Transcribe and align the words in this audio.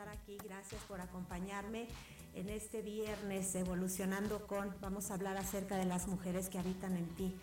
estar 0.00 0.16
aquí, 0.16 0.38
gracias 0.42 0.82
por 0.84 1.00
acompañarme 1.02 1.86
en 2.34 2.48
este 2.48 2.80
viernes 2.80 3.54
evolucionando 3.54 4.46
con, 4.46 4.74
vamos 4.80 5.10
a 5.10 5.14
hablar 5.14 5.36
acerca 5.36 5.76
de 5.76 5.84
las 5.84 6.06
mujeres 6.06 6.48
que 6.48 6.58
habitan 6.58 6.96
en 6.96 7.06
ti. 7.16 7.34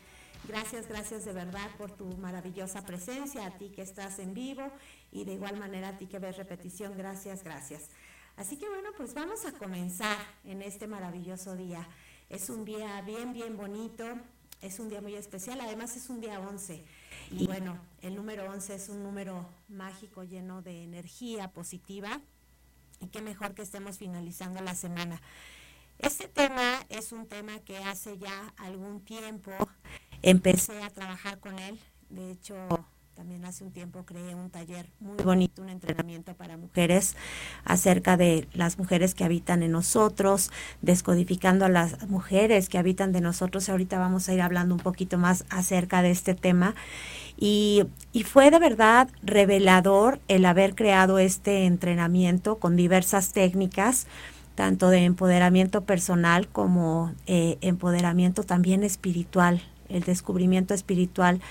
Gracias, 0.47 0.87
gracias 0.87 1.23
de 1.25 1.33
verdad 1.33 1.69
por 1.77 1.91
tu 1.91 2.05
maravillosa 2.17 2.83
presencia, 2.83 3.45
a 3.45 3.57
ti 3.59 3.69
que 3.69 3.83
estás 3.83 4.17
en 4.17 4.33
vivo 4.33 4.71
y 5.11 5.25
de 5.25 5.33
igual 5.33 5.59
manera 5.59 5.89
a 5.89 5.97
ti 5.99 6.07
que 6.07 6.17
ves 6.17 6.37
repetición, 6.37 6.97
gracias, 6.97 7.43
gracias. 7.43 7.89
Así 8.37 8.57
que 8.57 8.67
bueno, 8.67 8.89
pues 8.97 9.13
vamos 9.13 9.45
a 9.45 9.51
comenzar 9.51 10.17
en 10.43 10.63
este 10.63 10.87
maravilloso 10.87 11.55
día. 11.55 11.87
Es 12.27 12.49
un 12.49 12.65
día 12.65 13.01
bien, 13.01 13.33
bien 13.33 13.55
bonito, 13.55 14.05
es 14.63 14.79
un 14.79 14.89
día 14.89 15.01
muy 15.01 15.13
especial, 15.13 15.61
además 15.61 15.95
es 15.95 16.09
un 16.09 16.21
día 16.21 16.39
11. 16.39 16.83
Y 17.33 17.45
bueno, 17.45 17.77
el 18.01 18.15
número 18.15 18.49
11 18.51 18.73
es 18.73 18.89
un 18.89 19.03
número 19.03 19.47
mágico 19.67 20.23
lleno 20.23 20.63
de 20.63 20.81
energía 20.83 21.51
positiva 21.51 22.19
y 22.99 23.07
qué 23.07 23.21
mejor 23.21 23.53
que 23.53 23.61
estemos 23.61 23.97
finalizando 23.97 24.61
la 24.61 24.75
semana. 24.75 25.21
Este 25.99 26.27
tema 26.27 26.85
es 26.89 27.11
un 27.11 27.27
tema 27.27 27.59
que 27.59 27.77
hace 27.77 28.17
ya 28.17 28.53
algún 28.57 29.03
tiempo 29.03 29.51
empecé 30.21 30.81
a 30.83 30.89
trabajar 30.89 31.39
con 31.39 31.57
él. 31.59 31.79
De 32.09 32.31
hecho, 32.31 32.55
también 33.17 33.45
hace 33.45 33.63
un 33.63 33.71
tiempo 33.71 34.05
creé 34.05 34.35
un 34.35 34.51
taller 34.51 34.85
muy 34.99 35.17
bonito, 35.17 35.63
un 35.63 35.69
entrenamiento 35.69 36.35
para 36.35 36.55
mujeres 36.55 37.15
acerca 37.65 38.15
de 38.15 38.47
las 38.53 38.77
mujeres 38.77 39.15
que 39.15 39.23
habitan 39.23 39.63
en 39.63 39.71
nosotros, 39.71 40.51
descodificando 40.83 41.65
a 41.65 41.69
las 41.69 42.07
mujeres 42.09 42.69
que 42.69 42.77
habitan 42.77 43.13
de 43.13 43.21
nosotros. 43.21 43.69
Ahorita 43.69 43.97
vamos 43.97 44.29
a 44.29 44.35
ir 44.35 44.41
hablando 44.41 44.75
un 44.75 44.81
poquito 44.81 45.17
más 45.17 45.45
acerca 45.49 46.03
de 46.03 46.11
este 46.11 46.35
tema. 46.35 46.75
Y, 47.39 47.87
fue 48.23 48.51
de 48.51 48.59
verdad 48.59 49.09
revelador 49.23 50.19
el 50.27 50.45
haber 50.45 50.75
creado 50.75 51.17
este 51.17 51.65
entrenamiento 51.65 52.59
con 52.59 52.75
diversas 52.75 53.33
técnicas 53.33 54.05
tanto 54.53 54.89
de 54.89 55.05
empoderamiento 55.05 55.85
personal 55.85 56.47
como 56.47 57.13
eh, 57.25 57.57
empoderamiento 57.61 58.43
también 58.43 58.83
espiritual, 58.83 59.61
el 59.87 60.03
descubrimiento 60.03 60.73
espiritual 60.73 61.41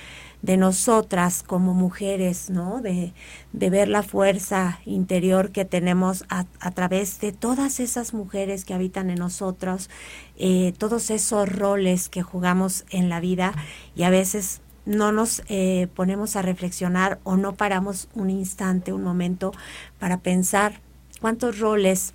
de 0.47 0.57
nosotras 0.57 1.43
como 1.43 1.75
mujeres, 1.75 2.51
¿no? 2.51 2.81
De, 2.81 3.13
ver 3.53 3.89
la 3.89 4.05
fuerza 4.05 4.79
interior 4.87 5.51
que 5.51 5.65
tenemos 5.65 6.25
a, 6.29 6.45
través 6.71 7.19
de 7.19 7.33
todas 7.33 7.81
esas 7.81 8.15
mujeres 8.15 8.65
que 8.65 8.73
habitan 8.73 9.11
en 9.11 9.19
nosotros, 9.19 9.91
eh, 10.37 10.73
todos 10.79 11.11
esos 11.11 11.49
roles 11.49 12.09
que 12.09 12.23
jugamos 12.23 12.85
en 12.91 13.09
la 13.09 13.19
vida 13.19 13.55
y 13.97 14.05
a 14.05 14.11
veces 14.11 14.61
no 14.85 15.11
nos 15.11 15.43
eh, 15.49 15.89
ponemos 15.97 16.37
a 16.37 16.43
reflexionar 16.43 17.19
o 17.25 17.37
no 17.37 17.57
paramos 17.57 18.09
un 18.15 18.31
instante, 18.31 18.93
un 18.93 19.03
momento 19.03 19.53
para 19.99 20.19
pensar 20.19 20.81
cuántos 21.21 21.59
roles 21.59 22.15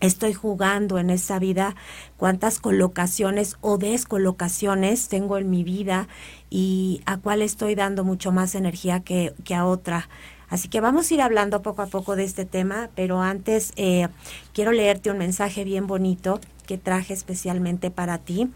estoy 0.00 0.34
jugando 0.34 0.98
en 0.98 1.10
esta 1.10 1.38
vida, 1.38 1.74
cuántas 2.16 2.58
colocaciones 2.58 3.56
o 3.60 3.78
descolocaciones 3.78 5.08
tengo 5.08 5.38
en 5.38 5.50
mi 5.50 5.64
vida 5.64 6.08
y 6.56 7.02
a 7.04 7.18
cuál 7.18 7.42
estoy 7.42 7.74
dando 7.74 8.02
mucho 8.02 8.32
más 8.32 8.54
energía 8.54 9.00
que, 9.00 9.34
a 9.54 9.66
otra. 9.66 10.08
Así 10.48 10.68
que 10.68 10.80
vamos 10.80 11.10
a 11.10 11.14
ir 11.14 11.20
hablando 11.20 11.60
poco 11.60 11.82
a 11.82 11.86
poco 11.86 12.16
de 12.16 12.24
este 12.24 12.46
tema, 12.46 12.88
pero 12.94 13.20
antes 13.20 13.74
eh, 13.76 14.08
quiero 14.54 14.72
leerte 14.72 15.10
un 15.10 15.18
mensaje 15.18 15.64
bien 15.64 15.86
bonito 15.86 16.40
que 16.66 16.78
traje 16.78 17.12
especialmente 17.12 17.90
para 17.90 18.16
ti. 18.16 18.48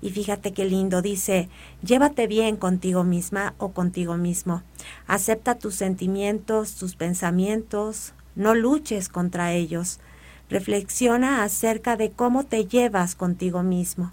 Y 0.00 0.10
fíjate 0.10 0.52
qué 0.52 0.64
lindo, 0.64 1.02
dice, 1.02 1.48
llévate 1.82 2.28
bien 2.28 2.56
contigo 2.56 3.02
misma 3.02 3.54
o 3.58 3.72
contigo 3.72 4.16
mismo. 4.16 4.62
Acepta 5.08 5.58
tus 5.58 5.74
sentimientos, 5.74 6.76
tus 6.76 6.94
pensamientos, 6.94 8.14
no 8.36 8.54
luches 8.54 9.08
contra 9.08 9.54
ellos. 9.54 9.98
Reflexiona 10.50 11.42
acerca 11.42 11.96
de 11.96 12.12
cómo 12.12 12.44
te 12.44 12.66
llevas 12.66 13.16
contigo 13.16 13.64
mismo. 13.64 14.12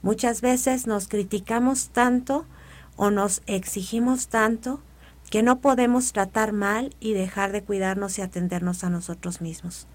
Muchas 0.00 0.40
veces 0.40 0.86
nos 0.86 1.08
criticamos 1.08 1.88
tanto 1.88 2.46
o 2.96 3.10
nos 3.10 3.42
exigimos 3.46 4.28
tanto 4.28 4.80
que 5.30 5.42
no 5.42 5.60
podemos 5.60 6.12
tratar 6.12 6.52
mal 6.52 6.94
y 7.00 7.12
dejar 7.12 7.52
de 7.52 7.62
cuidarnos 7.62 8.18
y 8.18 8.22
atendernos 8.22 8.84
a 8.84 8.90
nosotros 8.90 9.40
mismos. 9.40 9.86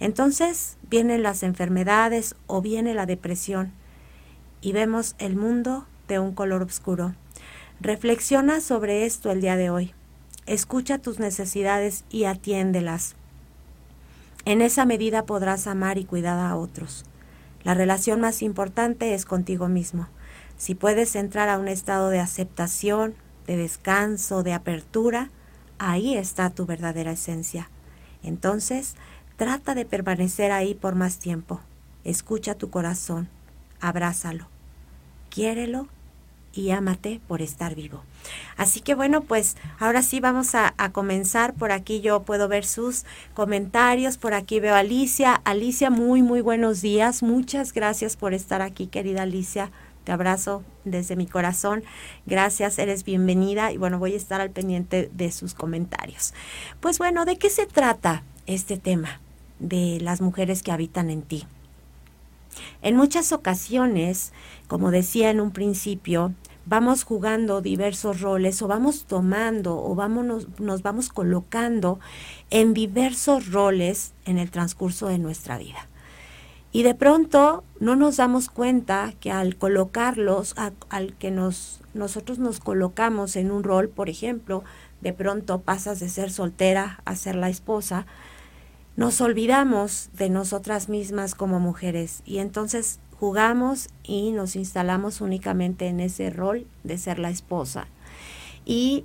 Entonces 0.00 0.78
vienen 0.88 1.22
las 1.22 1.42
enfermedades 1.42 2.34
o 2.46 2.62
viene 2.62 2.94
la 2.94 3.06
depresión 3.06 3.72
y 4.60 4.72
vemos 4.72 5.14
el 5.18 5.36
mundo 5.36 5.86
de 6.08 6.18
un 6.18 6.34
color 6.34 6.62
oscuro. 6.62 7.14
Reflexiona 7.80 8.60
sobre 8.60 9.04
esto 9.04 9.30
el 9.30 9.40
día 9.40 9.56
de 9.56 9.70
hoy. 9.70 9.92
Escucha 10.46 10.98
tus 10.98 11.18
necesidades 11.18 12.04
y 12.08 12.24
atiéndelas. 12.24 13.16
En 14.44 14.62
esa 14.62 14.86
medida 14.86 15.26
podrás 15.26 15.66
amar 15.66 15.98
y 15.98 16.04
cuidar 16.04 16.38
a 16.38 16.56
otros. 16.56 17.04
La 17.64 17.74
relación 17.74 18.20
más 18.20 18.42
importante 18.42 19.12
es 19.12 19.24
contigo 19.24 19.68
mismo. 19.68 20.08
Si 20.56 20.74
puedes 20.74 21.16
entrar 21.16 21.48
a 21.48 21.58
un 21.58 21.68
estado 21.68 22.10
de 22.10 22.20
aceptación, 22.20 23.14
de 23.46 23.56
descanso, 23.56 24.42
de 24.42 24.54
apertura, 24.54 25.30
ahí 25.78 26.16
está 26.16 26.50
tu 26.50 26.66
verdadera 26.66 27.12
esencia. 27.12 27.70
Entonces, 28.22 28.94
trata 29.36 29.74
de 29.74 29.84
permanecer 29.84 30.52
ahí 30.52 30.74
por 30.74 30.94
más 30.94 31.18
tiempo. 31.18 31.60
Escucha 32.04 32.54
tu 32.54 32.70
corazón, 32.70 33.28
abrázalo, 33.80 34.46
quiérelo 35.28 35.88
y 36.54 36.70
ámate 36.70 37.20
por 37.28 37.42
estar 37.42 37.74
vivo. 37.74 38.02
Así 38.56 38.80
que 38.80 38.94
bueno, 38.94 39.20
pues 39.20 39.56
ahora 39.78 40.02
sí 40.02 40.20
vamos 40.20 40.54
a, 40.54 40.72
comenzar. 40.92 41.54
Por 41.54 41.70
aquí 41.70 42.00
yo 42.00 42.22
puedo 42.22 42.48
ver 42.48 42.64
sus 42.64 43.04
comentarios. 43.34 44.16
Por 44.16 44.34
aquí 44.34 44.58
veo 44.60 44.74
a 44.74 44.78
Alicia. 44.78 45.34
Alicia, 45.44 45.90
muy, 45.90 46.22
muy 46.22 46.40
buenos 46.40 46.80
días. 46.80 47.22
Muchas 47.22 47.72
gracias 47.72 48.16
por 48.16 48.32
estar 48.32 48.62
aquí, 48.62 48.86
querida 48.86 49.22
Alicia. 49.22 49.70
Te 50.06 50.12
abrazo 50.12 50.62
desde 50.84 51.16
mi 51.16 51.26
corazón. 51.26 51.82
Gracias, 52.26 52.78
eres 52.78 53.02
bienvenida. 53.02 53.72
Y 53.72 53.76
bueno, 53.76 53.98
voy 53.98 54.12
a 54.12 54.16
estar 54.16 54.40
al 54.40 54.50
pendiente 54.50 55.10
de 55.12 55.32
sus 55.32 55.52
comentarios. 55.52 56.32
Pues 56.78 56.98
bueno, 56.98 57.24
¿de 57.24 57.38
qué 57.38 57.50
se 57.50 57.66
trata 57.66 58.22
este 58.46 58.76
tema 58.76 59.20
de 59.58 59.98
las 60.00 60.20
mujeres 60.20 60.62
que 60.62 60.70
habitan 60.70 61.10
en 61.10 61.22
ti? 61.22 61.44
En 62.82 62.94
muchas 62.94 63.32
ocasiones, 63.32 64.32
como 64.68 64.92
decía 64.92 65.30
en 65.30 65.40
un 65.40 65.50
principio, 65.50 66.32
vamos 66.66 67.02
jugando 67.02 67.60
diversos 67.60 68.20
roles 68.20 68.62
o 68.62 68.68
vamos 68.68 69.06
tomando 69.06 69.76
o 69.76 69.96
vamos, 69.96 70.46
nos 70.60 70.82
vamos 70.82 71.08
colocando 71.08 71.98
en 72.50 72.74
diversos 72.74 73.50
roles 73.50 74.12
en 74.24 74.38
el 74.38 74.52
transcurso 74.52 75.08
de 75.08 75.18
nuestra 75.18 75.58
vida. 75.58 75.88
Y 76.72 76.82
de 76.82 76.94
pronto 76.94 77.64
no 77.80 77.96
nos 77.96 78.16
damos 78.16 78.48
cuenta 78.48 79.14
que 79.20 79.30
al 79.30 79.56
colocarlos, 79.56 80.54
al 80.88 81.14
que 81.14 81.30
nos, 81.30 81.80
nosotros 81.94 82.38
nos 82.38 82.60
colocamos 82.60 83.36
en 83.36 83.50
un 83.50 83.62
rol, 83.62 83.88
por 83.88 84.10
ejemplo, 84.10 84.62
de 85.00 85.12
pronto 85.12 85.60
pasas 85.60 86.00
de 86.00 86.08
ser 86.08 86.30
soltera 86.30 87.00
a 87.04 87.16
ser 87.16 87.36
la 87.36 87.48
esposa, 87.48 88.06
nos 88.96 89.20
olvidamos 89.20 90.08
de 90.14 90.30
nosotras 90.30 90.88
mismas 90.88 91.34
como 91.34 91.60
mujeres 91.60 92.22
y 92.24 92.38
entonces 92.38 92.98
jugamos 93.18 93.88
y 94.02 94.32
nos 94.32 94.56
instalamos 94.56 95.20
únicamente 95.20 95.86
en 95.86 96.00
ese 96.00 96.30
rol 96.30 96.66
de 96.82 96.98
ser 96.98 97.18
la 97.18 97.30
esposa. 97.30 97.88
Y 98.64 99.04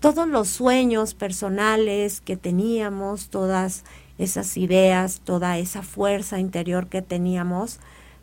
todos 0.00 0.28
los 0.28 0.48
sueños 0.48 1.14
personales 1.14 2.20
que 2.20 2.36
teníamos, 2.36 3.28
todas 3.28 3.84
esas 4.18 4.56
ideas, 4.56 5.20
toda 5.24 5.58
esa 5.58 5.82
fuerza 5.82 6.38
interior 6.38 6.88
que 6.88 7.02
teníamos, 7.02 7.80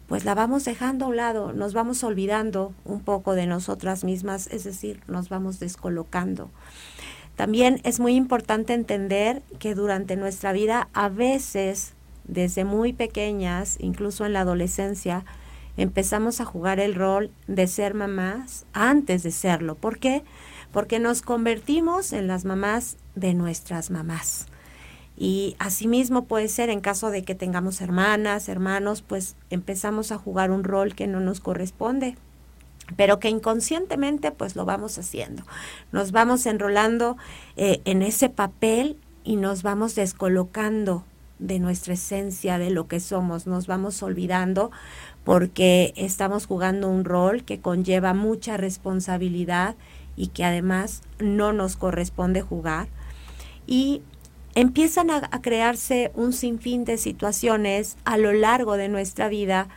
pues 0.07 0.25
la 0.25 0.35
vamos 0.35 0.65
dejando 0.65 1.05
a 1.05 1.07
un 1.09 1.17
lado, 1.17 1.53
nos 1.53 1.73
vamos 1.73 2.03
olvidando 2.03 2.73
un 2.85 3.01
poco 3.01 3.33
de 3.33 3.47
nosotras 3.47 4.03
mismas, 4.03 4.47
es 4.47 4.63
decir, 4.63 5.01
nos 5.07 5.29
vamos 5.29 5.59
descolocando. 5.59 6.49
También 7.35 7.79
es 7.83 7.99
muy 7.99 8.15
importante 8.15 8.73
entender 8.73 9.41
que 9.57 9.73
durante 9.73 10.15
nuestra 10.15 10.51
vida 10.51 10.89
a 10.93 11.09
veces 11.09 11.93
desde 12.25 12.65
muy 12.65 12.93
pequeñas, 12.93 13.77
incluso 13.79 14.25
en 14.25 14.33
la 14.33 14.41
adolescencia, 14.41 15.25
empezamos 15.77 16.41
a 16.41 16.45
jugar 16.45 16.79
el 16.79 16.95
rol 16.95 17.31
de 17.47 17.67
ser 17.67 17.93
mamás 17.93 18.65
antes 18.73 19.23
de 19.23 19.31
serlo. 19.31 19.75
¿Por 19.75 19.99
qué? 19.99 20.23
Porque 20.71 20.99
nos 20.99 21.21
convertimos 21.21 22.13
en 22.13 22.27
las 22.27 22.45
mamás 22.45 22.97
de 23.15 23.33
nuestras 23.33 23.91
mamás. 23.91 24.50
Y 25.23 25.55
asimismo 25.59 26.23
puede 26.23 26.47
ser 26.47 26.71
en 26.71 26.81
caso 26.81 27.11
de 27.11 27.21
que 27.21 27.35
tengamos 27.35 27.79
hermanas, 27.79 28.49
hermanos, 28.49 29.03
pues 29.03 29.35
empezamos 29.51 30.11
a 30.11 30.17
jugar 30.17 30.49
un 30.49 30.63
rol 30.63 30.95
que 30.95 31.05
no 31.05 31.19
nos 31.19 31.39
corresponde, 31.39 32.17
pero 32.95 33.19
que 33.19 33.29
inconscientemente 33.29 34.31
pues 34.31 34.55
lo 34.55 34.65
vamos 34.65 34.97
haciendo. 34.97 35.43
Nos 35.91 36.11
vamos 36.11 36.47
enrolando 36.47 37.17
eh, 37.55 37.81
en 37.85 38.01
ese 38.01 38.29
papel 38.29 38.97
y 39.23 39.35
nos 39.35 39.61
vamos 39.61 39.93
descolocando 39.93 41.03
de 41.37 41.59
nuestra 41.59 41.93
esencia, 41.93 42.57
de 42.57 42.71
lo 42.71 42.87
que 42.87 42.99
somos, 42.99 43.45
nos 43.45 43.67
vamos 43.67 44.01
olvidando 44.01 44.71
porque 45.23 45.93
estamos 45.97 46.47
jugando 46.47 46.89
un 46.89 47.05
rol 47.05 47.43
que 47.43 47.59
conlleva 47.59 48.15
mucha 48.15 48.57
responsabilidad 48.57 49.75
y 50.15 50.29
que 50.29 50.45
además 50.45 51.03
no 51.19 51.53
nos 51.53 51.77
corresponde 51.77 52.41
jugar. 52.41 52.87
Y 53.67 54.01
empiezan 54.55 55.09
a, 55.09 55.21
crearse 55.41 56.11
un 56.15 56.33
sinfín 56.33 56.85
de 56.85 56.97
situaciones 56.97 57.97
a 58.03 58.17
lo 58.17 58.33
largo 58.33 58.77
de 58.77 58.89
nuestra 58.89 59.27
vida 59.27 59.69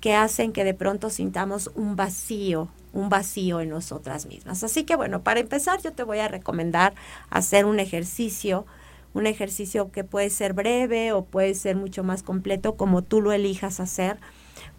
que 0.00 0.14
hacen 0.14 0.52
que 0.52 0.64
de 0.64 0.74
pronto 0.74 1.10
sintamos 1.10 1.70
un 1.74 1.96
vacío, 1.96 2.68
un 2.92 3.08
vacío 3.08 3.60
en 3.60 3.70
nosotras 3.70 4.26
mismas. 4.26 4.64
Así 4.64 4.84
que 4.84 4.96
bueno, 4.96 5.22
para 5.22 5.40
empezar 5.40 5.80
yo 5.82 5.92
te 5.92 6.02
voy 6.02 6.18
a 6.18 6.28
recomendar 6.28 6.94
hacer 7.30 7.66
un 7.66 7.78
ejercicio, 7.78 8.66
un 9.14 9.26
ejercicio 9.26 9.92
que 9.92 10.04
puede 10.04 10.30
ser 10.30 10.54
breve 10.54 11.12
o 11.12 11.24
puede 11.24 11.54
ser 11.54 11.76
mucho 11.76 12.02
más 12.02 12.22
completo 12.22 12.76
como 12.76 13.02
tú 13.02 13.20
lo 13.20 13.32
elijas 13.32 13.80
hacer. 13.80 14.18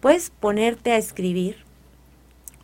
Puedes 0.00 0.30
ponerte 0.30 0.92
a 0.92 0.98
escribir 0.98 1.64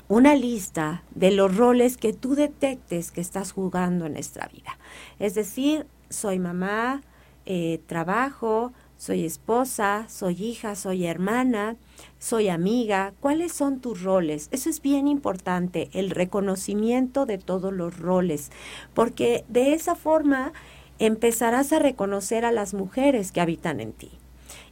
una 0.09 0.35
lista 0.35 1.05
de 1.15 1.31
los 1.31 1.57
roles 1.57 1.97
que 1.97 2.13
tú 2.13 2.35
detectes 2.35 3.13
que 3.13 3.21
estás 3.21 3.53
jugando 3.53 4.07
en 4.07 4.15
nuestra 4.15 4.49
vida. 4.49 4.77
Es 5.21 5.35
decir, 5.35 5.87
soy 6.11 6.39
mamá, 6.39 7.03
eh, 7.47 7.81
trabajo, 7.87 8.73
soy 8.99 9.25
esposa, 9.25 10.05
soy 10.09 10.35
hija, 10.35 10.77
soy 10.77 11.07
hermana, 11.07 11.77
soy 12.19 12.49
amiga. 12.51 13.15
¿Cuáles 13.21 13.53
son 13.53 13.81
tus 13.81 14.03
roles? 14.03 14.49
Eso 14.53 14.69
es 14.69 14.83
bien 14.83 15.09
importante, 15.09 15.89
el 15.95 16.11
reconocimiento 16.11 17.25
de 17.25 17.39
todos 17.39 17.73
los 17.73 17.99
roles, 17.99 18.51
porque 18.93 19.45
de 19.49 19.73
esa 19.73 19.95
forma 19.95 20.53
empezarás 20.99 21.73
a 21.73 21.79
reconocer 21.79 22.45
a 22.45 22.53
las 22.53 22.75
mujeres 22.75 23.33
que 23.33 23.41
habitan 23.41 23.81
en 23.81 23.93
ti. 23.95 24.11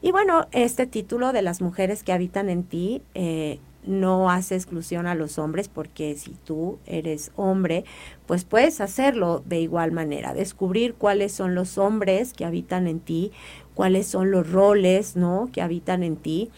Y 0.03 0.13
bueno, 0.13 0.47
este 0.53 0.87
título 0.87 1.33
de 1.33 1.43
las 1.43 1.63
mujeres 1.63 2.03
que 2.03 2.13
habitan 2.13 2.51
en 2.51 2.65
ti 2.65 3.01
eh, 3.15 3.61
no 3.89 4.31
hace 4.31 4.55
exclusión 4.55 5.07
a 5.07 5.15
los 5.15 5.39
hombres 5.39 5.69
porque 5.69 6.15
si 6.17 6.33
tú 6.45 6.79
eres 6.87 7.33
hombre, 7.35 7.85
pues 8.27 8.45
puedes 8.45 8.81
hacerlo 8.81 9.43
de 9.47 9.61
igual 9.61 9.91
manera, 9.91 10.35
descubrir 10.35 10.95
cuáles 10.95 11.33
son 11.33 11.55
los 11.55 11.79
hombres 11.79 12.33
que 12.33 12.45
habitan 12.45 12.87
en 12.87 13.01
ti, 13.01 13.33
cuáles 13.75 14.07
son 14.07 14.31
los 14.31 14.53
roles, 14.53 15.17
¿no? 15.17 15.49
que 15.53 15.63
habitan 15.63 16.03
en 16.03 16.17
ti. 16.17 16.51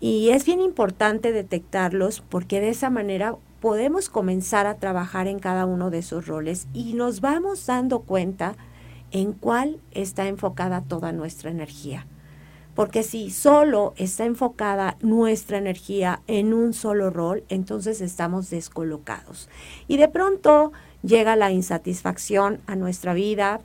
Y 0.00 0.28
es 0.28 0.44
bien 0.44 0.60
importante 0.60 1.32
detectarlos 1.32 2.20
porque 2.20 2.60
de 2.60 2.68
esa 2.68 2.90
manera 2.90 3.36
podemos 3.60 4.08
comenzar 4.08 4.66
a 4.66 4.76
trabajar 4.76 5.26
en 5.26 5.40
cada 5.40 5.66
uno 5.66 5.90
de 5.90 5.98
esos 5.98 6.26
roles 6.26 6.68
y 6.72 6.92
nos 6.92 7.20
vamos 7.20 7.66
dando 7.66 8.00
cuenta 8.00 8.54
en 9.10 9.32
cuál 9.32 9.80
está 9.90 10.28
enfocada 10.28 10.82
toda 10.82 11.12
nuestra 11.12 11.50
energía. 11.50 12.06
Porque 12.78 13.02
si 13.02 13.32
solo 13.32 13.92
está 13.96 14.24
enfocada 14.24 14.96
nuestra 15.00 15.58
energía 15.58 16.22
en 16.28 16.54
un 16.54 16.72
solo 16.72 17.10
rol, 17.10 17.42
entonces 17.48 18.00
estamos 18.00 18.50
descolocados. 18.50 19.48
Y 19.88 19.96
de 19.96 20.06
pronto 20.06 20.70
llega 21.02 21.34
la 21.34 21.50
insatisfacción 21.50 22.60
a 22.68 22.76
nuestra 22.76 23.14
vida, 23.14 23.62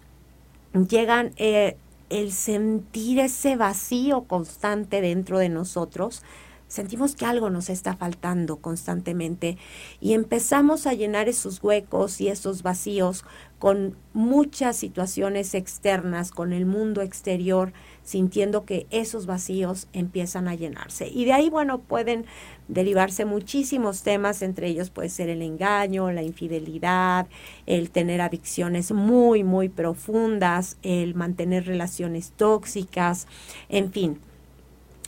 llegan 0.89 1.31
eh, 1.37 1.77
el 2.09 2.31
sentir 2.31 3.19
ese 3.19 3.55
vacío 3.55 4.23
constante 4.23 4.99
dentro 4.99 5.37
de 5.37 5.49
nosotros, 5.49 6.23
sentimos 6.67 7.15
que 7.15 7.27
algo 7.27 7.51
nos 7.51 7.69
está 7.69 7.95
faltando 7.95 8.55
constantemente 8.57 9.59
y 10.01 10.13
empezamos 10.13 10.87
a 10.87 10.93
llenar 10.93 11.29
esos 11.29 11.63
huecos 11.63 12.19
y 12.19 12.29
esos 12.29 12.63
vacíos 12.63 13.25
con 13.59 13.95
muchas 14.13 14.75
situaciones 14.75 15.53
externas, 15.53 16.31
con 16.31 16.51
el 16.51 16.65
mundo 16.65 17.03
exterior, 17.03 17.73
sintiendo 18.03 18.65
que 18.65 18.85
esos 18.89 19.25
vacíos 19.25 19.87
empiezan 19.93 20.47
a 20.47 20.55
llenarse. 20.55 21.07
Y 21.07 21.25
de 21.25 21.33
ahí, 21.33 21.49
bueno, 21.49 21.79
pueden 21.79 22.25
derivarse 22.67 23.25
muchísimos 23.25 24.03
temas, 24.03 24.41
entre 24.41 24.67
ellos 24.67 24.89
puede 24.89 25.09
ser 25.09 25.29
el 25.29 25.41
engaño, 25.41 26.11
la 26.11 26.23
infidelidad, 26.23 27.27
el 27.65 27.89
tener 27.91 28.21
adicciones 28.21 28.91
muy, 28.91 29.43
muy 29.43 29.69
profundas, 29.69 30.77
el 30.83 31.15
mantener 31.15 31.65
relaciones 31.65 32.31
tóxicas, 32.35 33.27
en 33.69 33.91
fin. 33.91 34.19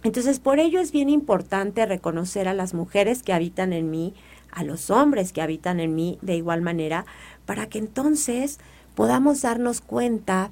Entonces, 0.03 0.39
por 0.39 0.59
ello 0.59 0.79
es 0.79 0.91
bien 0.91 1.09
importante 1.09 1.85
reconocer 1.85 2.47
a 2.47 2.53
las 2.53 2.73
mujeres 2.73 3.23
que 3.23 3.33
habitan 3.33 3.73
en 3.73 3.89
mí, 3.89 4.13
a 4.51 4.63
los 4.63 4.89
hombres 4.89 5.33
que 5.33 5.41
habitan 5.41 5.79
en 5.79 5.95
mí 5.95 6.19
de 6.21 6.35
igual 6.35 6.61
manera, 6.61 7.05
para 7.45 7.67
que 7.67 7.79
entonces 7.79 8.59
podamos 8.93 9.41
darnos 9.41 9.81
cuenta 9.81 10.51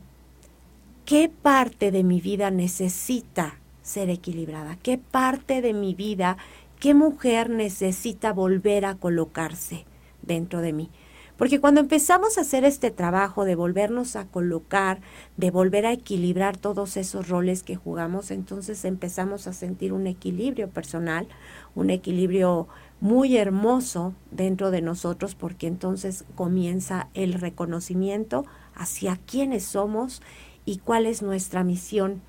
qué 1.06 1.30
parte 1.30 1.92
de 1.92 2.04
mi 2.04 2.22
vida 2.22 2.52
necesita 2.52 3.60
ser 3.82 4.10
equilibrada, 4.10 4.78
qué 4.82 4.98
parte 4.98 5.62
de 5.62 5.74
mi 5.74 5.94
vida, 5.94 6.38
qué 6.80 6.94
mujer 6.94 7.50
necesita 7.50 8.34
volver 8.34 8.86
a 8.86 8.96
colocarse 8.96 9.86
dentro 10.22 10.62
de 10.62 10.74
mí. 10.74 10.90
Porque 11.38 11.60
cuando 11.60 11.82
empezamos 11.82 12.38
a 12.38 12.42
hacer 12.42 12.64
este 12.64 12.92
trabajo 12.92 13.44
de 13.44 13.56
volvernos 13.56 14.16
a 14.16 14.26
colocar, 14.26 15.02
de 15.36 15.50
volver 15.50 15.86
a 15.86 15.92
equilibrar 15.92 16.58
todos 16.58 16.96
esos 16.96 17.28
roles 17.28 17.64
que 17.64 17.76
jugamos, 17.76 18.30
entonces 18.30 18.86
empezamos 18.86 19.48
a 19.48 19.54
sentir 19.54 19.94
un 19.94 20.06
equilibrio 20.06 20.70
personal, 20.70 21.28
un 21.74 21.90
equilibrio 21.90 22.68
muy 23.02 23.36
hermoso 23.36 24.14
dentro 24.32 24.70
de 24.70 24.82
nosotros, 24.82 25.34
porque 25.36 25.68
entonces 25.68 26.24
comienza 26.36 27.10
el 27.16 27.34
reconocimiento 27.34 28.46
hacia 28.76 29.18
quiénes 29.18 29.66
somos 29.66 30.22
y 30.66 30.78
cuál 30.78 31.06
es 31.06 31.22
nuestra 31.22 31.64
misión, 31.64 32.22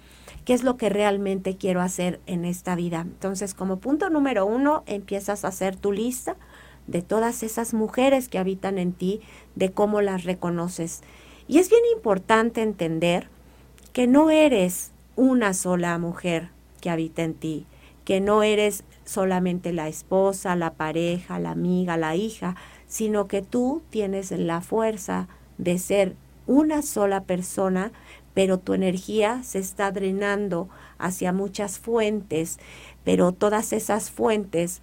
qué 0.45 0.55
es 0.55 0.63
lo 0.63 0.77
que 0.77 0.89
realmente 0.89 1.57
quiero 1.57 1.81
hacer 1.81 2.21
en 2.27 2.45
esta 2.45 2.75
vida. 2.75 3.01
Entonces, 3.01 3.55
como 3.55 3.79
punto 3.79 4.11
número 4.11 4.47
uno, 4.47 4.83
empiezas 4.87 5.45
a 5.45 5.49
hacer 5.49 5.77
tu 5.77 5.93
lista 5.93 6.37
de 6.87 7.03
todas 7.03 7.43
esas 7.43 7.75
mujeres 7.75 8.29
que 8.29 8.39
habitan 8.39 8.79
en 8.79 8.93
ti, 8.93 9.21
de 9.55 9.73
cómo 9.73 10.01
las 10.01 10.25
reconoces. 10.25 11.03
Y 11.49 11.59
es 11.59 11.71
bien 11.71 11.83
importante 11.95 12.63
entender 12.63 13.29
que 13.93 14.07
no 14.07 14.31
eres 14.31 14.93
una 15.17 15.55
sola 15.55 15.97
mujer 15.99 16.51
que 16.81 16.91
habita 16.91 17.23
en 17.23 17.35
ti, 17.35 17.67
que 18.05 18.21
no 18.21 18.43
eres 18.43 18.85
solamente 19.05 19.73
la 19.73 19.89
esposa, 19.89 20.57
la 20.57 20.75
pareja, 20.75 21.39
la 21.39 21.51
amiga, 21.51 21.97
la 21.97 22.17
hija, 22.17 22.57
sino 22.87 23.29
que 23.29 23.43
tú 23.43 23.83
tienes 23.91 24.31
la 24.31 24.61
fuerza 24.61 25.29
de 25.59 25.79
ser 25.79 26.17
una 26.47 26.83
sola 26.83 27.23
persona 27.23 27.93
pero 28.35 28.59
tu 28.59 28.75
energía 28.75 29.43
se 29.43 29.61
está 29.61 29.91
drenando 29.93 30.69
hacia 30.99 31.33
muchas 31.33 31.79
fuentes, 31.79 32.59
pero 33.05 33.33
todas 33.33 33.73
esas 33.73 34.11
fuentes 34.11 34.83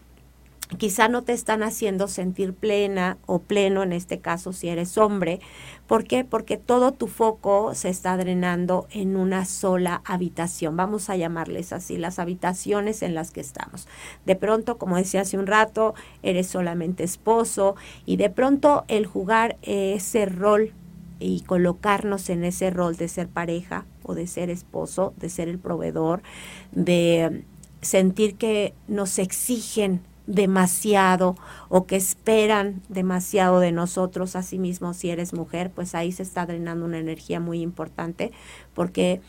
quizá 0.77 1.07
no 1.09 1.23
te 1.23 1.33
están 1.33 1.63
haciendo 1.63 2.07
sentir 2.07 2.53
plena 2.53 3.17
o 3.25 3.39
pleno 3.39 3.83
en 3.83 3.91
este 3.91 4.19
caso 4.19 4.53
si 4.53 4.69
eres 4.69 4.97
hombre. 4.97 5.39
¿Por 5.87 6.05
qué? 6.05 6.23
Porque 6.23 6.57
todo 6.57 6.93
tu 6.93 7.07
foco 7.07 7.75
se 7.75 7.89
está 7.89 8.15
drenando 8.15 8.87
en 8.91 9.17
una 9.17 9.45
sola 9.45 10.01
habitación. 10.05 10.77
Vamos 10.77 11.09
a 11.09 11.17
llamarles 11.17 11.73
así, 11.73 11.97
las 11.97 12.19
habitaciones 12.19 13.01
en 13.01 13.13
las 13.13 13.31
que 13.31 13.41
estamos. 13.41 13.87
De 14.25 14.35
pronto, 14.35 14.77
como 14.77 14.95
decía 14.95 15.21
hace 15.21 15.37
un 15.37 15.47
rato, 15.47 15.93
eres 16.23 16.47
solamente 16.47 17.03
esposo 17.03 17.75
y 18.05 18.15
de 18.15 18.29
pronto 18.29 18.85
el 18.87 19.05
jugar 19.05 19.57
ese 19.63 20.25
rol 20.25 20.73
y 21.21 21.41
colocarnos 21.41 22.29
en 22.29 22.43
ese 22.43 22.69
rol 22.69 22.97
de 22.97 23.07
ser 23.07 23.27
pareja 23.27 23.85
o 24.03 24.15
de 24.15 24.27
ser 24.27 24.49
esposo, 24.49 25.13
de 25.17 25.29
ser 25.29 25.47
el 25.47 25.59
proveedor, 25.59 26.21
de 26.71 27.45
sentir 27.81 28.35
que 28.35 28.73
nos 28.87 29.19
exigen 29.19 30.01
demasiado 30.27 31.35
o 31.69 31.85
que 31.85 31.95
esperan 31.95 32.81
demasiado 32.89 33.59
de 33.59 33.71
nosotros, 33.71 34.35
mismo 34.57 34.93
si 34.93 35.09
eres 35.09 35.33
mujer, 35.33 35.71
pues 35.71 35.95
ahí 35.95 36.11
se 36.11 36.23
está 36.23 36.45
drenando 36.45 36.85
una 36.85 36.99
energía 36.99 37.39
muy 37.39 37.61
importante 37.61 38.31
porque 38.73 39.21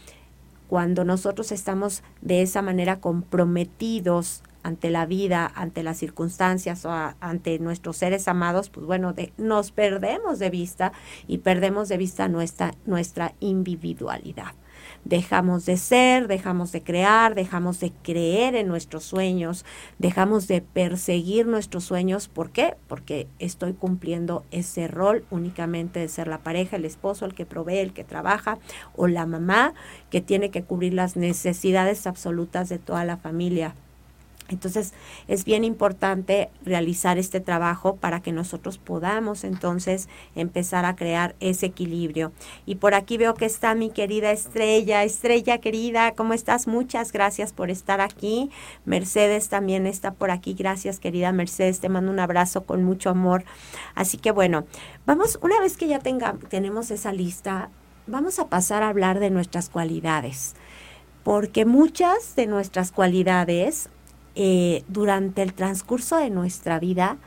cuando 0.69 1.05
nosotros 1.05 1.53
estamos 1.53 2.03
de 2.21 2.43
esa 2.43 2.63
manera 2.63 3.01
comprometidos 3.01 4.43
ante 4.63 4.91
la 4.91 5.07
vida, 5.07 5.51
ante 5.55 5.83
las 5.83 5.99
circunstancias 5.99 6.85
o 6.85 6.91
ante 7.21 7.59
nuestros 7.59 7.97
seres 7.97 8.29
amados, 8.29 8.71
pues 8.71 8.87
bueno, 8.87 9.15
nos 9.37 9.73
perdemos 9.73 10.39
de 10.39 10.51
vista 10.51 10.93
y 11.27 11.39
perdemos 11.39 11.89
de 11.89 11.97
vista 11.97 12.29
nuestra, 12.29 12.75
nuestra 12.87 13.35
individualidad. 13.41 14.55
Dejamos 15.05 15.67
de 15.67 15.77
ser, 15.77 16.29
dejamos 16.29 16.71
de 16.73 16.83
crear, 16.83 17.35
dejamos 17.35 17.81
de 17.81 17.93
creer 18.03 18.55
en 18.55 18.69
nuestros 18.69 19.05
sueños, 19.05 19.65
dejamos 19.99 20.47
de 20.49 20.61
perseguir 20.61 21.47
nuestros 21.47 21.85
sueños. 21.85 22.29
¿Por 22.29 22.51
qué? 22.51 22.77
Porque 22.87 23.27
estoy 23.39 23.73
cumpliendo 23.73 24.45
ese 24.51 24.87
rol 24.89 25.25
únicamente 25.31 26.01
de 26.01 26.09
ser 26.09 26.29
la 26.29 26.39
pareja, 26.39 26.77
el 26.77 26.85
esposo, 26.85 27.25
el 27.27 27.35
que 27.35 27.47
provee, 27.47 27.79
el 27.79 27.93
que 27.93 28.05
trabaja, 28.05 28.59
o 28.97 29.09
la 29.09 29.27
mamá 29.27 29.75
que 30.11 30.21
tiene 30.21 30.51
que 30.51 30.63
cubrir 30.63 30.95
las 30.95 31.17
necesidades 31.17 32.07
absolutas 32.07 32.69
de 32.69 32.79
toda 32.79 33.05
la 33.05 33.17
familia 33.17 33.75
entonces 34.49 34.93
es 35.29 35.45
bien 35.45 35.65
importante 35.65 36.51
realizar 36.65 37.19
este 37.19 37.41
trabajo 37.41 37.97
para 37.97 38.21
que 38.21 38.33
nosotros 38.33 38.79
podamos 38.79 39.45
entonces 39.45 40.09
empezar 40.35 40.85
a 40.85 40.97
crear 40.97 41.35
ese 41.41 41.67
equilibrio. 41.67 42.33
Y 42.67 42.77
por 42.77 42.95
aquí 42.95 43.17
veo 43.17 43.35
que 43.35 43.47
está 43.47 43.75
mi 43.75 43.91
querida 43.91 44.31
Estrella. 44.31 45.05
Estrella 45.05 45.59
querida, 45.59 46.13
¿cómo 46.13 46.35
estás? 46.35 46.67
Muchas 46.67 47.13
gracias 47.13 47.53
por 47.53 47.71
estar 47.71 48.01
aquí. 48.01 48.51
Mercedes 48.85 49.49
también 49.49 49.87
está 49.87 50.13
por 50.13 50.31
aquí. 50.31 50.55
Gracias 50.55 50.99
querida 50.99 51.33
Mercedes. 51.33 51.81
Te 51.81 51.89
mando 51.89 52.11
un 52.11 52.21
abrazo 52.21 52.65
con 52.65 52.85
mucho 52.85 53.11
amor. 53.11 53.45
Así 53.95 54.19
que 54.19 54.33
bueno, 54.33 54.65
vamos, 55.07 55.39
una 55.43 55.61
vez 55.61 55.77
que 55.77 55.89
ya 55.89 55.99
tenga, 55.99 56.35
tenemos 56.49 56.91
esa 56.91 57.13
lista, 57.13 57.71
vamos 58.07 58.39
a 58.39 58.49
pasar 58.49 58.83
a 58.83 58.89
hablar 58.89 59.21
de 59.21 59.31
nuestras 59.31 59.69
cualidades, 59.69 60.55
porque 61.23 61.65
muchas 61.65 62.35
de 62.35 62.47
nuestras 62.47 62.91
cualidades 62.93 63.89
eh, 64.35 64.85
durante 64.89 65.43
el 65.43 65.53
transcurso 65.53 66.17
de 66.17 66.31
nuestra 66.31 66.79
vida 66.79 67.19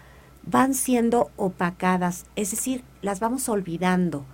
van 0.44 0.74
siendo 0.74 1.32
opacadas, 1.38 2.26
es 2.36 2.52
decir, 2.52 2.84
las 3.02 3.20
vamos 3.20 3.50
olvidando. 3.50 4.26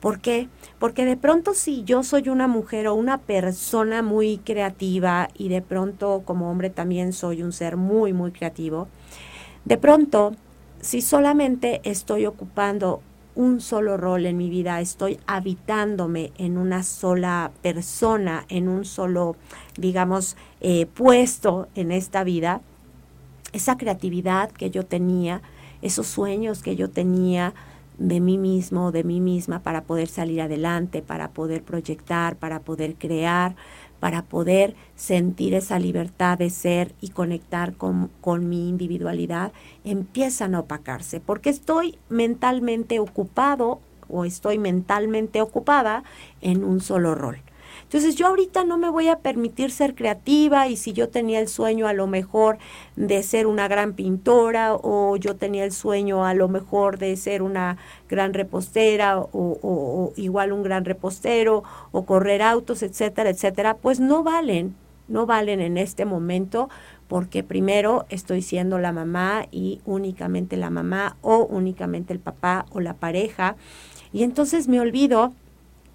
¿Por 0.00 0.20
qué? 0.20 0.48
Porque 0.78 1.04
de 1.04 1.16
pronto 1.16 1.54
si 1.54 1.82
yo 1.82 2.04
soy 2.04 2.28
una 2.28 2.46
mujer 2.46 2.86
o 2.86 2.94
una 2.94 3.18
persona 3.18 4.02
muy 4.02 4.38
creativa 4.38 5.28
y 5.34 5.48
de 5.48 5.60
pronto 5.60 6.22
como 6.24 6.50
hombre 6.50 6.70
también 6.70 7.12
soy 7.12 7.42
un 7.42 7.52
ser 7.52 7.76
muy, 7.76 8.12
muy 8.12 8.30
creativo, 8.30 8.86
de 9.64 9.76
pronto 9.76 10.32
si 10.80 11.00
solamente 11.00 11.80
estoy 11.82 12.26
ocupando 12.26 13.02
un 13.38 13.60
solo 13.60 13.96
rol 13.96 14.26
en 14.26 14.36
mi 14.36 14.50
vida, 14.50 14.80
estoy 14.80 15.20
habitándome 15.28 16.32
en 16.38 16.58
una 16.58 16.82
sola 16.82 17.52
persona, 17.62 18.44
en 18.48 18.68
un 18.68 18.84
solo, 18.84 19.36
digamos, 19.76 20.36
eh, 20.60 20.86
puesto 20.86 21.68
en 21.76 21.92
esta 21.92 22.24
vida, 22.24 22.62
esa 23.52 23.76
creatividad 23.78 24.50
que 24.50 24.70
yo 24.70 24.84
tenía, 24.84 25.40
esos 25.82 26.08
sueños 26.08 26.64
que 26.64 26.74
yo 26.74 26.90
tenía 26.90 27.54
de 27.96 28.18
mí 28.18 28.38
mismo, 28.38 28.90
de 28.90 29.04
mí 29.04 29.20
misma, 29.20 29.60
para 29.60 29.84
poder 29.84 30.08
salir 30.08 30.40
adelante, 30.40 31.00
para 31.00 31.30
poder 31.30 31.62
proyectar, 31.62 32.34
para 32.34 32.58
poder 32.58 32.96
crear, 32.96 33.54
para 34.00 34.22
poder 34.22 34.74
sentir 34.96 35.54
esa 35.54 35.78
libertad 35.78 36.38
de 36.38 36.50
ser 36.50 36.94
y 37.00 37.08
conectar 37.08 37.74
con, 37.74 38.10
con, 38.20 38.48
mi 38.48 38.68
individualidad, 38.68 39.52
empiezan 39.84 40.54
a 40.54 40.60
opacarse, 40.60 41.20
porque 41.20 41.50
estoy 41.50 41.98
mentalmente 42.08 42.98
ocupado 42.98 43.80
o 44.08 44.24
estoy 44.24 44.58
mentalmente 44.58 45.40
ocupada 45.40 46.02
en 46.40 46.64
un 46.64 46.80
solo 46.80 47.14
rol. 47.14 47.38
Entonces 47.88 48.16
yo 48.16 48.26
ahorita 48.26 48.64
no 48.64 48.76
me 48.76 48.90
voy 48.90 49.08
a 49.08 49.20
permitir 49.20 49.70
ser 49.70 49.94
creativa 49.94 50.68
y 50.68 50.76
si 50.76 50.92
yo 50.92 51.08
tenía 51.08 51.40
el 51.40 51.48
sueño 51.48 51.88
a 51.88 51.94
lo 51.94 52.06
mejor 52.06 52.58
de 52.96 53.22
ser 53.22 53.46
una 53.46 53.66
gran 53.66 53.94
pintora 53.94 54.74
o 54.74 55.16
yo 55.16 55.36
tenía 55.36 55.64
el 55.64 55.72
sueño 55.72 56.26
a 56.26 56.34
lo 56.34 56.48
mejor 56.48 56.98
de 56.98 57.16
ser 57.16 57.40
una 57.40 57.78
gran 58.06 58.34
repostera 58.34 59.18
o, 59.18 60.12
igual 60.16 60.52
un 60.52 60.62
gran 60.62 60.84
repostero 60.84 61.64
o 61.90 62.04
correr 62.04 62.42
autos, 62.42 62.82
etcétera, 62.82 63.30
etcétera, 63.30 63.78
pues 63.78 64.00
no 64.00 64.22
valen, 64.22 64.76
no 65.08 65.24
valen 65.24 65.62
en 65.62 65.78
este 65.78 66.04
momento 66.04 66.68
porque 67.08 67.42
primero 67.42 68.04
estoy 68.10 68.42
siendo 68.42 68.78
la 68.78 68.92
mamá 68.92 69.46
y 69.50 69.80
únicamente 69.86 70.58
la 70.58 70.68
mamá 70.68 71.16
o 71.22 71.38
únicamente 71.46 72.12
el 72.12 72.20
papá 72.20 72.66
o 72.70 72.80
la 72.80 72.92
pareja. 72.92 73.56
Y 74.12 74.24
entonces 74.24 74.68
me 74.68 74.78
olvido 74.78 75.32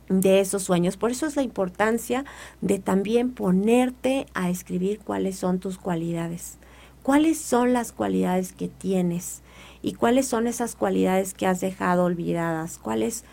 de 0.09 0.39
esos 0.39 0.63
sueños. 0.63 0.97
Por 0.97 1.11
eso 1.11 1.25
es 1.25 1.35
la 1.35 1.43
importancia 1.43 2.25
de 2.61 2.79
también 2.79 3.31
ponerte 3.31 4.25
a 4.33 4.49
escribir 4.49 4.99
cuáles 4.99 5.37
son 5.37 5.59
tus 5.59 5.77
cualidades, 5.77 6.57
cuáles 7.01 7.39
son 7.39 7.73
las 7.73 7.91
cualidades 7.91 8.53
que 8.53 8.67
tienes 8.67 9.41
y 9.81 9.93
cuáles 9.93 10.27
son 10.27 10.47
esas 10.47 10.75
cualidades 10.75 11.33
que 11.33 11.47
has 11.47 11.61
dejado 11.61 12.05
olvidadas, 12.05 12.79
cuál 12.79 13.03
es, 13.03 13.23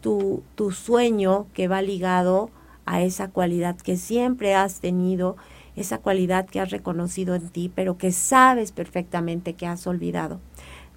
tu, 0.00 0.42
tu 0.54 0.70
sueño 0.70 1.46
que 1.54 1.68
va 1.68 1.82
ligado 1.82 2.50
a 2.84 3.00
esa 3.02 3.28
cualidad 3.28 3.76
que 3.76 3.96
siempre 3.96 4.54
has 4.54 4.80
tenido, 4.80 5.36
esa 5.76 5.98
cualidad 5.98 6.46
que 6.46 6.60
has 6.60 6.70
reconocido 6.70 7.34
en 7.34 7.48
ti, 7.48 7.70
pero 7.74 7.96
que 7.96 8.12
sabes 8.12 8.72
perfectamente 8.72 9.54
que 9.54 9.66
has 9.66 9.86
olvidado. 9.86 10.40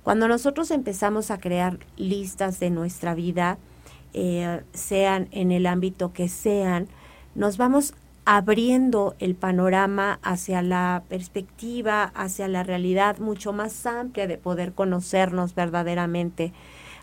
Cuando 0.04 0.28
nosotros 0.28 0.72
empezamos 0.72 1.32
a 1.32 1.40
crear 1.40 1.80
listas 1.98 2.60
de 2.60 2.70
nuestra 2.70 3.16
vida, 3.16 3.58
eh, 4.18 4.62
sean 4.74 5.28
en 5.32 5.52
el 5.52 5.68
ámbito 5.68 6.14
que 6.14 6.30
sean, 6.30 6.88
nos 7.36 7.58
vamos 7.58 7.94
abriendo 8.24 9.14
el 9.20 9.36
panorama 9.36 10.20
hacia 10.24 10.62
la 10.62 11.04
perspectiva, 11.10 12.14
hacia 12.16 12.48
la 12.48 12.64
realidad 12.64 13.20
mucho 13.20 13.52
más 13.52 13.86
amplia 13.86 14.26
de 14.26 14.38
poder 14.38 14.72
conocernos 14.72 15.54
verdaderamente. 15.54 16.54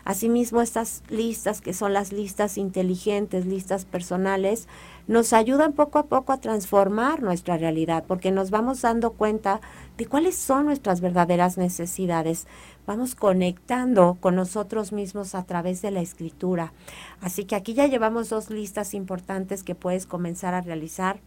Asimismo, 0.05 0.61
estas 0.61 1.01
listas, 1.09 1.61
que 1.61 1.71
son 1.73 1.93
las 1.93 2.11
listas 2.11 2.57
inteligentes, 2.57 3.45
listas 3.45 3.85
personales, 3.85 4.67
nos 5.07 5.31
ayudan 5.31 5.71
poco 5.71 5.99
a 5.99 6.07
poco 6.07 6.33
a 6.33 6.41
transformar 6.41 7.21
nuestra 7.21 7.57
realidad, 7.57 8.03
porque 8.05 8.31
nos 8.31 8.49
vamos 8.49 8.81
dando 8.81 9.11
cuenta 9.11 9.61
de 9.97 10.05
cuáles 10.07 10.35
son 10.35 10.65
nuestras 10.65 10.99
verdaderas 10.99 11.57
necesidades. 11.57 12.47
Vamos 12.85 13.15
conectando 13.15 14.17
con 14.19 14.35
nosotros 14.35 14.91
mismos 14.91 15.35
a 15.35 15.43
través 15.43 15.81
de 15.81 15.91
la 15.91 16.01
escritura. 16.01 16.73
Así 17.21 17.45
que 17.45 17.55
aquí 17.55 17.73
ya 17.73 17.87
llevamos 17.87 18.29
dos 18.29 18.49
listas 18.49 18.93
importantes 18.93 19.63
que 19.63 19.75
puedes 19.75 20.05
comenzar 20.05 20.53
a 20.53 20.61
realizar 20.61 21.19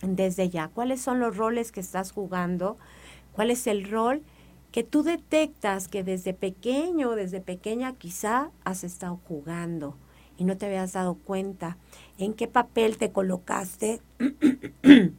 desde 0.00 0.48
ya. 0.48 0.68
¿Cuáles 0.68 1.02
son 1.02 1.20
los 1.20 1.36
roles 1.36 1.70
que 1.70 1.80
estás 1.80 2.12
jugando? 2.12 2.78
¿Cuál 3.32 3.50
es 3.50 3.66
el 3.66 3.90
rol 3.90 4.22
que 4.72 4.84
tú 4.84 5.02
detectas 5.02 5.88
que 5.88 6.02
desde 6.02 6.32
pequeño, 6.32 7.10
desde 7.12 7.40
pequeña 7.40 7.94
quizá 7.94 8.50
has 8.64 8.84
estado 8.84 9.20
jugando 9.28 9.96
y 10.38 10.44
no 10.44 10.56
te 10.56 10.66
habías 10.66 10.94
dado 10.94 11.14
cuenta? 11.14 11.76
¿En 12.16 12.32
qué 12.32 12.48
papel 12.48 12.96
te 12.96 13.12
colocaste? 13.12 14.00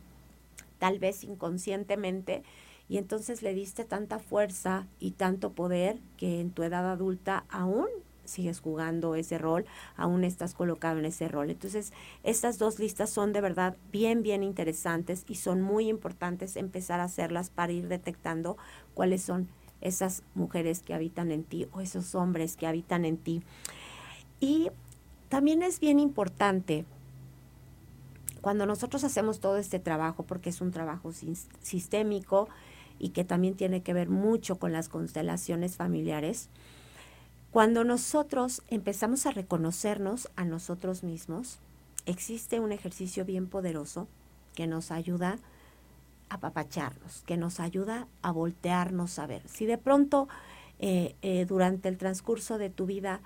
tal 0.80 1.00
vez 1.00 1.24
inconscientemente, 1.24 2.44
y 2.88 2.98
entonces 2.98 3.42
le 3.42 3.54
diste 3.54 3.86
tanta 3.86 4.20
fuerza 4.20 4.88
y 5.00 5.12
tanto 5.12 5.52
poder 5.54 6.00
que 6.18 6.40
en 6.40 6.52
tu 6.52 6.64
edad 6.64 6.90
adulta 6.90 7.46
aún 7.50 7.88
sigues 8.26 8.60
jugando 8.60 9.16
ese 9.16 9.38
rol, 9.38 9.66
aún 9.96 10.24
estás 10.24 10.54
colocado 10.54 11.00
en 11.00 11.06
ese 11.06 11.28
rol. 11.28 11.50
Entonces, 11.50 11.94
estas 12.24 12.58
dos 12.58 12.80
listas 12.80 13.10
son 13.10 13.34
de 13.34 13.42
verdad 13.42 13.78
bien, 13.92 14.24
bien 14.24 14.44
interesantes 14.44 15.26
y 15.28 15.36
son 15.36 15.62
muy 15.62 15.88
importantes 15.88 16.56
empezar 16.56 17.00
a 17.00 17.06
hacerlas 17.06 17.50
para 17.50 17.72
ir 17.72 17.88
detectando 17.88 18.58
cuáles 18.94 19.22
son 19.22 19.48
esas 19.82 20.24
mujeres 20.34 20.82
que 20.82 20.94
habitan 20.94 21.32
en 21.32 21.44
ti 21.44 21.68
o 21.72 21.82
esos 21.82 22.16
hombres 22.16 22.56
que 22.58 22.68
habitan 22.68 23.06
en 23.06 23.18
ti. 23.18 23.44
Y 24.40 24.70
también 25.30 25.62
es 25.62 25.80
bien 25.80 26.00
importante 26.00 26.86
cuando 28.42 28.66
nosotros 28.66 29.04
hacemos 29.04 29.40
todo 29.40 29.58
este 29.58 29.80
trabajo, 29.80 30.24
porque 30.24 30.50
es 30.50 30.62
un 30.62 30.72
trabajo 30.72 31.12
sistémico 31.62 32.48
y 33.00 33.10
que 33.10 33.24
también 33.24 33.56
tiene 33.56 33.82
que 33.82 33.94
ver 33.94 34.10
mucho 34.10 34.58
con 34.58 34.72
las 34.72 34.90
constelaciones 34.90 35.76
familiares, 35.76 36.50
cuando 37.52 37.84
nosotros 37.84 38.64
empezamos 38.68 39.26
a 39.26 39.32
reconocernos 39.32 40.30
a 40.36 40.44
nosotros 40.44 41.04
mismos, 41.04 41.60
existe 42.06 42.60
un 42.60 42.72
ejercicio 42.72 43.24
bien 43.24 43.48
poderoso 43.48 44.08
que 44.56 44.68
nos 44.68 44.92
ayuda 44.92 45.38
a 46.30 46.36
apapacharnos, 46.36 47.24
que 47.26 47.38
nos 47.38 47.60
ayuda 47.60 48.08
a 48.22 48.32
voltearnos 48.32 49.20
a 49.20 49.28
ver. 49.28 49.48
Si 49.48 49.66
de 49.66 49.78
pronto 49.78 50.28
eh, 50.80 51.16
eh, 51.22 51.46
durante 51.46 51.88
el 51.88 51.98
transcurso 51.98 52.58
de 52.58 52.70
tu 52.70 52.86
vida 52.86 53.22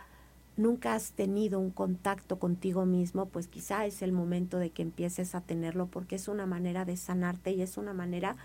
nunca 0.58 0.94
has 0.94 1.14
tenido 1.14 1.60
un 1.60 1.72
contacto 1.72 2.38
contigo 2.38 2.86
mismo, 2.86 3.26
pues 3.28 3.48
quizá 3.48 3.86
es 3.86 4.02
el 4.02 4.12
momento 4.12 4.60
de 4.60 4.70
que 4.70 4.82
empieces 4.82 5.34
a 5.34 5.42
tenerlo 5.42 5.88
porque 5.88 6.18
es 6.18 6.28
una 6.28 6.46
manera 6.46 6.86
de 6.86 6.98
sanarte 6.98 7.52
y 7.52 7.62
es 7.62 7.78
una 7.78 7.94
manera 7.94 8.36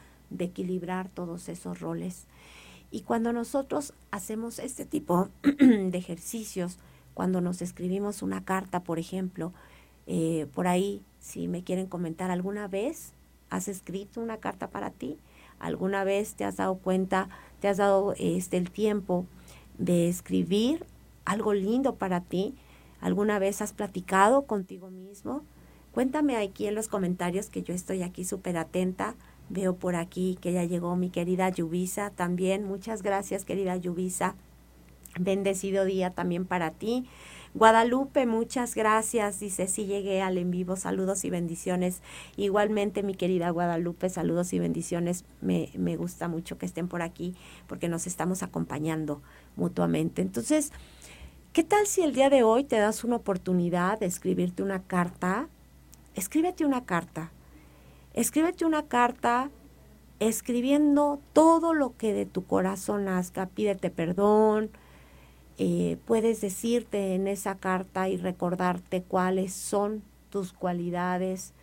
equilibrar 0.41 1.09
todos 1.09 1.49
esos 1.49 1.81
roles. 1.81 2.27
Y 2.91 3.03
cuando 3.03 3.33
nosotros 3.33 3.95
hacemos 4.11 4.59
este 4.59 4.85
tipo 4.85 5.29
de 5.43 5.97
ejercicios, 5.97 6.79
cuando 7.15 7.41
nos 7.41 7.63
escribimos 7.63 8.23
una 8.23 8.45
carta, 8.45 8.81
por 8.81 8.99
ejemplo, 8.99 9.53
eh, 10.07 10.47
por 10.55 10.67
ahí, 10.67 11.03
si 11.21 11.49
me 11.49 11.63
quieren 11.63 11.87
comentar, 11.87 12.31
¿alguna 12.31 12.69
vez 12.69 13.13
has 13.51 13.69
escrito 13.69 14.21
una 14.21 14.39
carta 14.39 14.69
para 14.69 14.91
ti? 14.91 15.19
¿Alguna 15.59 16.05
vez 16.05 16.35
te 16.35 16.45
has 16.45 16.57
dado 16.57 16.77
cuenta, 16.77 17.29
te 17.61 17.69
has 17.69 17.79
dado 17.79 18.15
este, 18.19 18.57
el 18.57 18.71
tiempo 18.71 19.27
de 19.79 20.09
escribir 20.09 20.85
algo 21.25 21.55
lindo 21.55 21.95
para 21.95 22.21
ti? 22.21 22.55
¿Alguna 23.01 23.39
vez 23.39 23.63
has 23.63 23.73
platicado 23.73 24.43
contigo 24.43 24.91
mismo? 24.91 25.43
Cuéntame 25.93 26.37
aquí 26.37 26.67
en 26.67 26.75
los 26.75 26.89
comentarios 26.89 27.51
que 27.51 27.63
yo 27.63 27.73
estoy 27.73 28.03
aquí 28.03 28.25
súper 28.25 28.57
atenta. 28.57 29.15
Veo 29.49 29.77
por 29.77 29.97
aquí 29.97 30.39
que 30.41 30.53
ya 30.53 30.65
llegó 30.65 30.97
mi 30.97 31.11
querida 31.11 31.49
Yubisa 31.49 32.11
también. 32.11 32.65
Muchas 32.65 33.03
gracias, 33.03 33.45
querida 33.45 33.77
Yubisa. 33.77 34.35
Bendecido 35.19 35.85
día 35.85 36.11
también 36.11 36.45
para 36.45 36.71
ti. 36.73 37.07
Guadalupe, 37.55 38.27
muchas 38.27 38.75
gracias. 38.75 39.39
Dice, 39.39 39.69
sí 39.69 39.87
llegué 39.87 40.23
al 40.23 40.39
en 40.39 40.51
vivo. 40.51 40.75
Saludos 40.75 41.25
y 41.25 41.31
bendiciones. 41.31 42.03
Igualmente, 42.37 43.05
mi 43.05 43.15
querida 43.15 43.51
Guadalupe, 43.51 44.09
saludos 44.09 44.53
y 44.53 44.59
bendiciones. 44.59 45.25
Me, 45.41 45.71
me 45.77 45.97
gusta 45.97 46.27
mucho 46.27 46.59
que 46.59 46.67
estén 46.67 46.89
por 46.89 47.03
aquí 47.03 47.37
porque 47.69 47.89
nos 47.89 48.09
estamos 48.09 48.43
acompañando 48.43 49.23
mutuamente. 49.57 50.21
Entonces, 50.23 50.73
¿Qué 51.55 51.63
tal 51.63 51.87
si 51.87 52.03
el 52.03 52.15
día 52.15 52.31
de 52.31 52.43
hoy 52.43 52.65
te 52.65 52.79
das 52.79 53.05
una 53.05 53.15
oportunidad 53.15 54.01
de 54.01 54.07
escribirte 54.07 54.65
una 54.65 54.83
carta? 54.83 55.49
Escríbete 56.17 56.67
una 56.67 56.85
carta. 56.85 57.31
Escríbete 58.15 58.65
una 58.65 58.87
carta 58.87 59.51
escribiendo 60.21 61.21
todo 61.33 61.75
lo 61.75 61.97
que 61.97 62.13
de 62.13 62.27
tu 62.27 62.47
corazón 62.47 63.07
nazca. 63.07 63.47
Pídete 63.47 63.91
perdón, 63.91 64.71
eh, 65.59 65.99
puedes 66.07 66.41
decirte 66.41 67.15
en 67.15 67.27
esa 67.27 67.57
carta 67.57 68.09
y 68.09 68.17
recordarte 68.17 69.03
cuáles 69.03 69.53
son 69.53 70.03
tus 70.31 70.53
cualidades. 70.53 71.55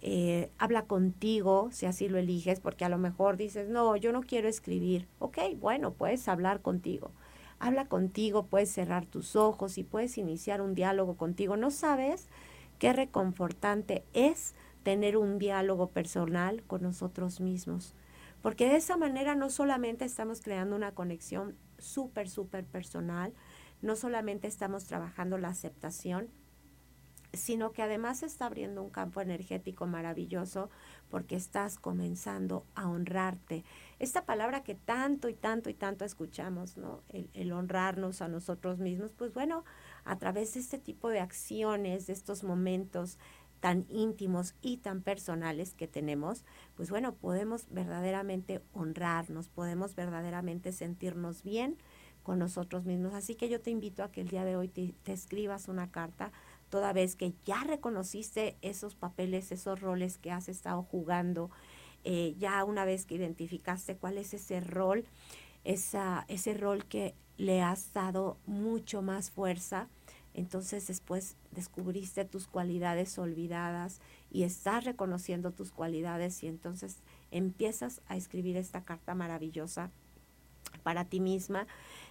Eh, 0.00 0.50
habla 0.58 0.82
contigo 0.82 1.70
si 1.72 1.86
así 1.86 2.08
lo 2.08 2.18
eliges, 2.18 2.60
porque 2.60 2.84
a 2.84 2.88
lo 2.88 2.98
mejor 2.98 3.36
dices, 3.36 3.68
no, 3.68 3.96
yo 3.96 4.12
no 4.12 4.20
quiero 4.20 4.48
escribir. 4.48 5.08
Ok, 5.18 5.38
bueno, 5.60 5.92
puedes 5.92 6.28
hablar 6.28 6.60
contigo. 6.62 7.10
Habla 7.58 7.86
contigo, 7.86 8.46
puedes 8.46 8.70
cerrar 8.70 9.06
tus 9.06 9.34
ojos 9.34 9.78
y 9.78 9.82
puedes 9.82 10.18
iniciar 10.18 10.60
un 10.60 10.74
diálogo 10.76 11.16
contigo. 11.16 11.56
No 11.56 11.72
sabes 11.72 12.28
qué 12.78 12.92
reconfortante 12.92 14.04
es 14.12 14.54
tener 14.86 15.16
un 15.16 15.40
diálogo 15.40 15.88
personal 15.88 16.62
con 16.62 16.80
nosotros 16.80 17.40
mismos. 17.40 17.92
Porque 18.40 18.68
de 18.68 18.76
esa 18.76 18.96
manera 18.96 19.34
no 19.34 19.50
solamente 19.50 20.04
estamos 20.04 20.40
creando 20.40 20.76
una 20.76 20.94
conexión 20.94 21.56
súper, 21.76 22.28
súper 22.28 22.64
personal, 22.64 23.34
no 23.82 23.96
solamente 23.96 24.46
estamos 24.46 24.84
trabajando 24.84 25.38
la 25.38 25.48
aceptación, 25.48 26.28
sino 27.32 27.72
que 27.72 27.82
además 27.82 28.22
está 28.22 28.46
abriendo 28.46 28.80
un 28.80 28.90
campo 28.90 29.20
energético 29.20 29.88
maravilloso 29.88 30.70
porque 31.10 31.34
estás 31.34 31.80
comenzando 31.80 32.64
a 32.76 32.88
honrarte. 32.88 33.64
Esta 33.98 34.24
palabra 34.24 34.62
que 34.62 34.76
tanto 34.76 35.28
y 35.28 35.34
tanto 35.34 35.68
y 35.68 35.74
tanto 35.74 36.04
escuchamos, 36.04 36.76
¿no? 36.76 37.02
El, 37.08 37.28
el, 37.34 37.52
honrarnos 37.52 38.22
a 38.22 38.28
nosotros 38.28 38.78
mismos, 38.78 39.12
pues 39.12 39.34
bueno, 39.34 39.64
a 40.04 40.16
través 40.18 40.54
de 40.54 40.60
este 40.60 40.78
tipo 40.78 41.08
de 41.08 41.18
acciones, 41.18 42.06
de 42.06 42.12
estos 42.12 42.44
momentos 42.44 43.18
tan 43.60 43.86
íntimos 43.88 44.54
y 44.60 44.78
tan 44.78 45.02
personales 45.02 45.74
que 45.74 45.88
tenemos, 45.88 46.44
pues 46.74 46.90
bueno, 46.90 47.14
podemos 47.14 47.66
verdaderamente 47.70 48.62
honrarnos, 48.72 49.48
podemos 49.48 49.94
verdaderamente 49.94 50.72
sentirnos 50.72 51.42
bien 51.42 51.76
con 52.22 52.38
nosotros 52.38 52.84
mismos. 52.84 53.14
Así 53.14 53.36
que 53.36 53.48
yo 53.48 53.60
te 53.60 53.70
invito 53.70 54.02
a 54.02 54.10
que 54.10 54.20
el 54.20 54.28
día 54.28 54.44
de 54.44 54.56
hoy 54.56 54.68
te, 54.68 54.94
escribas 55.06 55.68
una 55.68 55.90
carta, 55.90 56.32
toda 56.70 56.92
vez 56.92 57.14
que 57.14 57.34
ya 57.44 57.62
reconociste 57.62 58.56
esos 58.62 58.96
papeles, 58.96 59.52
esos 59.52 59.80
roles 59.80 60.18
que 60.18 60.32
has 60.32 60.48
estado 60.48 60.82
jugando, 60.82 61.50
eh, 62.02 62.34
ya 62.36 62.64
una 62.64 62.84
vez 62.84 63.06
que 63.06 63.14
identificaste 63.14 63.96
cuál 63.96 64.18
es 64.18 64.34
ese 64.34 64.60
rol, 64.60 65.04
esa, 65.62 66.24
ese 66.28 66.54
rol 66.54 66.84
que 66.84 67.14
le 67.36 67.62
has 67.62 67.92
dado 67.92 68.38
mucho 68.46 69.02
más 69.02 69.30
fuerza, 69.30 69.88
entonces 70.36 70.86
después 70.86 71.34
descubriste 71.50 72.26
tus 72.26 72.46
cualidades 72.46 73.18
olvidadas 73.18 74.02
y 74.30 74.42
estás 74.42 74.84
reconociendo 74.84 75.50
tus 75.50 75.72
cualidades 75.72 76.42
y 76.42 76.46
entonces 76.46 76.98
empiezas 77.30 78.02
a 78.06 78.16
escribir 78.16 78.58
esta 78.58 78.84
carta 78.84 79.14
maravillosa 79.14 79.90
para 80.82 81.06
ti 81.06 81.20
misma 81.20 81.66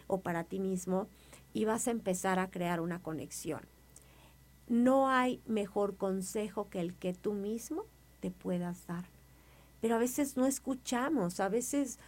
o 0.08 0.22
para 0.22 0.44
ti 0.44 0.60
mismo 0.60 1.08
y 1.54 1.66
vas 1.66 1.88
a 1.88 1.92
empezar 1.92 2.40
a 2.40 2.50
crear 2.50 2.82
una 2.82 3.00
conexión. 3.00 3.62
No 4.68 5.08
hay 5.08 5.40
mejor 5.46 5.96
consejo 5.96 6.68
que 6.68 6.80
el 6.80 6.96
que 6.96 7.14
tú 7.14 7.34
mismo 7.34 7.86
te 8.22 8.32
puedas 8.32 8.88
dar. 8.88 9.06
Pero 9.82 9.98
a 9.98 10.00
veces 10.00 10.36
no 10.36 10.48
escuchamos, 10.48 11.40
a 11.40 11.48
veces 11.48 12.00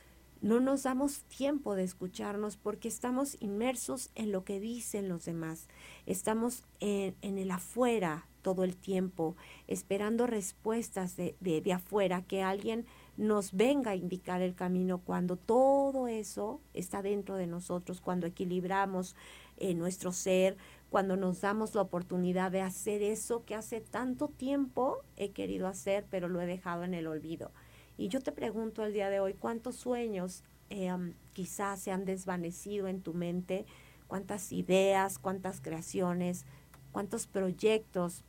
no 0.42 0.60
nos 0.60 0.84
damos 0.84 1.24
tiempo 1.24 1.76
de 1.76 1.84
escucharnos 1.84 2.58
porque 2.58 2.88
estamos 2.88 3.38
inmersos 3.40 4.12
en 4.16 4.32
lo 4.32 4.44
que 4.44 4.60
dicen 4.60 5.10
los 5.10 5.26
demás. 5.26 5.68
Estamos 6.06 6.64
en, 6.80 7.16
el 7.22 7.52
afuera 7.52 8.28
todo 8.42 8.64
el 8.64 8.78
tiempo, 8.78 9.36
esperando 9.68 10.26
respuestas 10.26 11.18
de, 11.18 11.36
de, 11.42 11.74
afuera, 11.74 12.22
que 12.22 12.44
alguien 12.44 12.86
nos 13.18 13.54
venga 13.54 13.92
a 13.92 13.96
indicar 13.96 14.42
el 14.42 14.56
camino 14.56 15.00
cuando 15.00 15.36
todo 15.36 16.08
eso 16.08 16.62
está 16.74 17.02
dentro 17.02 17.36
de 17.36 17.48
nosotros, 17.48 18.00
cuando 18.00 18.26
equilibramos 18.28 19.16
eh, 19.58 19.74
nuestro 19.74 20.12
ser, 20.12 20.56
cuando 20.90 21.18
nos 21.18 21.42
damos 21.42 21.76
la 21.76 21.82
oportunidad 21.82 22.52
de 22.52 22.62
hacer 22.62 23.02
eso 23.02 23.44
que 23.44 23.56
hace 23.56 23.82
tanto 23.82 24.30
tiempo 24.30 25.04
he 25.18 25.32
querido 25.32 25.68
hacer, 25.68 26.06
pero 26.10 26.30
lo 26.30 26.40
he 26.40 26.46
dejado 26.46 26.84
en 26.84 26.94
el 26.94 27.08
olvido. 27.08 27.52
Y 27.98 28.10
yo 28.10 28.22
te 28.22 28.32
pregunto 28.32 28.86
el 28.86 28.94
día 28.94 29.10
de 29.10 29.20
hoy, 29.20 29.34
¿cuántos 29.34 29.76
sueños 29.76 30.44
eh, 30.70 30.92
quizás 31.34 31.80
se 31.82 31.92
han 31.92 32.06
desvanecido 32.06 32.88
en 32.88 33.02
tu 33.02 33.14
mente? 33.14 33.66
¿Cuántas 34.08 34.52
ideas, 34.52 35.18
cuántas 35.20 35.60
creaciones, 35.60 36.46
cuántos 36.92 37.28
proyectos 37.28 38.24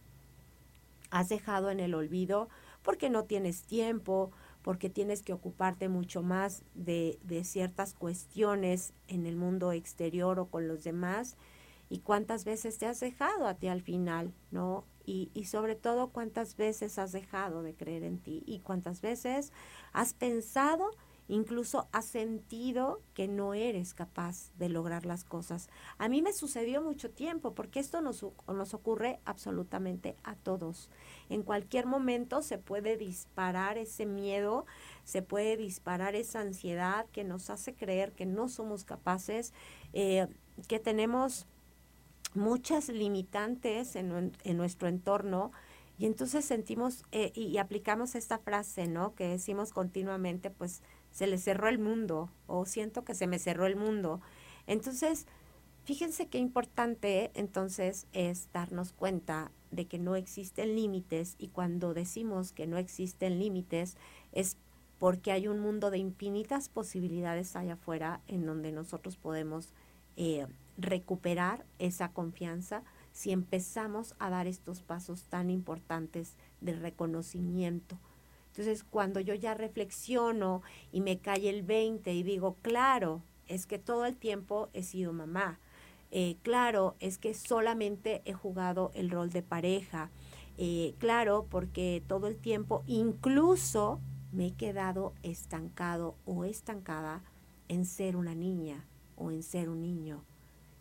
has 1.10 1.28
dejado 1.28 1.70
en 1.70 1.80
el 1.80 1.94
olvido 1.94 2.48
porque 2.82 3.10
no 3.10 3.24
tienes 3.24 3.62
tiempo, 3.64 4.30
porque 4.62 4.88
tienes 4.88 5.22
que 5.22 5.32
ocuparte 5.32 5.88
mucho 5.88 6.22
más 6.22 6.62
de, 6.74 7.18
de, 7.22 7.44
ciertas 7.44 7.94
cuestiones 7.94 8.92
en 9.08 9.26
el 9.26 9.36
mundo 9.36 9.72
exterior 9.72 10.38
o 10.38 10.46
con 10.46 10.68
los 10.68 10.84
demás 10.84 11.36
y 11.90 12.00
cuántas 12.00 12.44
veces 12.44 12.78
te 12.78 12.86
has 12.86 13.00
dejado 13.00 13.46
a 13.46 13.54
ti 13.54 13.68
al 13.68 13.82
final, 13.82 14.32
¿no? 14.50 14.84
Y, 15.08 15.44
sobre 15.46 15.74
todo 15.74 16.08
cuántas 16.08 16.56
veces 16.56 16.98
has 16.98 17.12
dejado 17.12 17.62
de 17.62 17.74
creer 17.74 18.02
en 18.02 18.18
ti 18.18 18.42
y 18.46 18.58
cuántas 18.58 19.00
veces 19.00 19.52
has 19.94 20.12
pensado, 20.12 20.90
incluso 21.28 21.88
has 21.92 22.04
sentido 22.04 23.00
que 23.14 23.26
no 23.26 23.54
eres 23.54 23.94
capaz 23.94 24.52
de 24.58 24.68
lograr 24.68 25.06
las 25.06 25.24
cosas. 25.24 25.70
A 25.96 26.10
mí 26.10 26.20
me 26.20 26.34
sucedió 26.34 26.82
mucho 26.82 27.10
tiempo 27.10 27.54
porque 27.54 27.80
esto 27.80 28.02
nos, 28.02 28.22
nos 28.46 28.74
ocurre 28.74 29.18
absolutamente 29.24 30.14
a 30.24 30.34
todos. 30.34 30.90
En 31.30 31.42
cualquier 31.42 31.86
momento 31.86 32.42
se 32.42 32.58
puede 32.58 32.98
disparar 32.98 33.78
ese 33.78 34.04
miedo, 34.04 34.66
se 35.04 35.22
puede 35.22 35.56
disparar 35.56 36.16
esa 36.16 36.40
ansiedad 36.40 37.06
que 37.12 37.24
nos 37.24 37.48
hace 37.48 37.74
creer 37.74 38.12
que 38.12 38.26
no 38.26 38.50
somos 38.50 38.84
capaces, 38.84 39.54
eh, 39.94 40.26
que 40.66 40.78
tenemos 40.78 41.46
muchas 42.34 42.88
limitantes 42.88 43.96
en, 43.96 44.32
nuestro 44.56 44.88
entorno 44.88 45.50
y 45.98 46.06
entonces 46.06 46.44
sentimos 46.44 47.04
eh, 47.10 47.32
y, 47.34 47.58
aplicamos 47.58 48.14
esta 48.14 48.38
frase, 48.38 48.86
¿no? 48.86 49.14
Que 49.14 49.26
decimos 49.26 49.72
continuamente, 49.72 50.50
pues 50.50 50.82
se 51.10 51.26
le 51.26 51.38
cerró 51.38 51.68
el 51.68 51.78
mundo 51.78 52.30
o 52.46 52.66
siento 52.66 53.04
que 53.04 53.14
se 53.14 53.26
me 53.26 53.38
cerró 53.38 53.66
el 53.66 53.74
mundo. 53.74 54.20
Entonces, 54.66 55.26
fíjense 55.84 56.28
qué 56.28 56.38
importante 56.38 57.32
entonces 57.34 58.06
es 58.12 58.48
darnos 58.52 58.92
cuenta 58.92 59.50
de 59.70 59.86
que 59.86 59.98
no 59.98 60.14
existen 60.14 60.76
límites 60.76 61.34
y 61.38 61.48
cuando 61.48 61.94
decimos 61.94 62.52
que 62.52 62.66
no 62.66 62.78
existen 62.78 63.38
límites 63.38 63.96
es 64.32 64.56
porque 64.98 65.32
hay 65.32 65.48
un 65.48 65.60
mundo 65.60 65.90
de 65.90 65.98
infinitas 65.98 66.68
posibilidades 66.68 67.56
allá 67.56 67.74
afuera 67.74 68.20
en 68.26 68.46
donde 68.46 68.72
nosotros 68.72 69.16
podemos 69.16 69.72
eh, 70.16 70.46
recuperar 70.78 71.66
esa 71.78 72.12
confianza 72.12 72.84
si 73.12 73.32
empezamos 73.32 74.14
a 74.18 74.30
dar 74.30 74.46
estos 74.46 74.80
pasos 74.80 75.24
tan 75.24 75.50
importantes 75.50 76.36
de 76.60 76.72
reconocimiento. 76.74 77.98
Entonces, 78.46 78.84
cuando 78.84 79.20
yo 79.20 79.34
ya 79.34 79.54
reflexiono 79.54 80.62
y 80.92 81.00
me 81.00 81.18
cae 81.18 81.48
el 81.48 81.62
20 81.62 82.14
y 82.14 82.22
digo, 82.22 82.56
claro, 82.62 83.22
es 83.46 83.66
que 83.66 83.78
todo 83.78 84.06
el 84.06 84.16
tiempo 84.16 84.68
he 84.72 84.82
sido 84.82 85.12
mamá. 85.12 85.58
Eh, 86.10 86.36
claro, 86.42 86.96
es 87.00 87.18
que 87.18 87.34
solamente 87.34 88.22
he 88.24 88.32
jugado 88.32 88.92
el 88.94 89.10
rol 89.10 89.30
de 89.30 89.42
pareja. 89.42 90.10
Eh, 90.56 90.94
claro, 90.98 91.46
porque 91.50 92.02
todo 92.06 92.26
el 92.28 92.36
tiempo 92.36 92.82
incluso 92.86 94.00
me 94.32 94.46
he 94.46 94.52
quedado 94.52 95.14
estancado 95.22 96.16
o 96.24 96.44
estancada 96.44 97.22
en 97.68 97.84
ser 97.84 98.16
una 98.16 98.34
niña 98.34 98.86
o 99.16 99.30
en 99.30 99.42
ser 99.42 99.68
un 99.68 99.80
niño. 99.80 100.24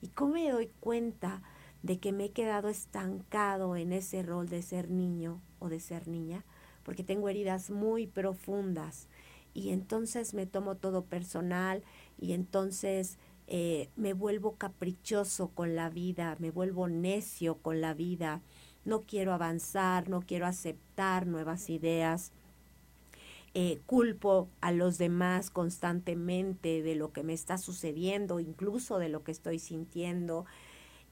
¿Y 0.01 0.09
cómo 0.09 0.33
me 0.33 0.49
doy 0.49 0.71
cuenta 0.79 1.41
de 1.83 1.99
que 1.99 2.11
me 2.11 2.25
he 2.25 2.31
quedado 2.31 2.69
estancado 2.69 3.75
en 3.75 3.93
ese 3.93 4.23
rol 4.23 4.47
de 4.47 4.61
ser 4.61 4.89
niño 4.89 5.41
o 5.59 5.69
de 5.69 5.79
ser 5.79 6.07
niña? 6.07 6.45
Porque 6.83 7.03
tengo 7.03 7.29
heridas 7.29 7.69
muy 7.69 8.07
profundas. 8.07 9.07
Y 9.53 9.69
entonces 9.69 10.33
me 10.33 10.45
tomo 10.45 10.75
todo 10.75 11.05
personal 11.05 11.83
y 12.19 12.33
entonces 12.33 13.17
eh, 13.47 13.89
me 13.95 14.13
vuelvo 14.13 14.55
caprichoso 14.55 15.49
con 15.49 15.75
la 15.75 15.89
vida, 15.89 16.35
me 16.39 16.51
vuelvo 16.51 16.87
necio 16.87 17.57
con 17.57 17.81
la 17.81 17.93
vida, 17.93 18.41
no 18.85 19.01
quiero 19.01 19.33
avanzar, 19.33 20.09
no 20.09 20.21
quiero 20.21 20.45
aceptar 20.45 21.27
nuevas 21.27 21.69
ideas 21.69 22.31
eh, 23.59 23.81
culpo 23.87 24.51
a 24.61 24.71
los 24.71 24.99
demás 24.99 25.49
constantemente 25.49 26.83
de 26.83 26.93
lo 26.93 27.11
que 27.11 27.23
me 27.23 27.33
está 27.33 27.57
sucediendo, 27.57 28.39
incluso 28.39 28.99
de 28.99 29.09
lo 29.09 29.23
que 29.23 29.31
estoy 29.31 29.57
sintiendo. 29.57 30.45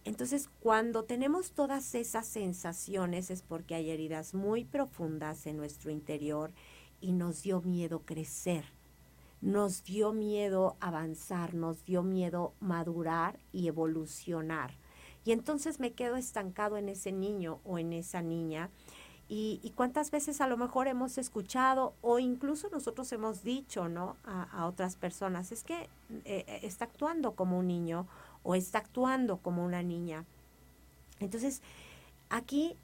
Entonces, 0.03 0.51
cuando 0.59 1.05
tenemos 1.05 1.53
todas 1.53 1.95
esas 1.95 2.27
sensaciones 2.27 3.31
es 3.31 3.41
porque 3.41 3.73
hay 3.73 3.89
heridas 3.89 4.35
muy 4.35 4.63
profundas 4.63 5.47
en 5.47 5.57
nuestro 5.57 5.89
interior 5.89 6.53
y 7.01 7.13
nos 7.13 7.41
dio 7.41 7.61
miedo 7.61 8.03
crecer, 8.05 8.65
nos 9.41 9.83
dio 9.83 10.13
miedo 10.13 10.77
avanzar, 10.79 11.55
nos 11.55 11.83
dio 11.83 12.03
miedo 12.03 12.53
madurar 12.59 13.39
y 13.53 13.69
evolucionar. 13.69 14.77
Y 15.23 15.31
entonces 15.31 15.79
me 15.79 15.93
quedo 15.93 16.15
estancado 16.15 16.77
en 16.77 16.89
ese 16.89 17.11
niño 17.11 17.59
o 17.63 17.79
en 17.79 17.91
esa 17.91 18.21
niña 18.21 18.69
y, 19.27 19.73
cuántas 19.75 20.11
veces 20.11 20.39
a 20.39 20.47
lo 20.47 20.55
mejor 20.55 20.87
hemos 20.87 21.17
escuchado 21.17 21.95
o 22.01 22.19
incluso 22.19 22.69
nosotros 22.69 23.11
hemos 23.11 23.43
dicho, 23.43 23.89
¿no? 23.89 24.17
A, 24.23 24.67
otras 24.67 24.95
personas, 24.95 25.51
es 25.51 25.63
que 25.63 25.89
eh, 26.25 26.59
está 26.61 26.85
actuando 26.85 27.33
como 27.33 27.57
un 27.57 27.67
niño 27.67 28.07
o 28.43 28.53
está 28.53 28.79
actuando 28.79 29.37
como 29.37 29.65
una 29.65 29.81
niña. 29.81 30.25
Entonces, 31.19 31.63
aquí 32.29 32.77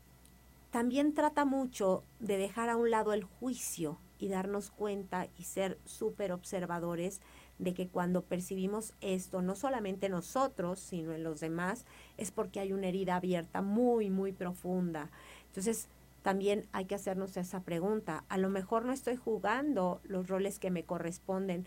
también 0.72 1.14
trata 1.14 1.46
mucho 1.46 2.04
de 2.20 2.38
dejar 2.38 2.70
a 2.70 2.78
un 2.78 2.90
lado 2.90 3.14
el 3.14 3.24
juicio 3.24 4.00
y 4.18 4.30
darnos 4.30 4.72
cuenta 4.72 5.28
y 5.38 5.44
ser 5.44 5.78
súper 5.86 6.32
observadores 6.32 7.22
de 7.60 7.76
que 7.76 7.88
cuando 7.88 8.24
percibimos 8.24 8.94
esto, 9.02 9.44
no 9.44 9.56
solamente 9.56 10.10
nosotros, 10.10 10.80
sino 10.80 11.14
en 11.14 11.24
los 11.24 11.40
demás, 11.40 11.86
es 12.18 12.32
porque 12.32 12.60
hay 12.60 12.74
una 12.74 12.88
herida 12.88 13.18
abierta 13.18 13.62
muy, 13.62 14.10
muy 14.10 14.32
profunda. 14.32 15.12
Entonces, 15.48 15.88
también 16.22 16.68
hay 16.72 16.86
que 16.86 16.96
hacernos 16.96 17.36
esa 17.38 17.62
pregunta. 17.62 18.26
A 18.30 18.38
lo 18.38 18.50
mejor 18.50 18.86
no 18.86 18.94
estoy 18.94 19.16
jugando 19.16 20.02
los 20.04 20.28
roles 20.28 20.60
que 20.60 20.72
me 20.72 20.84
corresponden. 20.84 21.66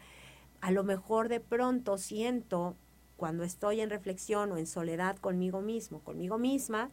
A 0.61 0.71
lo 0.71 0.85
mejor 0.85 1.29
de 1.29 1.40
pronto 1.40 1.99
siento, 1.99 2.77
cuando 3.17 3.45
estoy 3.45 3.81
en 3.81 3.90
reflexión 3.90 4.53
o 4.53 4.57
en 4.57 4.67
soledad 4.67 5.17
conmigo 5.17 5.61
mismo, 5.61 6.01
conmigo 6.01 6.38
misma, 6.38 6.90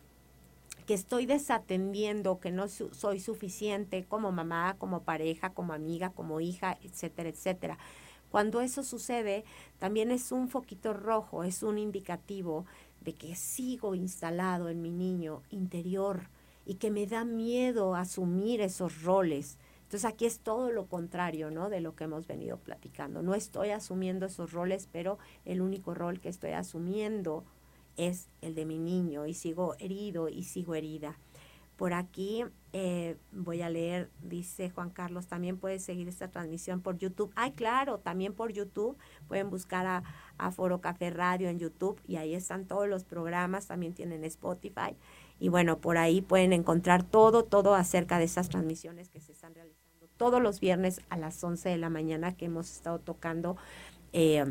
que 0.86 0.94
estoy 0.96 1.26
desatendiendo, 1.28 2.40
que 2.40 2.52
no 2.52 2.68
soy 2.68 3.20
suficiente 3.20 4.06
como 4.06 4.32
mamá, 4.32 4.76
como 4.78 5.04
pareja, 5.04 5.52
como 5.52 5.74
amiga, 5.74 6.10
como 6.10 6.42
hija, 6.42 6.78
etcétera, 6.82 7.30
etcétera. 7.30 7.78
Cuando 8.32 8.62
eso 8.62 8.82
sucede, 8.82 9.44
también 9.78 10.10
es 10.10 10.32
un 10.32 10.48
foquito 10.48 10.94
rojo, 10.94 11.44
es 11.44 11.64
un 11.64 11.78
indicativo 11.78 12.66
de 13.02 13.14
que 13.14 13.36
sigo 13.36 13.94
instalado 13.94 14.70
en 14.70 14.82
mi 14.82 14.92
niño 14.92 15.44
interior 15.50 16.30
y 16.66 16.76
que 16.76 16.92
me 16.92 17.08
da 17.08 17.26
miedo 17.26 17.96
asumir 17.96 18.62
esos 18.62 19.04
roles. 19.04 19.58
Entonces 19.84 20.06
aquí 20.06 20.26
es 20.26 20.40
todo 20.40 20.72
lo 20.72 20.86
contrario, 20.86 21.52
¿no? 21.52 21.70
De 21.70 21.82
lo 21.82 21.96
que 21.96 22.06
hemos 22.06 22.26
venido 22.26 22.58
platicando. 22.58 23.22
No 23.22 23.36
estoy 23.36 23.72
asumiendo 23.72 24.26
esos 24.26 24.54
roles, 24.54 24.88
pero 24.92 25.18
el 25.44 25.62
único 25.62 25.94
rol 25.94 26.20
que 26.22 26.30
estoy 26.30 26.52
asumiendo 26.52 27.44
es 27.98 28.30
el 28.42 28.56
de 28.56 28.66
mi 28.66 28.80
niño 28.80 29.26
y 29.28 29.34
sigo 29.34 29.76
herido 29.80 30.30
y 30.30 30.44
sigo 30.44 30.76
herida. 30.76 31.18
Por 31.76 31.94
aquí 31.94 32.46
eh, 32.74 33.18
voy 33.32 33.64
a 33.64 33.70
leer, 33.70 34.12
dice 34.22 34.70
Juan 34.70 34.92
Carlos, 34.92 35.26
también 35.26 35.58
puedes 35.58 35.84
seguir 35.84 36.08
esta 36.08 36.30
transmisión 36.30 36.82
por 36.82 36.98
YouTube. 36.98 37.32
Ay, 37.36 37.54
claro, 37.54 37.98
también 37.98 38.34
por 38.34 38.52
YouTube. 38.52 38.98
Pueden 39.28 39.50
buscar 39.50 39.88
a, 39.88 40.04
a, 40.38 40.52
Foro 40.52 40.80
Café 40.80 41.10
Radio 41.10 41.50
en 41.50 41.58
YouTube 41.58 42.00
y 42.08 42.18
ahí 42.18 42.36
están 42.36 42.68
todos 42.68 42.88
los 42.88 43.04
programas, 43.04 43.66
también 43.66 43.94
tienen 43.94 44.24
Spotify. 44.26 44.96
Y 45.42 45.50
bueno, 45.50 45.80
por 45.80 45.98
ahí 45.98 46.22
pueden 46.22 46.54
encontrar 46.54 47.02
todo, 47.02 47.44
todo 47.44 47.74
acerca 47.74 48.20
de 48.20 48.26
esas 48.26 48.48
transmisiones 48.48 49.10
que 49.10 49.20
se 49.20 49.32
están 49.32 49.56
realizando 49.56 50.08
todos 50.16 50.40
los 50.40 50.60
viernes 50.60 51.02
a 51.10 51.18
las 51.18 51.44
11 51.44 51.68
de 51.68 51.78
la 51.78 51.90
mañana 51.90 52.38
que 52.38 52.46
hemos 52.46 52.72
estado 52.72 53.00
tocando. 53.00 53.58
Eh, 54.14 54.46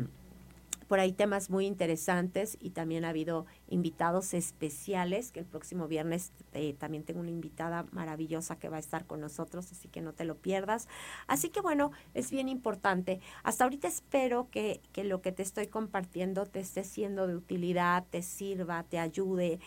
por 0.91 0.99
ahí 0.99 1.13
temas 1.13 1.49
muy 1.49 1.67
interesantes 1.67 2.57
y 2.59 2.71
también 2.71 3.05
ha 3.05 3.09
habido 3.11 3.45
invitados 3.69 4.33
especiales, 4.33 5.31
que 5.31 5.39
el 5.39 5.45
próximo 5.45 5.87
viernes 5.87 6.33
eh, 6.51 6.73
también 6.77 7.05
tengo 7.05 7.21
una 7.21 7.29
invitada 7.29 7.85
maravillosa 7.93 8.57
que 8.59 8.67
va 8.67 8.75
a 8.75 8.81
estar 8.81 9.05
con 9.05 9.21
nosotros, 9.21 9.71
así 9.71 9.87
que 9.87 10.01
no 10.01 10.11
te 10.11 10.25
lo 10.25 10.35
pierdas. 10.35 10.89
Así 11.27 11.47
que 11.47 11.61
bueno, 11.61 11.93
es 12.13 12.29
bien 12.29 12.49
importante. 12.49 13.21
Hasta 13.43 13.63
ahorita 13.63 13.87
espero 13.87 14.49
que, 14.51 14.81
que 14.91 15.05
lo 15.05 15.21
que 15.21 15.31
te 15.31 15.43
estoy 15.43 15.67
compartiendo 15.67 16.45
te 16.45 16.59
esté 16.59 16.83
siendo 16.83 17.25
de 17.25 17.37
utilidad, 17.37 18.05
te 18.09 18.21
sirva, 18.21 18.83
te 18.83 18.99
ayude. 18.99 19.61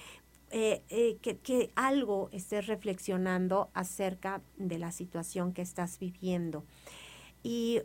Eh, 0.56 0.84
eh, 0.88 1.16
que, 1.20 1.72
algo 1.74 2.28
estés 2.30 2.68
reflexionando 2.68 3.70
acerca 3.74 4.40
de 4.56 4.78
la 4.78 4.92
situación 4.92 5.52
que 5.52 5.62
estás 5.62 5.98
viviendo. 5.98 6.64
Y 7.42 7.80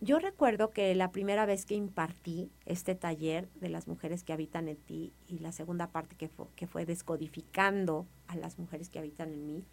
yo 0.00 0.20
recuerdo 0.20 0.70
que 0.70 0.94
la 0.94 1.10
primera 1.10 1.46
vez 1.46 1.66
que 1.66 1.74
impartí 1.74 2.48
este 2.64 2.94
taller 2.94 3.48
de 3.56 3.70
las 3.70 3.88
mujeres 3.88 4.22
que 4.22 4.32
habitan 4.32 4.68
en 4.68 4.76
ti 4.76 5.12
y 5.26 5.40
la 5.40 5.50
segunda 5.50 5.90
parte 5.90 6.14
que 6.14 6.28
fue, 6.28 6.46
que 6.54 6.68
fue 6.68 6.86
descodificando 6.86 8.06
a 8.28 8.36
las 8.36 8.56
mujeres 8.56 8.88
que 8.88 9.00
habitan 9.00 9.32
en 9.32 9.44
mí, 9.44 9.64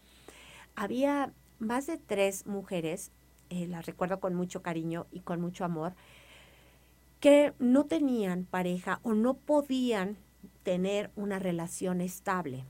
había 0.76 1.32
más 1.60 1.86
de 1.86 1.98
tres 1.98 2.48
mujeres, 2.48 3.12
eh, 3.52 3.68
las 3.68 3.86
recuerdo 3.86 4.20
con 4.20 4.34
mucho 4.34 4.64
cariño 4.64 5.06
y 5.12 5.20
con 5.20 5.40
mucho 5.40 5.66
amor, 5.66 5.94
que 7.20 7.54
no 7.60 7.86
tenían 7.86 8.46
pareja 8.46 9.02
o 9.04 9.14
no 9.14 9.36
podían 9.36 10.18
tener 10.64 11.12
una 11.16 11.40
relación 11.40 12.02
estable. 12.02 12.66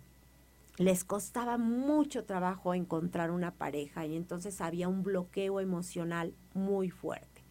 Les 0.78 1.04
costaba 1.04 1.58
mucho 1.58 2.24
trabajo 2.24 2.74
encontrar 2.74 3.32
una 3.32 3.56
pareja 3.56 4.06
y 4.06 4.16
entonces 4.16 4.62
había 4.62 4.88
un 4.88 5.04
bloqueo 5.04 5.60
emocional 5.60 6.34
muy 6.54 6.90
fuerte. 6.90 7.44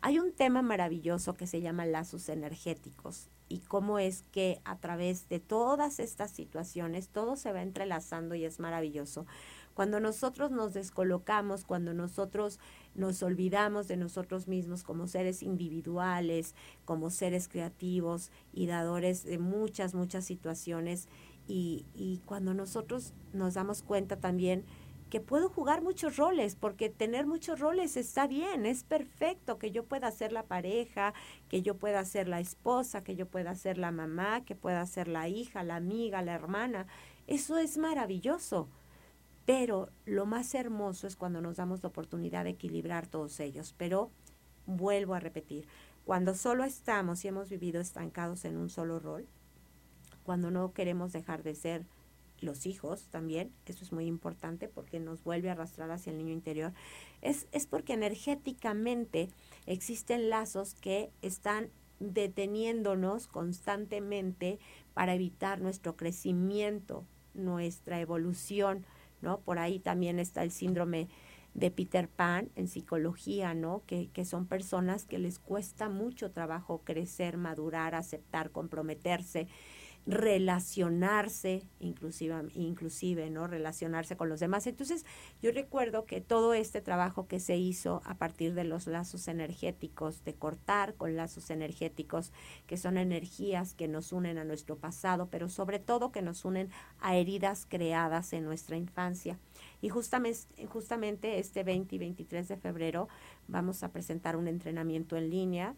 Hay 0.00 0.18
un 0.18 0.32
tema 0.32 0.62
maravilloso 0.62 1.34
que 1.34 1.46
se 1.46 1.60
llama 1.60 1.84
lazos 1.84 2.30
energéticos 2.30 3.28
y 3.50 3.58
cómo 3.58 3.98
es 3.98 4.22
que 4.32 4.62
a 4.64 4.78
través 4.78 5.28
de 5.28 5.40
todas 5.40 5.98
estas 5.98 6.30
situaciones 6.30 7.08
todo 7.08 7.36
se 7.36 7.52
va 7.52 7.60
entrelazando 7.60 8.34
y 8.34 8.46
es 8.46 8.60
maravilloso. 8.60 9.26
Cuando 9.74 10.00
nosotros 10.00 10.50
nos 10.50 10.74
descolocamos, 10.74 11.64
cuando 11.64 11.94
nosotros 11.94 12.58
nos 12.94 13.22
olvidamos 13.22 13.88
de 13.88 13.96
nosotros 13.96 14.48
mismos 14.48 14.82
como 14.82 15.06
seres 15.06 15.42
individuales, 15.42 16.54
como 16.84 17.10
seres 17.10 17.48
creativos 17.48 18.30
y 18.52 18.66
dadores 18.66 19.24
de 19.24 19.38
muchas, 19.38 19.94
muchas 19.94 20.24
situaciones, 20.24 21.08
y, 21.52 22.20
cuando 22.26 22.54
nosotros 22.54 23.12
nos 23.32 23.54
damos 23.54 23.82
cuenta 23.82 24.16
también 24.16 24.64
que 25.08 25.20
puedo 25.20 25.48
jugar 25.48 25.82
muchos 25.82 26.16
roles, 26.16 26.54
porque 26.54 26.88
tener 26.88 27.26
muchos 27.26 27.58
roles 27.58 27.96
está 27.96 28.28
bien, 28.28 28.64
es 28.64 28.84
perfecto, 28.84 29.58
que 29.58 29.72
yo 29.72 29.84
pueda 29.84 30.08
ser 30.12 30.30
la 30.30 30.44
pareja, 30.44 31.12
que 31.48 31.62
yo 31.62 31.76
pueda 31.76 32.04
ser 32.04 32.28
la 32.28 32.38
esposa, 32.38 33.02
que 33.02 33.16
yo 33.16 33.26
pueda 33.26 33.56
ser 33.56 33.76
la 33.76 33.90
mamá, 33.90 34.44
que 34.44 34.54
pueda 34.54 34.86
ser 34.86 35.08
la 35.08 35.28
hija, 35.28 35.64
la 35.64 35.74
amiga, 35.74 36.22
la 36.22 36.34
hermana. 36.34 36.86
Eso 37.26 37.58
es 37.58 37.76
maravilloso. 37.76 38.68
Pero 39.46 39.88
lo 40.04 40.26
más 40.26 40.54
hermoso 40.54 41.06
es 41.06 41.16
cuando 41.16 41.40
nos 41.40 41.56
damos 41.56 41.82
la 41.82 41.88
oportunidad 41.88 42.44
de 42.44 42.50
equilibrar 42.50 43.06
todos 43.06 43.40
ellos. 43.40 43.74
Pero 43.76 44.10
vuelvo 44.66 45.14
a 45.14 45.20
repetir, 45.20 45.66
cuando 46.04 46.34
solo 46.34 46.64
estamos 46.64 47.24
y 47.24 47.28
hemos 47.28 47.50
vivido 47.50 47.80
estancados 47.80 48.44
en 48.44 48.56
un 48.56 48.70
solo 48.70 48.98
rol, 48.98 49.26
cuando 50.22 50.50
no 50.50 50.72
queremos 50.72 51.12
dejar 51.12 51.42
de 51.42 51.54
ser 51.54 51.86
los 52.40 52.66
hijos 52.66 53.08
también, 53.10 53.52
eso 53.66 53.84
es 53.84 53.92
muy 53.92 54.06
importante 54.06 54.68
porque 54.68 54.98
nos 54.98 55.22
vuelve 55.24 55.50
a 55.50 55.52
arrastrar 55.52 55.90
hacia 55.90 56.10
el 56.10 56.18
niño 56.18 56.32
interior, 56.32 56.72
es, 57.20 57.46
es 57.52 57.66
porque 57.66 57.92
energéticamente 57.92 59.28
existen 59.66 60.30
lazos 60.30 60.74
que 60.74 61.10
están 61.22 61.70
deteniéndonos 61.98 63.26
constantemente 63.26 64.58
para 64.94 65.14
evitar 65.14 65.60
nuestro 65.60 65.96
crecimiento, 65.96 67.04
nuestra 67.34 68.00
evolución, 68.00 68.86
¿no? 69.22 69.40
Por 69.40 69.58
ahí 69.58 69.78
también 69.78 70.18
está 70.18 70.42
el 70.42 70.50
síndrome 70.50 71.08
de 71.54 71.70
Peter 71.70 72.08
Pan 72.08 72.50
en 72.54 72.68
psicología, 72.68 73.54
¿no? 73.54 73.82
Que, 73.86 74.08
que 74.08 74.24
son 74.24 74.46
personas 74.46 75.04
que 75.04 75.18
les 75.18 75.38
cuesta 75.38 75.88
mucho 75.88 76.30
trabajo 76.30 76.82
crecer, 76.84 77.36
madurar, 77.36 77.94
aceptar, 77.94 78.50
comprometerse 78.50 79.48
relacionarse, 80.06 81.62
inclusive, 81.78 82.48
inclusive, 82.54 83.30
¿no? 83.30 83.46
Relacionarse 83.46 84.16
con 84.16 84.28
los 84.28 84.40
demás. 84.40 84.66
Entonces, 84.66 85.04
yo 85.42 85.52
recuerdo 85.52 86.04
que 86.04 86.20
todo 86.20 86.54
este 86.54 86.80
trabajo 86.80 87.26
que 87.26 87.38
se 87.38 87.56
hizo 87.56 88.02
a 88.04 88.14
partir 88.14 88.54
de 88.54 88.64
los 88.64 88.86
lazos 88.86 89.28
energéticos, 89.28 90.24
de 90.24 90.34
cortar 90.34 90.94
con 90.94 91.16
lazos 91.16 91.50
energéticos, 91.50 92.32
que 92.66 92.76
son 92.76 92.96
energías 92.96 93.74
que 93.74 93.88
nos 93.88 94.12
unen 94.12 94.38
a 94.38 94.44
nuestro 94.44 94.76
pasado, 94.76 95.28
pero 95.30 95.48
sobre 95.48 95.78
todo 95.78 96.12
que 96.12 96.22
nos 96.22 96.44
unen 96.44 96.70
a 97.00 97.16
heridas 97.16 97.66
creadas 97.68 98.32
en 98.32 98.44
nuestra 98.44 98.76
infancia. 98.76 99.38
Y 99.82 99.90
justamente, 99.90 100.66
justamente 100.66 101.38
este 101.38 101.62
20 101.62 101.94
y 101.94 101.98
23 101.98 102.48
de 102.48 102.56
febrero 102.56 103.08
vamos 103.48 103.82
a 103.82 103.90
presentar 103.90 104.36
un 104.36 104.48
entrenamiento 104.48 105.16
en 105.16 105.30
línea. 105.30 105.74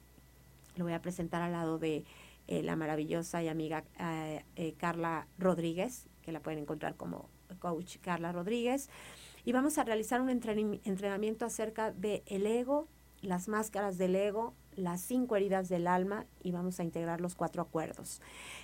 Lo 0.76 0.84
voy 0.84 0.94
a 0.94 1.02
presentar 1.02 1.42
al 1.42 1.52
lado 1.52 1.78
de 1.78 2.04
eh, 2.46 2.62
la 2.62 2.76
maravillosa 2.76 3.42
y 3.42 3.48
amiga 3.48 3.84
eh, 3.98 4.44
eh, 4.56 4.74
Carla 4.74 5.28
Rodríguez, 5.38 6.08
que 6.22 6.32
la 6.32 6.40
pueden 6.40 6.60
encontrar 6.60 6.96
como 6.96 7.28
coach 7.58 7.98
Carla 8.00 8.32
Rodríguez. 8.32 8.88
Y 9.44 9.52
vamos 9.52 9.78
a 9.78 9.84
realizar 9.84 10.20
un 10.20 10.30
entrenamiento 10.30 11.44
acerca 11.44 11.90
del 11.92 12.22
el 12.26 12.46
ego, 12.46 12.88
las 13.20 13.48
máscaras 13.48 13.98
del 13.98 14.14
ego, 14.14 14.54
las 14.76 15.00
cinco 15.00 15.36
heridas 15.36 15.68
del 15.68 15.86
alma 15.86 16.26
y 16.42 16.52
vamos 16.52 16.80
a 16.80 16.84
integrar 16.84 17.20
los 17.20 17.34
cuatro 17.34 17.62
acuerdos. 17.62 18.20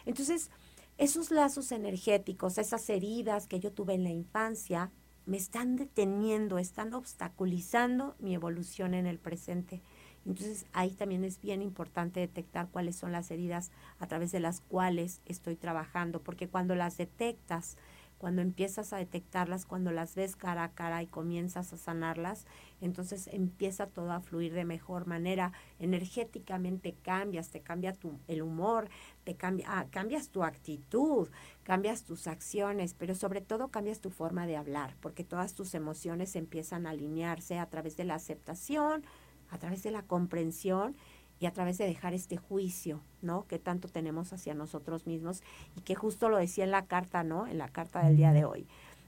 Entonces, 0.07 0.51
esos 0.97 1.31
lazos 1.31 1.73
energéticos, 1.73 2.59
esas 2.59 2.88
heridas 2.91 3.47
que 3.47 3.61
yo 3.61 3.73
tuve 3.73 3.95
en 3.95 4.05
la 4.05 4.11
infancia, 4.11 4.91
me 5.27 5.37
están 5.37 5.77
deteniendo, 5.77 6.59
están 6.59 6.95
obstaculizando 6.95 8.17
mi 8.19 8.35
evolución 8.35 8.95
en 8.95 9.07
el 9.07 9.19
presente. 9.19 9.83
Entonces 10.29 10.67
ahí 10.75 10.91
también 10.91 11.25
es 11.25 11.41
bien 11.41 11.62
importante 11.62 12.21
detectar 12.21 12.69
cuáles 12.69 12.97
son 12.97 13.12
las 13.12 13.31
heridas 13.31 13.71
a 13.99 14.07
través 14.07 14.31
de 14.31 14.41
las 14.41 14.61
cuales 14.61 15.23
estoy 15.25 15.57
trabajando, 15.57 16.21
porque 16.21 16.49
cuando 16.49 16.75
las 16.75 16.99
detectas, 16.99 17.79
cuando 18.19 18.43
empiezas 18.43 18.93
a 18.93 18.99
detectarlas, 18.99 19.64
cuando 19.64 19.91
las 19.91 20.17
ves 20.17 20.37
cara 20.37 20.64
a 20.64 20.73
cara 20.73 21.03
y 21.03 21.07
comienzas 21.07 21.73
a 21.73 21.79
sanarlas, 21.79 22.45
entonces 22.83 23.29
empieza 23.33 23.87
todo 23.87 24.12
a 24.12 24.21
fluir 24.21 24.53
de 24.53 24.67
mejor 24.67 25.07
manera. 25.07 25.53
Energéticamente 25.79 26.95
cambias, 27.03 27.49
te 27.49 27.61
cambia 27.62 27.95
tu, 27.95 28.19
el 28.27 28.43
humor, 28.43 28.91
te 29.25 29.35
cambia, 29.35 29.67
ah, 29.69 29.87
cambias 29.91 30.29
tu 30.29 30.45
actitud, 30.45 31.29
cambias 31.62 32.05
tus 32.05 32.27
acciones, 32.27 32.93
pero 32.93 33.14
sobre 33.14 33.41
todo 33.41 33.69
cambias 33.69 34.01
tu 34.01 34.11
forma 34.11 34.47
de 34.47 34.57
hablar, 34.57 34.95
porque 35.01 35.25
todas 35.25 35.55
tus 35.55 35.75
emociones 35.75 36.37
empiezan 36.37 36.87
a 36.87 36.91
alinearse 36.91 37.59
a 37.59 37.67
través 37.71 37.97
de 37.97 38.05
la 38.05 38.17
aceptación, 38.17 39.05
a 39.51 39.59
través 39.59 39.83
de 39.83 39.91
la 39.91 40.03
comprensión 40.03 40.97
y 41.41 41.47
a 41.47 41.53
través 41.53 41.79
de 41.79 41.87
dejar 41.87 42.15
este 42.15 42.37
juicio, 42.37 43.01
¿no? 43.23 43.47
Que 43.47 43.59
tanto 43.59 43.89
tenemos 43.89 44.33
hacia 44.33 44.55
nosotros 44.55 45.07
mismos 45.07 45.43
y 45.77 45.83
que 45.83 45.95
justo 45.95 46.29
lo 46.29 46.37
decía 46.37 46.65
en 46.65 46.71
la 46.71 46.87
carta, 46.87 47.23
¿no? 47.23 47.47
En 47.47 47.59
la 47.59 47.69
carta 47.69 48.03
del 48.03 48.17
día 48.17 48.33
de 48.33 48.45
hoy. 48.45 48.67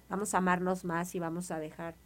Vamos 0.09 0.35
a 0.35 0.39
amarnos 0.39 0.85
más 0.85 1.15
y 1.15 1.19
vamos 1.19 1.51
a 1.51 1.59
dejar 1.59 1.97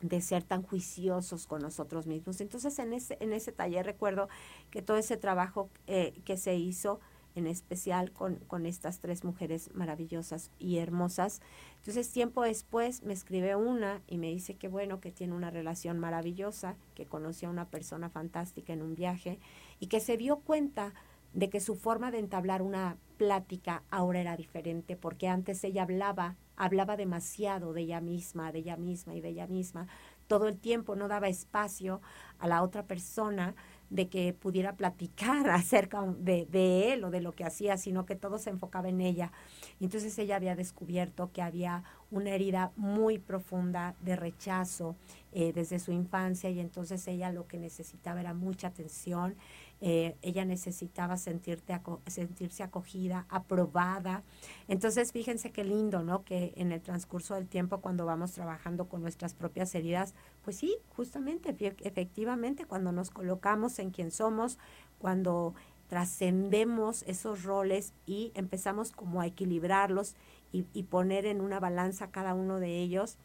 de 0.00 0.20
ser 0.20 0.42
tan 0.42 0.62
juiciosos 0.62 1.46
con 1.46 1.62
nosotros 1.62 2.06
mismos. 2.06 2.40
Entonces, 2.40 2.78
en 2.78 2.92
ese, 2.92 3.16
en 3.20 3.32
ese 3.32 3.52
taller 3.52 3.86
recuerdo 3.86 4.28
que 4.70 4.82
todo 4.82 4.98
ese 4.98 5.16
trabajo 5.16 5.70
eh, 5.86 6.20
que 6.24 6.36
se 6.36 6.54
hizo, 6.56 7.00
en 7.36 7.46
especial 7.46 8.10
con, 8.10 8.36
con, 8.46 8.66
estas 8.66 8.98
tres 8.98 9.22
mujeres 9.22 9.70
maravillosas 9.74 10.50
y 10.58 10.78
hermosas. 10.78 11.40
Entonces, 11.76 12.10
tiempo 12.10 12.42
después 12.42 13.02
me 13.04 13.12
escribe 13.12 13.54
una 13.54 14.02
y 14.08 14.18
me 14.18 14.28
dice 14.28 14.54
que 14.54 14.68
bueno, 14.68 15.00
que 15.00 15.12
tiene 15.12 15.34
una 15.34 15.50
relación 15.50 15.98
maravillosa, 15.98 16.76
que 16.94 17.06
conoció 17.06 17.48
a 17.48 17.52
una 17.52 17.68
persona 17.68 18.08
fantástica 18.08 18.72
en 18.72 18.82
un 18.82 18.94
viaje 18.94 19.38
y 19.78 19.86
que 19.86 20.00
se 20.00 20.16
dio 20.16 20.38
cuenta 20.38 20.94
de 21.36 21.50
que 21.50 21.60
su 21.60 21.76
forma 21.76 22.10
de 22.10 22.18
entablar 22.18 22.62
una 22.62 22.96
plática 23.18 23.82
ahora 23.90 24.20
era 24.20 24.36
diferente, 24.36 24.96
porque 24.96 25.28
antes 25.28 25.62
ella 25.64 25.82
hablaba, 25.82 26.36
hablaba 26.56 26.96
demasiado 26.96 27.74
de 27.74 27.82
ella 27.82 28.00
misma, 28.00 28.52
de 28.52 28.60
ella 28.60 28.78
misma 28.78 29.14
y 29.14 29.20
de 29.20 29.28
ella 29.28 29.46
misma, 29.46 29.86
todo 30.26 30.48
el 30.48 30.58
tiempo 30.58 30.96
no 30.96 31.08
daba 31.08 31.28
espacio 31.28 32.00
a 32.38 32.48
la 32.48 32.62
otra 32.62 32.84
persona 32.86 33.54
de 33.90 34.08
que 34.08 34.32
pudiera 34.32 34.76
platicar 34.76 35.48
acerca 35.50 36.02
de, 36.02 36.46
de, 36.46 36.92
él 36.92 37.04
o 37.04 37.10
de 37.10 37.20
lo 37.20 37.32
que 37.32 37.44
hacía, 37.44 37.76
sino 37.76 38.06
que 38.06 38.16
todo 38.16 38.38
se 38.38 38.50
enfocaba 38.50 38.88
en 38.88 39.00
ella. 39.00 39.32
Entonces 39.80 40.18
ella 40.18 40.36
había 40.36 40.56
descubierto 40.56 41.30
que 41.32 41.42
había 41.42 41.84
una 42.10 42.30
herida 42.30 42.72
muy 42.76 43.18
profunda 43.18 43.96
de 44.00 44.16
rechazo 44.16 44.96
eh, 45.32 45.52
desde 45.52 45.78
su 45.78 45.92
infancia 45.92 46.48
y 46.50 46.60
entonces 46.60 47.06
ella 47.08 47.30
lo 47.30 47.46
que 47.46 47.58
necesitaba 47.58 48.20
era 48.20 48.32
mucha 48.32 48.68
atención, 48.68 49.36
eh, 49.82 50.16
ella 50.22 50.46
necesitaba 50.46 51.18
sentirte 51.18 51.78
sentirse 52.06 52.62
acogida, 52.62 53.26
aprobada. 53.28 54.22
Entonces 54.68 55.12
fíjense 55.12 55.50
qué 55.50 55.64
lindo, 55.64 56.02
¿no? 56.02 56.24
Que 56.24 56.54
en 56.56 56.72
el 56.72 56.80
transcurso 56.80 57.34
del 57.34 57.48
tiempo 57.48 57.82
cuando 57.82 58.06
vamos 58.06 58.32
trabajando 58.32 58.88
con 58.88 59.02
nuestras 59.02 59.34
propias 59.34 59.74
heridas, 59.74 60.14
pues 60.46 60.58
sí, 60.58 60.76
justamente, 60.90 61.56
efectivamente, 61.80 62.66
cuando 62.66 62.92
nos 62.92 63.10
colocamos 63.10 63.80
en 63.80 63.90
quien 63.90 64.12
somos, 64.12 64.60
cuando 65.00 65.56
trascendemos 65.88 67.02
esos 67.08 67.42
roles 67.42 67.94
y 68.06 68.30
empezamos 68.36 68.92
como 68.92 69.20
a 69.20 69.26
equilibrarlos 69.26 70.14
y, 70.52 70.64
y 70.72 70.84
poner 70.84 71.26
en 71.26 71.40
una 71.40 71.58
balanza 71.58 72.12
cada 72.12 72.34
uno 72.34 72.60
de 72.60 72.80
ellos, 72.80 73.18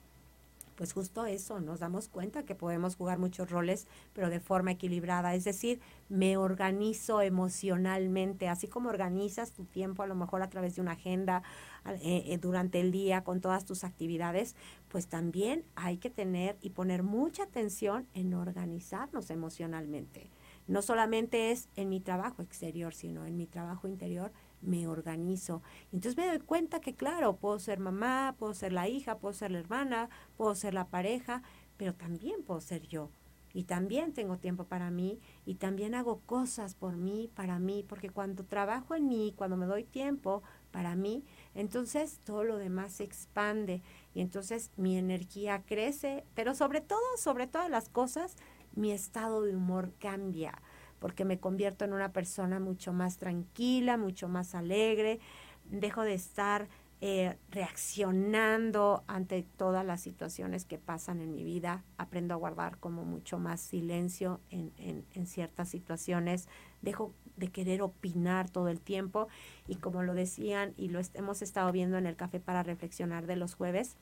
pues 0.82 0.94
justo 0.94 1.28
eso, 1.28 1.60
nos 1.60 1.80
damos 1.80 2.08
cuenta 2.08 2.42
que 2.42 2.56
podemos 2.56 2.96
jugar 2.96 3.20
muchos 3.20 3.52
roles, 3.52 3.86
pero 4.14 4.32
de 4.32 4.40
forma 4.40 4.72
equilibrada. 4.72 5.36
Es 5.36 5.44
decir, 5.44 5.80
me 6.10 6.38
organizo 6.38 7.22
emocionalmente, 7.22 8.50
así 8.50 8.68
como 8.68 8.90
organizas 8.90 9.52
tu 9.52 9.66
tiempo 9.66 10.02
a 10.02 10.08
lo 10.08 10.16
mejor 10.16 10.42
a 10.42 10.50
través 10.50 10.74
de 10.74 10.82
una 10.82 10.94
agenda 10.94 11.44
eh, 11.86 12.24
eh, 12.26 12.40
durante 12.40 12.80
el 12.80 12.92
día 12.92 13.24
con 13.24 13.42
todas 13.42 13.64
tus 13.64 13.84
actividades, 13.84 14.56
pues 14.88 15.06
también 15.06 15.66
hay 15.76 15.98
que 15.98 16.10
tener 16.10 16.58
y 16.62 16.72
poner 16.72 17.04
mucha 17.04 17.44
atención 17.44 18.08
en 18.16 18.34
organizarnos 18.34 19.30
emocionalmente. 19.30 20.32
No 20.66 20.82
solamente 20.82 21.52
es 21.52 21.70
en 21.76 21.90
mi 21.90 22.00
trabajo 22.00 22.42
exterior, 22.42 22.96
sino 22.96 23.28
en 23.28 23.38
mi 23.38 23.46
trabajo 23.46 23.88
interior 23.88 24.32
me 24.62 24.88
organizo. 24.88 25.62
Entonces 25.92 26.18
me 26.18 26.28
doy 26.28 26.40
cuenta 26.40 26.80
que, 26.80 26.96
claro, 26.96 27.38
puedo 27.38 27.60
ser 27.60 27.80
mamá, 27.80 28.36
puedo 28.38 28.54
ser 28.54 28.74
la 28.74 28.88
hija, 28.88 29.18
puedo 29.18 29.34
ser 29.34 29.52
la 29.52 29.60
hermana, 29.60 30.10
puedo 30.38 30.56
ser 30.56 30.74
la 30.74 30.88
pareja, 30.88 31.44
pero 31.78 31.94
también 31.94 32.44
puedo 32.44 32.62
ser 32.62 32.88
yo. 32.88 33.10
Y 33.54 33.64
también 33.64 34.14
tengo 34.14 34.38
tiempo 34.38 34.66
para 34.66 34.92
mí 34.92 35.20
y 35.46 35.56
también 35.56 35.94
hago 35.94 36.22
cosas 36.22 36.76
por 36.76 36.96
mí, 36.96 37.30
para 37.36 37.60
mí, 37.60 37.84
porque 37.88 38.10
cuando 38.10 38.46
trabajo 38.46 38.96
en 38.96 39.08
mí, 39.10 39.34
cuando 39.36 39.58
me 39.58 39.66
doy 39.66 39.84
tiempo 39.84 40.42
para 40.72 40.96
mí, 40.96 41.26
entonces 41.54 42.22
todo 42.24 42.46
lo 42.46 42.58
demás 42.58 42.94
se 42.94 43.04
expande 43.04 43.82
y 44.14 44.22
entonces 44.22 44.72
mi 44.78 44.98
energía 44.98 45.64
crece, 45.66 46.24
pero 46.34 46.56
sobre 46.56 46.80
todo, 46.80 47.02
sobre 47.18 47.46
todas 47.48 47.70
las 47.70 47.90
cosas, 47.90 48.38
mi 48.74 48.92
estado 48.92 49.42
de 49.42 49.56
humor 49.56 49.92
cambia 50.00 50.62
porque 51.02 51.26
me 51.26 51.40
convierto 51.40 51.84
en 51.84 51.94
una 51.94 52.14
persona 52.14 52.60
mucho 52.60 52.94
más 52.94 53.18
tranquila, 53.18 53.98
mucho 53.98 54.30
más 54.30 54.54
alegre, 54.54 55.20
dejo 55.66 56.04
de 56.04 56.14
estar 56.14 56.70
eh, 57.02 57.36
reaccionando 57.50 59.04
ante 59.08 59.42
todas 59.42 59.84
las 59.84 60.00
situaciones 60.00 60.64
que 60.66 60.78
pasan 60.78 61.20
en 61.20 61.34
mi 61.34 61.44
vida, 61.44 61.84
aprendo 61.98 62.36
a 62.36 62.38
guardar 62.38 62.78
como 62.78 63.04
mucho 63.04 63.40
más 63.40 63.62
silencio 63.62 64.42
en, 64.52 64.72
en 64.78 65.26
ciertas 65.26 65.70
situaciones, 65.70 66.48
dejo 66.84 67.16
de 67.36 67.48
querer 67.48 67.82
opinar 67.82 68.52
todo 68.52 68.68
el 68.68 68.80
tiempo 68.80 69.28
y 69.68 69.78
como 69.78 70.04
lo 70.04 70.14
decían 70.14 70.76
y 70.78 70.90
lo 70.90 71.02
hemos 71.16 71.42
estado 71.42 71.72
viendo 71.72 71.98
en 71.98 72.06
el 72.06 72.16
café 72.16 72.40
para 72.40 72.62
reflexionar 72.62 73.26
de 73.26 73.38
los 73.38 73.56
jueves, 73.56 73.98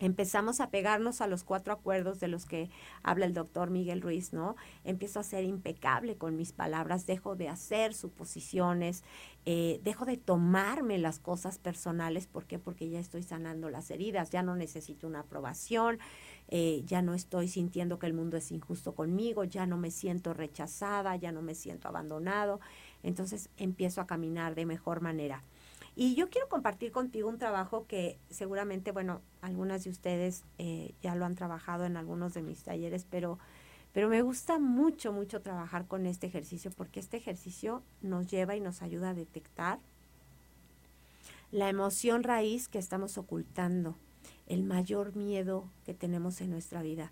empezamos 0.00 0.60
a 0.60 0.68
pegarnos 0.68 1.22
a 1.22 1.26
los 1.26 1.42
cuatro 1.42 1.72
acuerdos 1.72 2.20
de 2.20 2.28
los 2.28 2.44
que 2.44 2.68
habla 3.02 3.24
el 3.24 3.32
doctor 3.32 3.70
Miguel 3.70 4.02
Ruiz, 4.02 4.34
¿no? 4.34 4.56
Empiezo 4.84 5.20
a 5.20 5.24
ser 5.24 5.44
impecable 5.44 6.16
con 6.16 6.36
mis 6.36 6.52
palabras, 6.52 7.06
dejo 7.06 7.34
de 7.34 7.48
hacer 7.48 7.94
suposiciones, 7.94 9.04
eh, 9.46 9.80
dejo 9.84 10.04
de 10.04 10.18
tomarme 10.18 10.98
las 10.98 11.18
cosas 11.18 11.58
personales, 11.58 12.26
¿por 12.26 12.44
qué? 12.44 12.58
Porque 12.58 12.90
ya 12.90 13.00
estoy 13.00 13.22
sanando 13.22 13.70
las 13.70 13.90
heridas, 13.90 14.30
ya 14.30 14.42
no 14.42 14.54
necesito 14.54 15.06
una 15.06 15.20
aprobación, 15.20 15.98
eh, 16.48 16.82
ya 16.84 17.00
no 17.00 17.14
estoy 17.14 17.48
sintiendo 17.48 17.98
que 17.98 18.06
el 18.06 18.12
mundo 18.12 18.36
es 18.36 18.52
injusto 18.52 18.94
conmigo, 18.94 19.44
ya 19.44 19.66
no 19.66 19.78
me 19.78 19.90
siento 19.90 20.34
rechazada, 20.34 21.16
ya 21.16 21.32
no 21.32 21.40
me 21.40 21.54
siento 21.54 21.88
abandonado, 21.88 22.60
entonces 23.02 23.48
empiezo 23.56 24.02
a 24.02 24.06
caminar 24.06 24.54
de 24.54 24.66
mejor 24.66 25.00
manera. 25.00 25.42
Y 25.98 26.14
yo 26.14 26.28
quiero 26.28 26.50
compartir 26.50 26.92
contigo 26.92 27.30
un 27.30 27.38
trabajo 27.38 27.86
que 27.86 28.18
seguramente, 28.28 28.92
bueno, 28.92 29.22
algunas 29.40 29.82
de 29.82 29.90
ustedes 29.90 30.44
eh, 30.58 30.94
ya 31.00 31.14
lo 31.14 31.24
han 31.24 31.34
trabajado 31.34 31.86
en 31.86 31.96
algunos 31.96 32.34
de 32.34 32.42
mis 32.42 32.62
talleres, 32.62 33.06
pero, 33.08 33.38
pero 33.92 34.10
me 34.10 34.20
gusta 34.20 34.58
mucho, 34.58 35.14
mucho 35.14 35.40
trabajar 35.40 35.86
con 35.86 36.04
este 36.04 36.26
ejercicio 36.26 36.70
porque 36.70 37.00
este 37.00 37.16
ejercicio 37.16 37.82
nos 38.02 38.26
lleva 38.26 38.54
y 38.54 38.60
nos 38.60 38.82
ayuda 38.82 39.10
a 39.10 39.14
detectar 39.14 39.80
la 41.50 41.70
emoción 41.70 42.24
raíz 42.24 42.68
que 42.68 42.78
estamos 42.78 43.16
ocultando, 43.16 43.96
el 44.46 44.64
mayor 44.64 45.16
miedo 45.16 45.70
que 45.86 45.94
tenemos 45.94 46.42
en 46.42 46.50
nuestra 46.50 46.82
vida. 46.82 47.10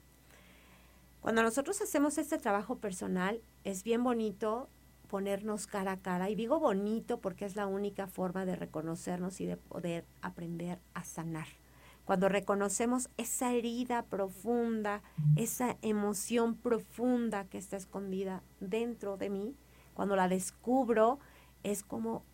Cuando 1.22 1.42
nosotros 1.42 1.80
hacemos 1.80 2.18
este 2.18 2.36
trabajo 2.36 2.76
personal, 2.76 3.40
es 3.64 3.82
bien 3.82 4.04
bonito 4.04 4.68
ponernos 5.14 5.68
cara 5.68 5.92
a 5.92 5.96
cara. 5.98 6.28
Y 6.28 6.34
digo 6.34 6.58
bonito 6.58 7.20
porque 7.20 7.44
es 7.44 7.54
la 7.54 7.68
única 7.68 8.08
forma 8.08 8.44
de 8.44 8.56
reconocernos 8.56 9.40
y 9.40 9.46
de 9.46 9.56
poder 9.56 10.04
aprender 10.22 10.80
a 10.92 11.04
sanar. 11.04 11.46
Cuando 12.04 12.28
reconocemos 12.28 13.08
esa 13.16 13.52
herida 13.52 14.06
profunda, 14.06 15.02
esa 15.36 15.76
emoción 15.82 16.56
profunda 16.56 17.44
que 17.44 17.58
está 17.58 17.76
escondida 17.76 18.42
dentro 18.58 19.16
de 19.16 19.30
mí, 19.30 19.54
cuando 19.94 20.16
la 20.16 20.26
descubro, 20.26 21.20
es 21.62 21.84
como 21.84 22.24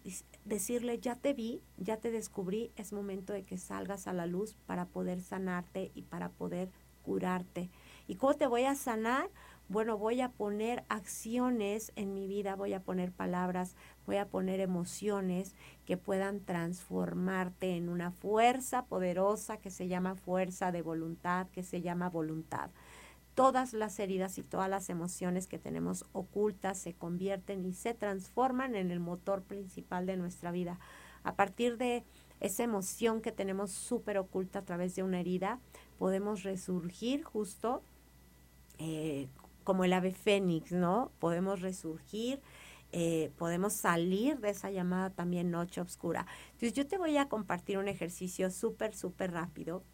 decirle, 0.46 1.00
ya 1.00 1.16
te 1.16 1.34
vi, 1.34 1.60
ya 1.76 1.98
te 1.98 2.10
descubrí, 2.10 2.72
es 2.76 2.94
momento 2.94 3.34
de 3.34 3.44
que 3.44 3.58
salgas 3.58 4.06
a 4.06 4.14
la 4.14 4.24
luz 4.24 4.56
para 4.64 4.86
poder 4.86 5.20
sanarte 5.20 5.92
y 5.94 6.00
para 6.00 6.30
poder 6.30 6.70
curarte. 7.02 7.68
¿Y 8.06 8.14
cómo 8.14 8.32
te 8.36 8.46
voy 8.46 8.64
a 8.64 8.74
sanar? 8.74 9.28
Bueno, 9.70 9.96
voy 9.98 10.20
a 10.20 10.30
poner 10.32 10.82
acciones 10.88 11.92
en 11.94 12.12
mi 12.12 12.26
vida, 12.26 12.56
voy 12.56 12.74
a 12.74 12.82
poner 12.82 13.12
palabras, 13.12 13.76
voy 14.04 14.16
a 14.16 14.26
poner 14.26 14.58
emociones 14.58 15.54
que 15.86 15.96
puedan 15.96 16.40
transformarte 16.40 17.76
en 17.76 17.88
una 17.88 18.10
fuerza 18.10 18.86
poderosa 18.86 19.58
que 19.58 19.70
se 19.70 19.86
llama 19.86 20.16
fuerza 20.16 20.72
de 20.72 20.82
voluntad, 20.82 21.46
que 21.50 21.62
se 21.62 21.82
llama 21.82 22.10
voluntad. 22.10 22.70
Todas 23.36 23.72
las 23.72 24.00
heridas 24.00 24.38
y 24.38 24.42
todas 24.42 24.68
las 24.68 24.90
emociones 24.90 25.46
que 25.46 25.60
tenemos 25.60 26.04
ocultas 26.10 26.76
se 26.76 26.94
convierten 26.94 27.64
y 27.64 27.72
se 27.72 27.94
transforman 27.94 28.74
en 28.74 28.90
el 28.90 28.98
motor 28.98 29.44
principal 29.44 30.04
de 30.04 30.16
nuestra 30.16 30.50
vida. 30.50 30.80
A 31.22 31.36
partir 31.36 31.76
de 31.76 32.02
esa 32.40 32.64
emoción 32.64 33.20
que 33.20 33.30
tenemos 33.30 33.70
súper 33.70 34.18
oculta 34.18 34.58
a 34.58 34.64
través 34.64 34.96
de 34.96 35.04
una 35.04 35.20
herida, 35.20 35.60
podemos 35.96 36.42
resurgir 36.42 37.22
justo 37.22 37.84
eh, 38.82 39.28
como 39.70 39.84
el 39.84 39.92
ave 39.92 40.10
fénix, 40.10 40.72
¿no? 40.72 41.12
Podemos 41.20 41.60
resurgir 41.60 42.40
eh, 42.90 43.30
podemos 43.38 43.72
salir 43.72 44.40
de 44.40 44.50
esa 44.50 44.68
llamada 44.68 45.10
también 45.10 45.52
noche 45.52 45.80
oscura. 45.80 46.26
Entonces 46.46 46.72
yo 46.72 46.88
te 46.88 46.98
voy 46.98 47.16
a 47.18 47.28
compartir 47.28 47.78
un 47.78 47.86
ejercicio 47.86 48.50
súper, 48.50 48.96
súper 48.96 49.30
rápido. 49.30 49.84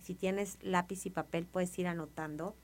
Si 0.00 0.14
tienes 0.14 0.56
lápiz 0.62 1.04
y 1.04 1.10
papel 1.10 1.44
puedes 1.44 1.78
ir 1.78 1.86
anotando. 1.86 2.56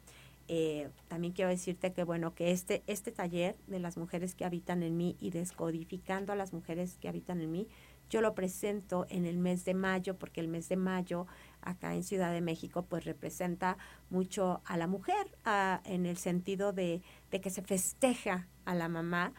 Eh, 0.48 0.88
también 1.08 1.34
quiero 1.34 1.50
decirte 1.50 1.92
que 1.92 2.04
bueno, 2.04 2.34
que 2.34 2.52
este, 2.52 2.82
este 2.86 3.12
taller 3.12 3.54
de 3.66 3.80
las 3.80 3.98
mujeres 3.98 4.34
que 4.34 4.46
habitan 4.46 4.82
en 4.82 4.96
mí 4.96 5.14
y 5.20 5.28
descodificando 5.28 6.32
a 6.32 6.36
las 6.36 6.54
mujeres 6.54 6.96
que 6.98 7.08
habitan 7.08 7.42
en 7.42 7.50
mí, 7.52 7.68
yo 8.08 8.22
lo 8.22 8.34
presento 8.34 9.06
en 9.10 9.26
el 9.26 9.36
mes 9.36 9.66
de 9.66 9.74
mayo, 9.74 10.16
porque 10.16 10.40
el 10.40 10.48
mes 10.48 10.70
de 10.70 10.76
mayo 10.76 11.26
acá 11.62 11.94
en 11.94 12.04
Ciudad 12.04 12.32
de 12.32 12.40
México 12.40 12.84
pues 12.88 13.04
representa 13.04 13.78
mucho 14.10 14.60
a 14.64 14.76
la 14.76 14.86
mujer 14.86 15.36
en 15.84 16.06
el 16.06 16.16
sentido 16.16 16.72
de, 16.72 17.02
que 17.30 17.50
se 17.50 17.62
festeja 17.62 18.48
a 18.64 18.74
la 18.74 18.88
mamá. 18.88 19.32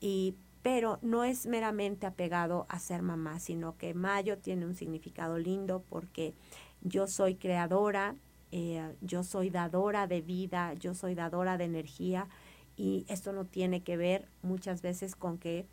Y 0.00 0.34
pero 0.62 0.98
no 1.00 1.22
es 1.22 1.46
meramente 1.46 2.06
apegado 2.06 2.66
a 2.68 2.80
ser 2.80 3.00
mamá, 3.00 3.38
sino 3.38 3.76
que 3.76 3.94
mayo 3.94 4.38
tiene 4.38 4.66
un 4.66 4.74
significado 4.74 5.38
lindo 5.38 5.84
porque 5.88 6.34
yo 6.82 7.06
soy 7.06 7.36
creadora, 7.36 8.16
eh, 8.50 8.96
yo 9.00 9.22
soy 9.22 9.50
dadora 9.50 10.08
de 10.08 10.22
vida, 10.22 10.74
yo 10.74 10.92
soy 10.92 11.14
dadora 11.14 11.56
de 11.56 11.66
energía 11.66 12.26
y 12.76 13.06
esto 13.08 13.32
no 13.32 13.44
tiene 13.44 13.82
que 13.82 13.96
ver 13.96 14.28
muchas 14.42 14.82
veces 14.82 15.14
con 15.14 15.38
que 15.38 15.66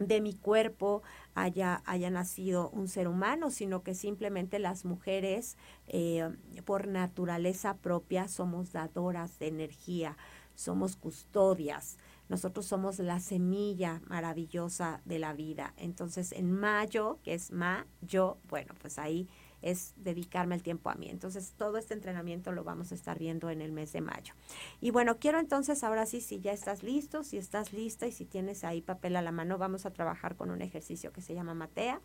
de 0.00 0.20
mi 0.20 0.32
cuerpo 0.32 1.02
haya, 1.34 1.82
haya 1.84 2.10
nacido 2.10 2.70
un 2.70 2.88
ser 2.88 3.06
humano, 3.06 3.50
sino 3.50 3.82
que 3.82 3.94
simplemente 3.94 4.58
las 4.58 4.84
mujeres 4.84 5.56
eh, 5.86 6.28
por 6.64 6.88
naturaleza 6.88 7.76
propia 7.76 8.26
somos 8.26 8.72
dadoras 8.72 9.38
de 9.38 9.48
energía, 9.48 10.16
somos 10.54 10.96
custodias, 10.96 11.98
nosotros 12.28 12.66
somos 12.66 12.98
la 12.98 13.20
semilla 13.20 14.00
maravillosa 14.06 15.02
de 15.04 15.18
la 15.18 15.34
vida. 15.34 15.74
Entonces, 15.76 16.32
en 16.32 16.50
mayo, 16.50 17.18
que 17.22 17.34
es 17.34 17.50
ma, 17.52 17.86
yo, 18.00 18.38
bueno, 18.48 18.74
pues 18.80 18.98
ahí 18.98 19.28
es 19.62 19.92
dedicarme 19.96 20.54
el 20.54 20.62
tiempo 20.62 20.90
a 20.90 20.94
mí. 20.94 21.08
Entonces, 21.08 21.54
todo 21.56 21.78
este 21.78 21.94
entrenamiento 21.94 22.52
lo 22.52 22.64
vamos 22.64 22.92
a 22.92 22.94
estar 22.94 23.18
viendo 23.18 23.50
en 23.50 23.60
el 23.60 23.72
mes 23.72 23.92
de 23.92 24.00
mayo. 24.00 24.34
Y 24.80 24.90
bueno, 24.90 25.18
quiero 25.18 25.38
entonces, 25.38 25.84
ahora 25.84 26.06
sí, 26.06 26.20
si 26.20 26.40
ya 26.40 26.52
estás 26.52 26.82
listo, 26.82 27.22
si 27.22 27.36
estás 27.36 27.72
lista 27.72 28.06
y 28.06 28.12
si 28.12 28.24
tienes 28.24 28.64
ahí 28.64 28.80
papel 28.80 29.16
a 29.16 29.22
la 29.22 29.32
mano, 29.32 29.58
vamos 29.58 29.86
a 29.86 29.92
trabajar 29.92 30.36
con 30.36 30.50
un 30.50 30.62
ejercicio 30.62 31.12
que 31.12 31.22
se 31.22 31.34
llama 31.34 31.54
Matea. 31.54 32.00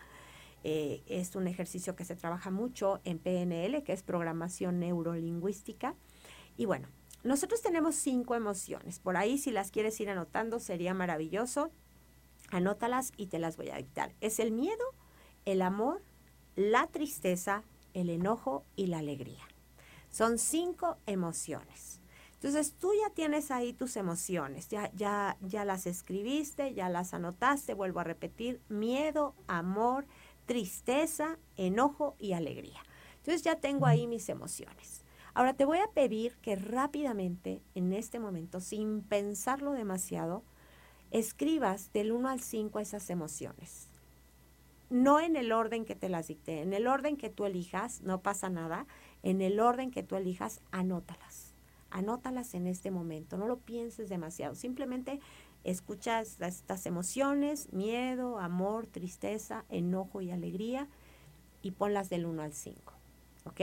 Eh, 0.64 1.04
es 1.06 1.36
un 1.36 1.48
ejercicio 1.48 1.96
que 1.96 2.06
se 2.06 2.16
trabaja 2.16 2.50
mucho 2.50 3.00
en 3.04 3.20
PNL, 3.20 3.84
que 3.84 3.94
es 3.94 4.02
programación 4.02 4.80
neurolingüística. 4.80 5.96
Y 6.58 6.66
bueno, 6.66 6.88
nosotros 7.24 7.62
tenemos 7.62 7.96
cinco 7.96 8.36
emociones. 8.36 9.00
Por 9.00 9.18
ahí, 9.18 9.38
si 9.38 9.52
las 9.52 9.72
quieres 9.72 10.00
ir 10.00 10.10
anotando, 10.10 10.60
sería 10.60 10.94
maravilloso. 10.94 11.72
Anótalas 12.50 13.12
y 13.18 13.28
te 13.28 13.40
las 13.40 13.58
voy 13.58 13.70
a 13.70 13.78
dictar. 13.78 14.14
Es 14.22 14.40
el 14.40 14.52
miedo, 14.52 14.84
el 15.46 15.62
amor, 15.62 16.04
la 16.56 16.88
tristeza, 16.88 17.64
el 17.94 18.10
enojo 18.10 18.66
y 18.76 18.88
la 18.88 19.00
alegría. 19.00 19.44
Son 20.10 20.38
cinco 20.38 20.98
emociones. 21.06 22.02
Entonces 22.34 22.76
tú 22.80 22.92
ya 23.02 23.10
tienes 23.10 23.50
ahí 23.50 23.74
tus 23.74 23.96
emociones, 23.96 24.68
ya, 24.68 24.92
ya, 24.94 25.38
ya 25.42 25.66
las 25.66 25.88
escribiste, 25.88 26.74
ya 26.74 26.90
las 26.90 27.14
anotaste, 27.14 27.74
vuelvo 27.74 28.02
a 28.02 28.04
repetir, 28.04 28.62
miedo, 28.70 29.34
amor, 29.48 30.06
tristeza, 30.46 31.40
enojo 31.56 32.16
y 32.20 32.34
alegría. 32.34 32.82
Entonces 33.18 33.42
ya 33.42 33.56
tengo 33.56 33.88
ahí 33.88 34.06
mis 34.06 34.30
emociones. 34.30 35.04
Ahora 35.34 35.54
te 35.54 35.66
voy 35.66 35.80
a 35.80 35.88
pedir 35.88 36.38
que 36.38 36.56
rápidamente, 36.56 37.62
en 37.74 37.92
este 37.92 38.20
momento, 38.20 38.62
sin 38.62 39.02
pensarlo 39.02 39.72
demasiado, 39.72 40.44
escribas 41.12 41.92
del 41.94 42.12
1 42.12 42.30
al 42.30 42.42
5 42.42 42.80
esas 42.80 43.10
emociones. 43.10 43.90
No 44.90 45.20
en 45.20 45.36
el 45.36 45.52
orden 45.52 45.86
que 45.86 45.96
te 45.96 46.10
las 46.10 46.28
dicté, 46.28 46.62
en 46.62 46.74
el 46.74 46.88
orden 46.88 47.18
que 47.18 47.30
tú 47.30 47.46
elijas, 47.46 48.02
no 48.02 48.22
pasa 48.22 48.50
nada, 48.50 48.86
en 49.24 49.42
el 49.42 49.60
orden 49.60 49.92
que 49.92 50.04
tú 50.04 50.16
elijas, 50.16 50.62
anótalas. 50.72 51.54
Anótalas 51.90 52.54
en 52.54 52.68
este 52.68 52.92
momento, 52.92 53.38
no 53.38 53.48
lo 53.48 53.58
pienses 53.58 54.10
demasiado, 54.10 54.54
simplemente 54.54 55.20
escuchas 55.64 56.40
estas 56.40 56.86
emociones, 56.86 57.74
miedo, 57.74 58.40
amor, 58.40 58.86
tristeza, 58.86 59.66
enojo 59.70 60.22
y 60.22 60.32
alegría 60.32 60.88
y 61.62 61.72
ponlas 61.72 62.10
del 62.10 62.26
1 62.26 62.44
al 62.44 62.54
5. 62.54 62.94
¿Ok? 63.46 63.62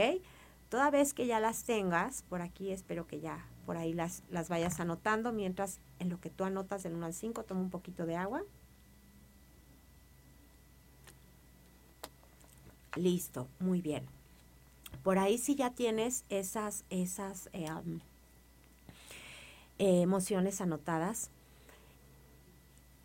Toda 0.67 0.89
vez 0.89 1.13
que 1.13 1.27
ya 1.27 1.39
las 1.39 1.63
tengas, 1.63 2.23
por 2.23 2.41
aquí 2.41 2.71
espero 2.71 3.07
que 3.07 3.19
ya 3.21 3.45
por 3.65 3.77
ahí 3.77 3.93
las, 3.93 4.23
las 4.29 4.49
vayas 4.49 4.79
anotando, 4.79 5.31
mientras 5.31 5.79
en 5.99 6.09
lo 6.09 6.19
que 6.19 6.29
tú 6.29 6.43
anotas 6.43 6.83
del 6.83 6.95
1 6.95 7.05
al 7.05 7.13
5, 7.13 7.43
toma 7.43 7.61
un 7.61 7.69
poquito 7.69 8.05
de 8.05 8.17
agua. 8.17 8.43
Listo, 12.95 13.47
muy 13.59 13.81
bien. 13.81 14.05
Por 15.03 15.17
ahí 15.17 15.37
si 15.37 15.55
ya 15.55 15.71
tienes 15.71 16.25
esas, 16.29 16.85
esas 16.89 17.49
eh, 17.53 17.67
eh, 19.79 20.01
emociones 20.01 20.61
anotadas. 20.61 21.31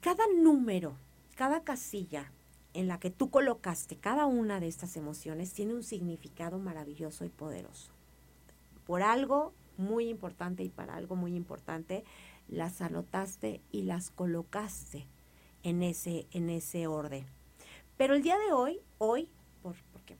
Cada 0.00 0.24
número, 0.40 0.96
cada 1.36 1.64
casilla 1.64 2.30
en 2.74 2.86
la 2.86 3.00
que 3.00 3.10
tú 3.10 3.30
colocaste 3.30 3.96
cada 3.96 4.26
una 4.26 4.60
de 4.60 4.68
estas 4.68 4.96
emociones 4.96 5.52
tiene 5.52 5.74
un 5.74 5.82
significado 5.82 6.58
maravilloso 6.58 7.24
y 7.24 7.30
poderoso. 7.30 7.90
Por 8.86 9.02
algo 9.02 9.54
muy 9.76 10.08
importante 10.08 10.62
y 10.62 10.68
para 10.68 10.94
algo 10.94 11.16
muy 11.16 11.34
importante, 11.34 12.04
las 12.48 12.80
anotaste 12.80 13.60
y 13.72 13.82
las 13.82 14.10
colocaste 14.10 15.06
en 15.62 15.82
ese, 15.82 16.26
en 16.32 16.50
ese 16.50 16.86
orden. 16.86 17.26
Pero 17.96 18.14
el 18.14 18.22
día 18.22 18.38
de 18.38 18.52
hoy, 18.52 18.80
hoy, 18.98 19.28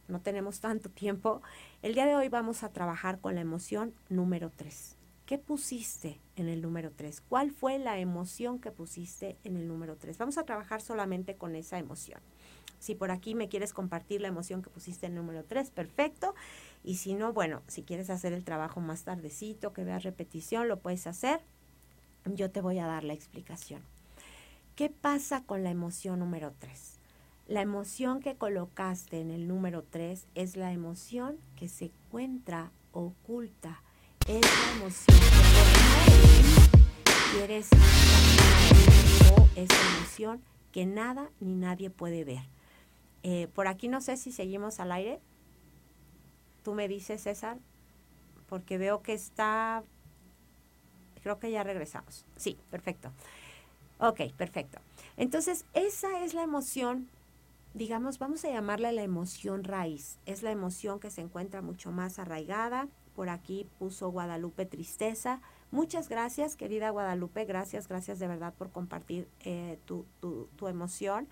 no 0.09 0.20
tenemos 0.20 0.61
tanto 0.61 0.90
tiempo, 0.90 1.42
el 1.83 1.94
día 1.94 2.07
de 2.07 2.16
hoy 2.16 2.29
vamos 2.29 2.62
a 2.62 2.72
trabajar 2.72 3.20
con 3.20 3.35
la 3.35 3.40
emoción 3.40 3.94
número 4.09 4.51
3. 4.55 4.96
¿Qué 5.27 5.38
pusiste 5.38 6.20
en 6.37 6.48
el 6.48 6.62
número 6.62 6.90
3? 6.90 7.20
¿Cuál 7.20 7.51
fue 7.51 7.79
la 7.79 7.98
emoción 7.98 8.59
que 8.59 8.70
pusiste 8.70 9.37
en 9.44 9.57
el 9.57 9.68
número 9.68 9.96
3? 9.96 10.16
Vamos 10.16 10.38
a 10.38 10.44
trabajar 10.44 10.81
solamente 10.81 11.37
con 11.37 11.55
esa 11.55 11.79
emoción. 11.79 12.20
Si 12.79 12.94
por 12.94 13.11
aquí 13.11 13.35
me 13.35 13.48
quieres 13.48 13.72
compartir 13.72 14.20
la 14.20 14.29
emoción 14.29 14.62
que 14.62 14.70
pusiste 14.70 15.07
en 15.07 15.12
el 15.12 15.18
número 15.18 15.44
3, 15.44 15.70
perfecto. 15.70 16.35
Y 16.83 16.96
si 16.96 17.14
no, 17.14 17.33
bueno, 17.33 17.62
si 17.66 17.83
quieres 17.83 18.09
hacer 18.09 18.33
el 18.33 18.44
trabajo 18.44 18.81
más 18.81 19.03
tardecito, 19.03 19.72
que 19.72 19.85
veas 19.85 20.03
repetición, 20.03 20.68
lo 20.68 20.79
puedes 20.81 21.07
hacer. 21.07 21.40
Yo 22.24 22.51
te 22.51 22.61
voy 22.61 22.79
a 22.79 22.87
dar 22.87 23.05
la 23.05 23.12
explicación. 23.12 23.83
¿Qué 24.77 24.88
pasa 24.88 25.42
con 25.44 25.64
la 25.64 25.70
emoción 25.70 26.20
número 26.20 26.55
3? 26.59 26.98
La 27.49 27.63
emoción 27.63 28.21
que 28.21 28.37
colocaste 28.37 29.23
en 29.23 29.31
el 29.31 29.49
número 29.49 29.83
3 29.83 30.29
es 30.35 30.57
la 30.57 30.71
emoción 30.71 31.39
que 31.57 31.67
se 31.67 31.87
encuentra 31.87 32.73
oculta 32.93 33.83
es 34.27 34.43
la 34.43 34.77
emoción 34.77 35.17
que 37.07 37.39
quieres 37.39 37.71
o 39.35 39.49
esa 39.57 39.97
emoción 39.97 40.43
que 40.73 40.85
nada 40.85 41.31
ni 41.41 41.55
nadie 41.55 41.89
puede 41.89 42.23
ver. 42.25 42.43
Eh, 43.23 43.49
por 43.55 43.67
aquí 43.67 43.89
no 43.89 44.03
sé 44.03 44.19
si 44.19 44.31
seguimos 44.31 44.79
al 44.79 44.93
aire. 44.93 45.19
Tú 46.63 46.75
me 46.75 46.87
dices, 46.87 47.23
César, 47.23 47.57
porque 48.47 48.77
veo 48.77 49.01
que 49.01 49.15
está... 49.15 49.85
Creo 51.23 51.39
que 51.39 51.51
ya 51.51 51.63
regresamos. 51.63 52.27
Sí, 52.37 52.59
perfecto. 52.71 53.11
Ok, 54.01 54.33
perfecto. 54.37 54.81
Entonces, 55.17 55.65
esa 55.73 56.23
es 56.23 56.35
la 56.35 56.43
emoción, 56.43 57.09
digamos, 57.79 58.19
vamos 58.19 58.45
a 58.45 58.51
llamarla 58.51 58.91
la 58.93 59.03
emoción 59.03 59.62
raíz. 59.62 60.19
Es 60.27 60.43
la 60.43 60.51
emoción 60.51 60.99
que 60.99 61.11
se 61.11 61.21
encuentra 61.21 61.62
mucho 61.62 61.93
más 61.93 62.19
arraigada, 62.19 62.88
por 63.14 63.29
aquí 63.29 63.67
puso 63.79 64.11
Guadalupe 64.11 64.67
Tristeza. 64.67 65.41
Muchas 65.71 66.09
gracias, 66.09 66.57
querida 66.57 66.91
Guadalupe. 66.91 67.45
Gracias, 67.45 67.88
gracias 67.88 68.19
de 68.19 68.27
verdad 68.27 68.53
por 68.53 68.71
compartir 68.71 69.29
eh, 69.41 69.79
tu, 69.87 70.05
tu, 70.21 70.69
emoción. 70.69 71.29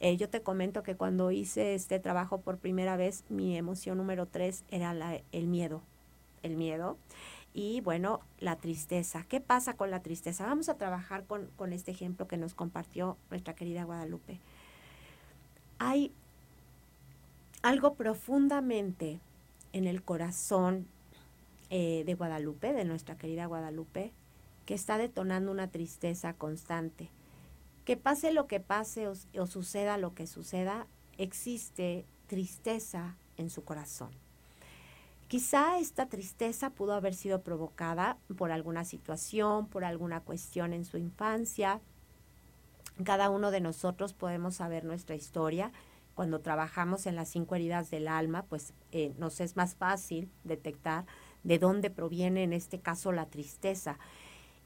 Eh, 0.00 0.16
yo 0.16 0.28
te 0.28 0.42
comento 0.42 0.82
que 0.82 0.96
cuando 0.96 1.30
hice 1.30 1.74
este 1.74 2.00
trabajo 2.00 2.40
por 2.40 2.58
primera 2.58 2.96
vez, 2.96 3.24
mi 3.28 3.56
emoción 3.56 3.96
número 3.96 4.26
tres 4.26 4.64
era 4.70 4.94
la, 4.94 5.20
el 5.30 5.46
miedo. 5.46 5.80
El 6.42 6.56
miedo. 6.56 6.98
Y 7.52 7.82
bueno, 7.82 8.20
la 8.40 8.56
tristeza. 8.56 9.24
¿Qué 9.28 9.40
pasa 9.40 9.74
con 9.76 9.92
la 9.92 10.02
tristeza? 10.02 10.44
Vamos 10.44 10.68
a 10.68 10.76
trabajar 10.76 11.24
con, 11.24 11.50
con 11.56 11.72
este 11.72 11.92
ejemplo 11.92 12.26
que 12.26 12.36
nos 12.36 12.54
compartió 12.54 13.16
nuestra 13.30 13.54
querida 13.54 13.84
Guadalupe. 13.84 14.40
Hay 15.78 16.12
algo 17.62 17.94
profundamente 17.94 19.20
en 19.72 19.86
el 19.86 20.02
corazón 20.02 20.86
eh, 21.70 22.04
de 22.04 22.14
Guadalupe, 22.14 22.72
de 22.72 22.84
nuestra 22.84 23.16
querida 23.16 23.46
Guadalupe, 23.46 24.12
que 24.66 24.74
está 24.74 24.98
detonando 24.98 25.50
una 25.50 25.70
tristeza 25.70 26.34
constante. 26.34 27.10
Que 27.84 27.96
pase 27.96 28.32
lo 28.32 28.46
que 28.46 28.60
pase 28.60 29.08
o, 29.08 29.46
suceda 29.46 29.98
lo 29.98 30.14
que 30.14 30.26
suceda, 30.26 30.86
existe 31.18 32.06
tristeza 32.26 33.16
en 33.36 33.50
su 33.50 33.64
corazón. 33.64 34.10
Quizá 35.28 35.78
esta 35.78 36.06
tristeza 36.06 36.70
pudo 36.70 36.92
haber 36.92 37.14
sido 37.14 37.42
provocada 37.42 38.18
por 38.36 38.52
alguna 38.52 38.84
situación, 38.84 39.66
por 39.66 39.84
alguna 39.84 40.20
cuestión 40.20 40.72
en 40.72 40.84
su 40.84 40.98
infancia, 40.98 41.80
Cada 43.02 43.30
uno 43.30 43.50
de 43.50 43.60
nosotros 43.60 44.12
podemos 44.12 44.56
saber 44.56 44.84
nuestra 44.84 45.16
historia. 45.16 45.72
Cuando 46.14 46.40
trabajamos 46.40 47.06
en 47.06 47.16
las 47.16 47.28
cinco 47.28 47.56
heridas 47.56 47.90
del 47.90 48.06
alma, 48.06 48.44
pues 48.48 48.72
eh, 48.92 49.12
nos 49.18 49.40
es 49.40 49.56
más 49.56 49.74
fácil 49.74 50.30
detectar 50.44 51.04
de 51.42 51.58
dónde 51.58 51.90
proviene 51.90 52.44
en 52.44 52.52
este 52.52 52.78
caso 52.78 53.10
la 53.10 53.26
tristeza. 53.26 53.98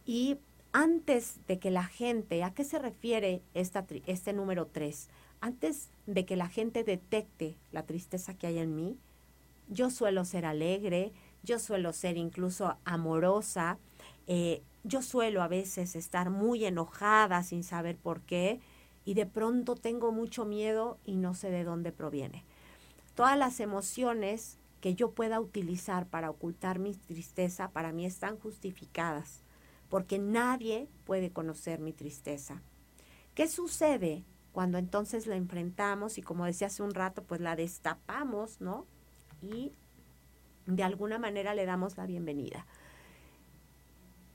Y 0.05 0.39
antes 0.73 1.41
de 1.47 1.59
que 1.59 1.71
la 1.71 1.85
gente, 1.85 2.45
¿a 2.45 2.53
qué 2.53 2.65
se 2.65 2.79
refiere 2.79 3.43
este 3.55 4.33
número 4.35 4.67
tres? 4.67 5.09
Antes 5.41 5.89
de 6.07 6.27
que 6.27 6.37
la 6.37 6.49
gente 6.49 6.85
detecte 6.85 7.57
la 7.73 7.85
tristeza 7.85 8.35
que 8.35 8.47
hay 8.47 8.59
en 8.59 8.75
mí, 8.75 8.99
yo 9.69 9.91
suelo 9.91 10.25
ser 10.25 10.45
alegre, 10.45 11.13
yo 11.43 11.59
suelo 11.59 11.93
ser 11.93 12.17
incluso 12.17 12.77
amorosa, 12.85 13.79
eh, 14.27 14.63
yo 14.85 15.03
suelo 15.03 15.43
a 15.43 15.49
veces 15.49 15.97
estar 15.97 16.31
muy 16.31 16.65
enojada 16.65 17.43
sin 17.43 17.65
saber 17.65 17.97
por 17.97 18.23
qué 18.23 18.61
y 19.05 19.15
de 19.15 19.27
pronto 19.27 19.75
tengo 19.75 20.13
mucho 20.13 20.45
miedo 20.45 20.99
y 21.05 21.17
no 21.17 21.35
sé 21.35 21.51
de 21.51 21.65
dónde 21.65 21.93
proviene. 21.93 22.45
Todas 23.15 23.37
las 23.37 23.61
emociones 23.61 24.59
que 24.81 24.95
yo 24.95 25.13
pueda 25.13 25.41
utilizar 25.41 26.07
para 26.07 26.31
ocultar 26.31 26.79
mi 26.79 26.95
tristeza 26.95 27.71
para 27.71 27.93
mí 27.93 28.07
están 28.07 28.39
justificadas, 28.39 29.43
porque 29.89 30.19
nadie 30.19 30.89
puede 31.05 31.31
conocer 31.31 31.81
mi 31.81 31.93
tristeza. 31.93 32.63
¿Qué 33.35 33.49
sucede 33.49 34.25
cuando 34.53 34.79
entonces 34.79 35.27
la 35.27 35.37
enfrentamos 35.37 36.19
y 36.19 36.23
como 36.23 36.45
decía 36.45 36.69
hace 36.69 36.83
un 36.83 36.95
rato, 36.95 37.23
pues 37.25 37.41
la 37.41 37.57
destapamos, 37.57 38.61
¿no? 38.61 38.87
Y 39.41 39.73
de 40.67 40.83
alguna 40.83 41.19
manera 41.19 41.55
le 41.55 41.65
damos 41.65 41.97
la 41.97 42.07
bienvenida. 42.07 42.67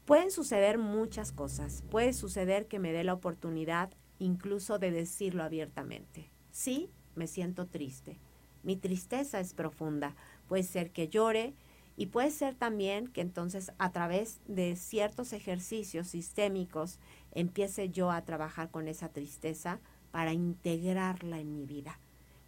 Pueden 0.06 0.32
suceder 0.32 0.78
muchas 0.78 1.32
cosas. 1.32 1.84
Puede 1.90 2.12
suceder 2.12 2.68
que 2.68 2.80
me 2.80 2.92
dé 2.92 3.04
la 3.04 3.14
oportunidad 3.14 3.90
incluso 4.20 4.78
de 4.78 4.92
decirlo 4.92 5.44
abiertamente. 5.44 6.30
Sí, 6.52 6.90
me 7.16 7.28
siento 7.28 7.68
triste. 7.68 8.20
Mi 8.64 8.76
tristeza 8.76 9.40
es 9.40 9.54
profunda. 9.54 10.16
Puede 10.48 10.64
ser 10.64 10.92
que 10.92 11.08
llore 11.08 11.54
y 11.96 12.08
puede 12.08 12.32
ser 12.32 12.56
también 12.56 13.08
que 13.08 13.22
entonces 13.22 13.72
a 13.78 13.92
través 13.92 14.42
de 14.46 14.76
ciertos 14.76 15.32
ejercicios 15.32 16.08
sistémicos 16.08 17.00
empiece 17.32 17.90
yo 17.90 18.12
a 18.12 18.24
trabajar 18.26 18.72
con 18.72 18.88
esa 18.88 19.10
tristeza 19.10 19.80
para 20.12 20.34
integrarla 20.34 21.40
en 21.40 21.54
mi 21.54 21.66
vida. 21.66 22.00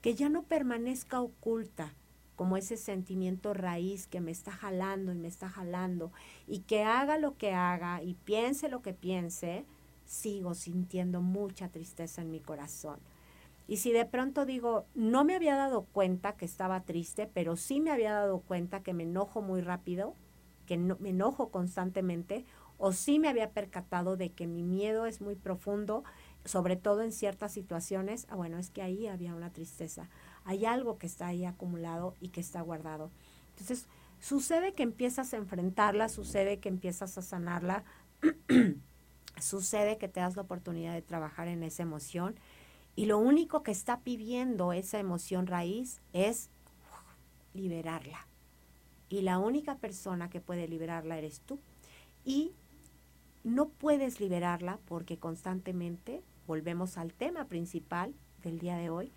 Que 0.02 0.14
ya 0.14 0.30
no 0.30 0.44
permanezca 0.44 1.22
oculta, 1.22 1.96
como 2.36 2.58
ese 2.58 2.78
sentimiento 2.78 3.54
raíz 3.54 4.08
que 4.08 4.22
me 4.22 4.32
está 4.32 4.52
jalando 4.52 5.12
y 5.12 5.16
me 5.16 5.28
está 5.28 5.50
jalando, 5.50 6.12
y 6.48 6.60
que 6.60 6.84
haga 6.84 7.18
lo 7.18 7.38
que 7.38 7.54
haga 7.54 8.04
y 8.04 8.16
piense 8.16 8.70
lo 8.70 8.82
que 8.82 8.94
piense, 8.94 9.66
sigo 10.06 10.54
sintiendo 10.54 11.22
mucha 11.22 11.70
tristeza 11.70 12.22
en 12.22 12.32
mi 12.32 12.40
corazón. 12.40 13.00
Y 13.68 13.78
si 13.78 13.92
de 13.92 14.06
pronto 14.06 14.46
digo, 14.46 14.86
no 14.94 15.24
me 15.24 15.36
había 15.36 15.56
dado 15.56 15.86
cuenta 15.86 16.34
que 16.34 16.46
estaba 16.46 16.84
triste, 16.84 17.30
pero 17.34 17.56
sí 17.56 17.80
me 17.80 17.92
había 17.92 18.14
dado 18.14 18.40
cuenta 18.40 18.84
que 18.84 18.94
me 18.94 19.04
enojo 19.04 19.42
muy 19.42 19.62
rápido, 19.62 20.14
que 20.68 20.78
me 20.78 21.10
enojo 21.10 21.50
constantemente, 21.50 22.46
o 22.78 22.92
sí 22.92 23.20
me 23.20 23.30
había 23.30 23.52
percatado 23.52 24.18
de 24.18 24.32
que 24.32 24.48
mi 24.48 24.62
miedo 24.62 25.06
es 25.06 25.22
muy 25.22 25.36
profundo, 25.36 26.04
sobre 26.44 26.76
todo 26.76 27.02
en 27.02 27.12
ciertas 27.12 27.54
situaciones, 27.54 28.28
ah, 28.30 28.36
bueno, 28.36 28.58
es 28.60 28.70
que 28.70 28.82
ahí 28.82 29.08
había 29.08 29.34
una 29.34 29.52
tristeza 29.52 30.10
hay 30.46 30.66
algo 30.66 30.98
que 30.98 31.08
está 31.08 31.28
ahí 31.28 31.44
acumulado 31.46 32.16
y 32.22 32.30
que 32.30 32.40
está 32.40 32.62
guardado. 32.62 33.12
Entonces, 33.50 33.88
sucede 34.20 34.74
que 34.74 34.84
empiezas 34.84 35.34
a 35.34 35.38
enfrentarla, 35.38 36.08
sucede 36.08 36.60
que 36.60 36.70
empiezas 36.70 37.18
a 37.18 37.22
sanarla, 37.22 37.84
sucede 39.40 39.98
que 39.98 40.08
te 40.08 40.20
das 40.20 40.36
la 40.36 40.44
oportunidad 40.44 40.94
de 40.94 41.02
trabajar 41.02 41.48
en 41.48 41.64
esa 41.64 41.84
emoción 41.84 42.36
y 42.96 43.08
lo 43.08 43.18
único 43.18 43.62
que 43.64 43.72
está 43.72 44.00
pidiendo 44.00 44.72
esa 44.72 45.00
emoción 45.00 45.48
raíz 45.48 46.02
es 46.14 46.50
liberarla. 47.54 48.28
Y 49.10 49.22
la 49.22 49.38
única 49.38 49.78
persona 49.78 50.30
que 50.30 50.42
puede 50.42 50.68
liberarla 50.68 51.18
eres 51.18 51.42
tú. 51.42 51.60
Y 52.24 52.54
no 53.44 53.70
puedes 53.70 54.20
liberarla 54.20 54.80
porque 54.86 55.18
constantemente, 55.18 56.24
volvemos 56.48 56.98
al 56.98 57.14
tema 57.14 57.46
principal 57.46 58.16
del 58.42 58.60
día 58.60 58.78
de 58.78 58.90
hoy, 58.90 59.12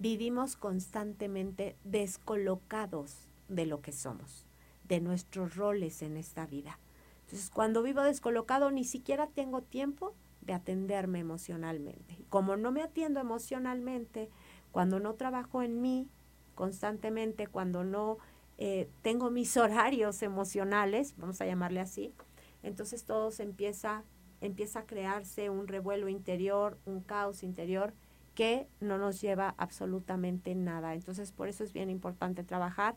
vivimos 0.00 0.56
constantemente 0.56 1.76
descolocados 1.84 3.28
de 3.48 3.66
lo 3.66 3.82
que 3.82 3.92
somos, 3.92 4.46
de 4.84 4.98
nuestros 5.00 5.56
roles 5.56 6.00
en 6.00 6.16
esta 6.16 6.46
vida. 6.46 6.78
Entonces, 7.26 7.50
cuando 7.50 7.82
vivo 7.82 8.00
descolocado, 8.02 8.70
ni 8.70 8.84
siquiera 8.84 9.28
tengo 9.28 9.60
tiempo 9.60 10.14
de 10.40 10.54
atenderme 10.54 11.18
emocionalmente. 11.18 12.24
Como 12.30 12.56
no 12.56 12.72
me 12.72 12.82
atiendo 12.82 13.20
emocionalmente, 13.20 14.30
cuando 14.72 15.00
no 15.00 15.14
trabajo 15.14 15.62
en 15.62 15.82
mí 15.82 16.08
constantemente, 16.54 17.46
cuando 17.46 17.84
no 17.84 18.16
eh, 18.56 18.88
tengo 19.02 19.30
mis 19.30 19.54
horarios 19.58 20.22
emocionales, 20.22 21.14
vamos 21.18 21.42
a 21.42 21.46
llamarle 21.46 21.80
así, 21.80 22.14
entonces 22.62 23.04
todo 23.04 23.30
se 23.30 23.42
empieza, 23.42 24.04
empieza 24.40 24.80
a 24.80 24.86
crearse 24.86 25.50
un 25.50 25.68
revuelo 25.68 26.08
interior, 26.08 26.78
un 26.86 27.02
caos 27.02 27.42
interior 27.42 27.92
que 28.40 28.66
no 28.80 28.96
nos 28.96 29.20
lleva 29.20 29.54
absolutamente 29.58 30.54
nada. 30.54 30.94
Entonces, 30.94 31.30
por 31.30 31.48
eso 31.48 31.62
es 31.62 31.74
bien 31.74 31.90
importante 31.90 32.42
trabajar. 32.42 32.96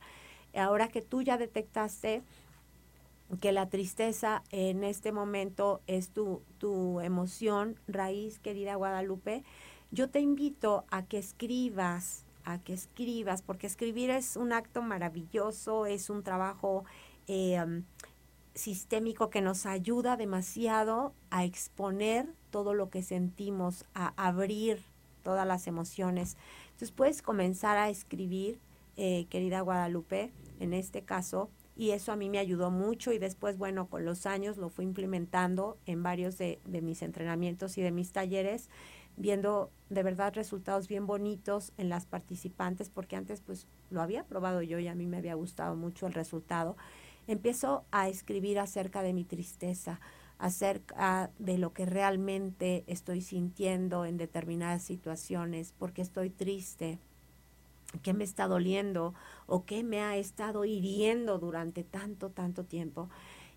Ahora 0.56 0.88
que 0.88 1.02
tú 1.02 1.22
ya 1.22 1.38
detectaste 1.38 2.24
que 3.42 3.52
la 3.52 3.68
tristeza 3.68 4.42
en 4.52 4.86
este 4.86 5.12
momento 5.12 5.82
es 5.86 6.12
tu, 6.12 6.44
tu 6.60 7.02
emoción 7.02 7.78
raíz, 7.90 8.40
querida 8.40 8.76
Guadalupe, 8.76 9.44
yo 9.92 10.10
te 10.10 10.22
invito 10.22 10.86
a 10.90 11.04
que 11.04 11.18
escribas, 11.18 12.26
a 12.46 12.60
que 12.60 12.72
escribas, 12.72 13.42
porque 13.42 13.68
escribir 13.68 14.12
es 14.12 14.38
un 14.38 14.54
acto 14.54 14.82
maravilloso, 14.82 15.88
es 15.88 16.10
un 16.10 16.24
trabajo 16.24 16.86
eh, 17.28 17.62
um, 17.62 17.84
sistémico 18.54 19.30
que 19.30 19.42
nos 19.42 19.66
ayuda 19.66 20.16
demasiado 20.16 21.14
a 21.32 21.44
exponer 21.44 22.34
todo 22.50 22.74
lo 22.74 22.90
que 22.90 23.04
sentimos, 23.04 23.84
a 23.94 24.14
abrir 24.16 24.93
todas 25.24 25.48
las 25.48 25.68
emociones. 25.68 26.38
Entonces 26.66 26.92
puedes 26.92 27.22
comenzar 27.22 27.78
a 27.78 27.90
escribir, 27.90 28.60
eh, 28.98 29.26
querida 29.30 29.62
Guadalupe, 29.62 30.32
en 30.60 30.74
este 30.74 31.02
caso, 31.02 31.50
y 31.76 31.92
eso 31.92 32.12
a 32.12 32.16
mí 32.16 32.30
me 32.30 32.38
ayudó 32.38 32.70
mucho 32.70 33.12
y 33.12 33.18
después, 33.18 33.58
bueno, 33.58 33.88
con 33.88 34.06
los 34.06 34.28
años 34.28 34.58
lo 34.58 34.70
fui 34.70 34.86
implementando 34.86 35.78
en 35.88 36.04
varios 36.04 36.38
de, 36.38 36.60
de 36.66 36.82
mis 36.82 37.02
entrenamientos 37.02 37.78
y 37.80 37.82
de 37.82 37.92
mis 37.92 38.12
talleres, 38.12 38.70
viendo 39.18 39.72
de 39.90 40.04
verdad 40.04 40.34
resultados 40.36 40.88
bien 40.88 41.08
bonitos 41.08 41.74
en 41.78 41.90
las 41.90 42.06
participantes, 42.06 42.90
porque 42.90 43.16
antes 43.16 43.42
pues 43.42 43.68
lo 43.90 44.02
había 44.02 44.24
probado 44.26 44.62
yo 44.62 44.78
y 44.80 44.88
a 44.88 44.96
mí 44.96 45.08
me 45.08 45.18
había 45.18 45.36
gustado 45.36 45.76
mucho 45.76 46.06
el 46.06 46.14
resultado. 46.14 46.78
Empiezo 47.26 47.86
a 47.92 48.10
escribir 48.10 48.60
acerca 48.60 49.02
de 49.02 49.14
mi 49.14 49.24
tristeza, 49.24 50.00
acerca 50.38 51.32
de 51.40 51.58
lo 51.58 51.74
que 51.74 51.86
realmente 51.86 52.84
estoy 52.88 53.22
sintiendo 53.22 54.06
en 54.06 54.18
determinadas 54.18 54.84
situaciones, 54.84 55.74
porque 55.78 56.02
estoy 56.02 56.30
triste, 56.30 57.00
qué 58.02 58.14
me 58.14 58.24
está 58.24 58.48
doliendo 58.48 59.14
o 59.46 59.66
qué 59.66 59.84
me 59.84 60.02
ha 60.02 60.18
estado 60.18 60.66
hiriendo 60.66 61.38
durante 61.40 61.84
tanto, 61.84 62.30
tanto 62.30 62.66
tiempo. 62.66 63.10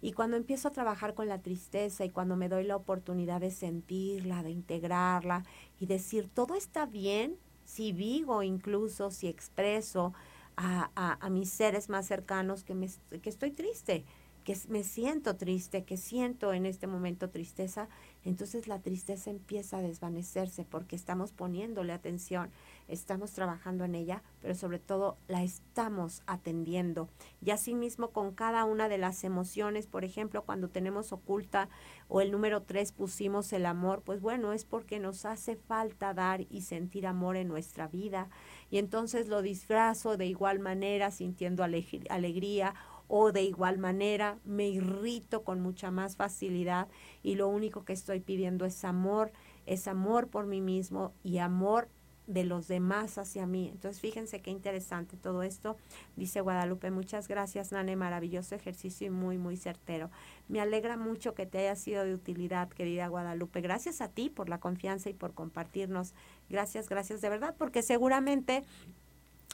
Y 0.02 0.12
cuando 0.12 0.36
empiezo 0.36 0.68
a 0.68 0.72
trabajar 0.72 1.14
con 1.14 1.28
la 1.28 1.40
tristeza 1.40 2.04
y 2.04 2.10
cuando 2.10 2.36
me 2.36 2.48
doy 2.48 2.64
la 2.64 2.76
oportunidad 2.76 3.40
de 3.40 3.50
sentirla, 3.50 4.42
de 4.42 4.50
integrarla 4.50 5.44
y 5.80 5.86
decir, 5.86 6.28
todo 6.32 6.54
está 6.54 6.86
bien, 6.86 7.36
si 7.64 7.92
digo 7.92 8.42
incluso, 8.42 9.10
si 9.10 9.26
expreso 9.26 10.12
a, 10.56 10.90
a, 10.94 11.30
mis 11.30 11.50
seres 11.50 11.88
más 11.88 12.06
cercanos 12.06 12.64
que, 12.64 12.74
me, 12.74 12.88
que 13.20 13.28
estoy 13.28 13.50
triste, 13.50 14.04
que 14.46 14.56
me 14.68 14.84
siento 14.84 15.34
triste, 15.34 15.82
que 15.82 15.96
siento 15.96 16.52
en 16.52 16.66
este 16.66 16.86
momento 16.86 17.30
tristeza, 17.30 17.88
entonces 18.24 18.68
la 18.68 18.80
tristeza 18.80 19.28
empieza 19.28 19.78
a 19.78 19.82
desvanecerse 19.82 20.64
porque 20.64 20.94
estamos 20.94 21.32
poniéndole 21.32 21.92
atención, 21.92 22.52
estamos 22.86 23.32
trabajando 23.32 23.82
en 23.84 23.96
ella, 23.96 24.22
pero 24.40 24.54
sobre 24.54 24.78
todo 24.78 25.16
la 25.26 25.42
estamos 25.42 26.22
atendiendo. 26.28 27.08
Y 27.44 27.50
asimismo 27.50 28.10
con 28.12 28.32
cada 28.32 28.64
una 28.64 28.88
de 28.88 28.98
las 28.98 29.24
emociones, 29.24 29.88
por 29.88 30.04
ejemplo, 30.04 30.42
cuando 30.42 30.68
tenemos 30.68 31.12
oculta 31.12 31.68
o 32.06 32.20
el 32.20 32.30
número 32.30 32.62
tres 32.62 32.92
pusimos 32.92 33.52
el 33.52 33.66
amor, 33.66 34.02
pues 34.02 34.20
bueno, 34.20 34.52
es 34.52 34.64
porque 34.64 35.00
nos 35.00 35.24
hace 35.24 35.56
falta 35.56 36.14
dar 36.14 36.46
y 36.50 36.62
sentir 36.62 37.08
amor 37.08 37.36
en 37.36 37.48
nuestra 37.48 37.88
vida. 37.88 38.28
Y 38.70 38.78
entonces 38.78 39.26
lo 39.26 39.42
disfrazo 39.42 40.16
de 40.16 40.26
igual 40.26 40.60
manera, 40.60 41.10
sintiendo 41.10 41.64
alegría 41.64 42.76
o 43.08 43.32
de 43.32 43.42
igual 43.42 43.78
manera 43.78 44.38
me 44.44 44.68
irrito 44.68 45.42
con 45.44 45.60
mucha 45.60 45.90
más 45.90 46.16
facilidad 46.16 46.88
y 47.22 47.34
lo 47.34 47.48
único 47.48 47.84
que 47.84 47.92
estoy 47.92 48.20
pidiendo 48.20 48.64
es 48.64 48.84
amor, 48.84 49.32
es 49.66 49.88
amor 49.88 50.28
por 50.28 50.46
mí 50.46 50.60
mismo 50.60 51.12
y 51.22 51.38
amor 51.38 51.88
de 52.26 52.44
los 52.44 52.66
demás 52.68 53.18
hacia 53.18 53.46
mí. 53.46 53.68
Entonces, 53.68 54.00
fíjense 54.00 54.40
qué 54.40 54.50
interesante 54.50 55.16
todo 55.16 55.42
esto. 55.42 55.76
Dice 56.16 56.40
Guadalupe, 56.40 56.90
muchas 56.90 57.28
gracias, 57.28 57.72
Nane, 57.72 57.96
maravilloso 57.96 58.54
ejercicio 58.54 59.06
y 59.06 59.10
muy, 59.10 59.38
muy 59.38 59.56
certero. 59.56 60.10
Me 60.48 60.60
alegra 60.60 60.96
mucho 60.96 61.34
que 61.34 61.46
te 61.46 61.58
haya 61.58 61.76
sido 61.76 62.04
de 62.04 62.14
utilidad, 62.14 62.68
querida 62.68 63.08
Guadalupe. 63.08 63.60
Gracias 63.60 64.00
a 64.00 64.08
ti 64.08 64.28
por 64.28 64.48
la 64.48 64.58
confianza 64.58 65.08
y 65.08 65.14
por 65.14 65.34
compartirnos. 65.34 66.14
Gracias, 66.48 66.88
gracias 66.88 67.20
de 67.20 67.28
verdad, 67.28 67.54
porque 67.56 67.82
seguramente 67.82 68.64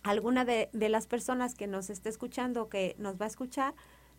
alguna 0.03 0.45
de, 0.45 0.69
de 0.73 0.89
las 0.89 1.07
personas 1.07 1.55
que 1.55 1.67
nos 1.67 1.91
esté 1.91 2.09
escuchando, 2.09 2.69
que 2.69 2.95
nos 2.99 3.21
va 3.21 3.27
a 3.27 3.29
escuchar, 3.29 3.75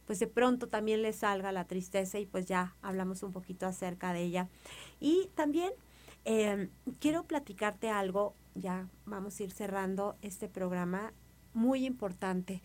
pues 0.06 0.20
de 0.20 0.28
pronto 0.28 0.68
también 0.68 1.02
le 1.02 1.14
salga 1.14 1.52
la 1.52 1.66
tristeza 1.66 2.20
y 2.20 2.26
pues 2.26 2.46
ya 2.46 2.76
hablamos 2.82 3.24
un 3.24 3.32
poquito 3.32 3.66
acerca 3.66 4.14
de 4.14 4.22
ella. 4.22 4.50
Y 5.00 5.30
también 5.36 5.72
em, 6.26 6.70
quiero 7.00 7.24
platicarte 7.24 7.90
algo, 7.90 8.36
ya 8.56 8.90
vamos 9.06 9.40
a 9.40 9.44
ir 9.44 9.52
cerrando 9.52 10.18
este 10.22 10.48
programa 10.48 11.14
muy 11.54 11.86
importante 11.86 12.62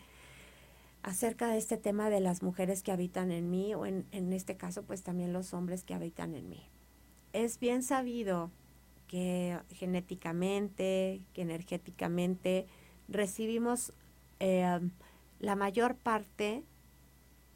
acerca 1.01 1.47
de 1.47 1.57
este 1.57 1.77
tema 1.77 2.09
de 2.09 2.19
las 2.19 2.43
mujeres 2.43 2.83
que 2.83 2.91
habitan 2.91 3.31
en 3.31 3.49
mí 3.49 3.73
o 3.73 3.85
en, 3.85 4.05
en 4.11 4.33
este 4.33 4.57
caso 4.57 4.83
pues 4.83 5.01
también 5.01 5.31
los 5.31 5.53
hombres 5.53 5.83
que 5.83 5.93
habitan 5.93 6.35
en 6.35 6.49
mí. 6.49 6.69
Es 7.31 7.59
bien 7.59 7.83
sabido 7.83 8.51
que 9.07 9.57
genéticamente, 9.69 11.23
que 11.33 11.41
energéticamente 11.41 12.67
recibimos 13.09 13.93
eh, 14.39 14.79
la 15.39 15.55
mayor 15.55 15.95
parte 15.95 16.63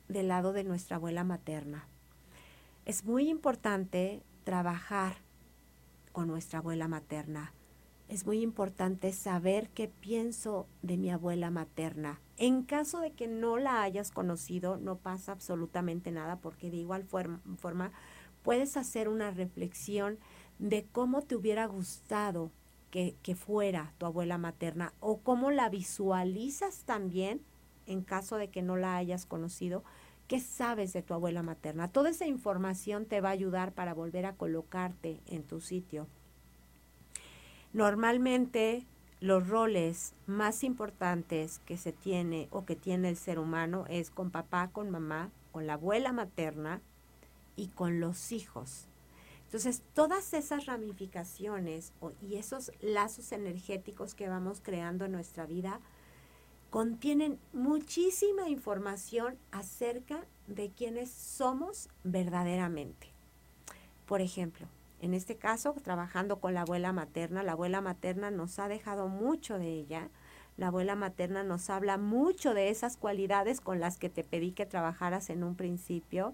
del 0.07 0.27
lado 0.27 0.53
de 0.53 0.63
nuestra 0.63 0.97
abuela 0.97 1.23
materna. 1.23 1.87
Es 2.85 3.05
muy 3.05 3.29
importante 3.29 4.23
trabajar 4.43 5.17
con 6.11 6.27
nuestra 6.27 6.59
abuela 6.59 6.87
materna. 6.87 7.53
Es 8.09 8.25
muy 8.25 8.41
importante 8.41 9.13
saber 9.13 9.69
qué 9.69 9.87
pienso 9.87 10.67
de 10.81 10.97
mi 10.97 11.09
abuela 11.09 11.49
materna. 11.49 12.19
En 12.37 12.63
caso 12.63 12.99
de 12.99 13.11
que 13.11 13.27
no 13.27 13.57
la 13.57 13.81
hayas 13.81 14.11
conocido, 14.11 14.77
no 14.77 14.97
pasa 14.97 15.31
absolutamente 15.31 16.11
nada 16.11 16.37
porque 16.37 16.69
de 16.69 16.77
igual 16.77 17.05
forma, 17.05 17.91
puedes 18.43 18.75
hacer 18.75 19.07
una 19.07 19.31
reflexión 19.31 20.19
de 20.59 20.85
cómo 20.91 21.21
te 21.21 21.35
hubiera 21.35 21.65
gustado 21.65 22.51
que, 22.93 23.35
fuera 23.35 23.91
tu 23.97 24.05
abuela 24.05 24.37
materna 24.37 24.93
o 24.99 25.17
cómo 25.17 25.49
la 25.49 25.67
visualizas 25.69 26.83
también 26.83 27.41
en 27.87 28.03
caso 28.03 28.37
de 28.37 28.49
que 28.49 28.61
no 28.61 28.77
la 28.77 28.95
hayas 28.95 29.25
conocido 29.25 29.83
¿Qué 30.27 30.39
sabes 30.39 30.93
de 30.93 31.01
tu 31.01 31.13
abuela 31.13 31.43
materna? 31.43 31.89
Toda 31.89 32.09
esa 32.09 32.25
información 32.25 33.05
te 33.05 33.19
va 33.19 33.29
a 33.29 33.33
ayudar 33.33 33.73
para 33.73 33.93
volver 33.93 34.25
a 34.25 34.37
colocarte 34.37 35.19
en 35.27 35.43
tu 35.43 35.59
sitio. 35.59 36.07
Normalmente 37.73 38.87
los 39.19 39.49
roles 39.49 40.15
más 40.25 40.63
importantes 40.63 41.59
que 41.65 41.75
se 41.75 41.91
tiene 41.91 42.47
o 42.51 42.63
que 42.63 42.77
tiene 42.77 43.09
el 43.09 43.17
ser 43.17 43.37
humano 43.37 43.83
es 43.89 44.11
con 44.11 44.31
papá, 44.31 44.69
con 44.71 44.89
mamá, 44.89 45.29
con 45.51 45.67
la 45.67 45.73
abuela 45.73 46.13
materna 46.13 46.81
y 47.57 47.67
con 47.67 47.99
los 47.99 48.31
hijos. 48.31 48.87
Entonces, 49.53 49.83
todas 49.93 50.33
esas 50.33 50.65
ramificaciones 50.65 51.93
y 52.27 52.37
esos 52.37 52.71
lazos 52.81 53.31
energéticos 53.31 54.15
que 54.15 54.27
vamos 54.27 54.61
creando 54.63 55.05
en 55.05 55.11
nuestra 55.11 55.45
vida 55.45 55.79
contienen 56.71 57.37
muchísima 57.53 58.49
información 58.49 59.37
acerca 59.51 60.25
de 60.47 60.71
quiénes 60.71 61.11
somos 61.11 61.87
verdaderamente. 62.03 63.11
Por 64.07 64.21
ejemplo, 64.21 64.65
en 65.01 65.13
este 65.13 65.35
caso, 65.35 65.75
trabajando 65.83 66.39
con 66.39 66.55
la 66.55 66.61
abuela 66.61 66.91
materna, 66.91 67.43
la 67.43 67.51
abuela 67.51 67.79
materna 67.79 68.31
nos 68.31 68.57
ha 68.57 68.67
dejado 68.67 69.07
mucho 69.07 69.59
de 69.59 69.71
ella. 69.71 70.09
La 70.57 70.69
abuela 70.69 70.95
materna 70.95 71.43
nos 71.43 71.69
habla 71.69 71.99
mucho 71.99 72.55
de 72.55 72.69
esas 72.71 72.97
cualidades 72.97 73.61
con 73.61 73.79
las 73.79 73.99
que 73.99 74.09
te 74.09 74.23
pedí 74.23 74.51
que 74.51 74.65
trabajaras 74.65 75.29
en 75.29 75.43
un 75.43 75.53
principio. 75.53 76.33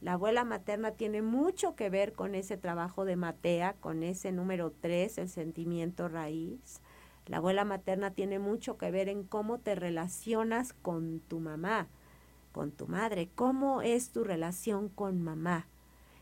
La 0.00 0.12
abuela 0.12 0.44
materna 0.44 0.92
tiene 0.92 1.22
mucho 1.22 1.74
que 1.74 1.90
ver 1.90 2.12
con 2.12 2.36
ese 2.36 2.56
trabajo 2.56 3.04
de 3.04 3.16
Matea, 3.16 3.74
con 3.74 4.04
ese 4.04 4.30
número 4.30 4.70
3, 4.70 5.18
el 5.18 5.28
sentimiento 5.28 6.08
raíz. 6.08 6.80
La 7.26 7.38
abuela 7.38 7.64
materna 7.64 8.12
tiene 8.12 8.38
mucho 8.38 8.78
que 8.78 8.90
ver 8.90 9.08
en 9.08 9.24
cómo 9.24 9.58
te 9.58 9.74
relacionas 9.74 10.72
con 10.72 11.20
tu 11.20 11.40
mamá, 11.40 11.88
con 12.52 12.70
tu 12.70 12.86
madre, 12.86 13.28
cómo 13.34 13.82
es 13.82 14.10
tu 14.10 14.22
relación 14.22 14.88
con 14.88 15.20
mamá. 15.20 15.66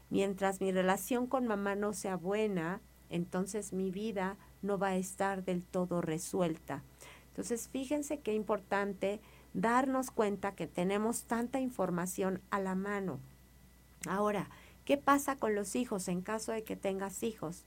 Mientras 0.08 0.60
mi 0.60 0.72
relación 0.72 1.26
con 1.26 1.46
mamá 1.46 1.74
no 1.74 1.92
sea 1.92 2.16
buena, 2.16 2.80
entonces 3.10 3.72
mi 3.72 3.90
vida 3.90 4.36
no 4.62 4.78
va 4.78 4.88
a 4.88 4.96
estar 4.96 5.44
del 5.44 5.62
todo 5.62 6.00
resuelta. 6.00 6.82
Entonces, 7.28 7.68
fíjense 7.68 8.20
qué 8.20 8.32
importante 8.32 9.20
darnos 9.52 10.10
cuenta 10.10 10.54
que 10.54 10.66
tenemos 10.66 11.24
tanta 11.24 11.60
información 11.60 12.40
a 12.50 12.58
la 12.58 12.74
mano. 12.74 13.20
Ahora, 14.08 14.50
¿qué 14.84 14.96
pasa 14.96 15.36
con 15.36 15.54
los 15.54 15.76
hijos 15.76 16.08
en 16.08 16.22
caso 16.22 16.52
de 16.52 16.64
que 16.64 16.76
tengas 16.76 17.22
hijos? 17.22 17.64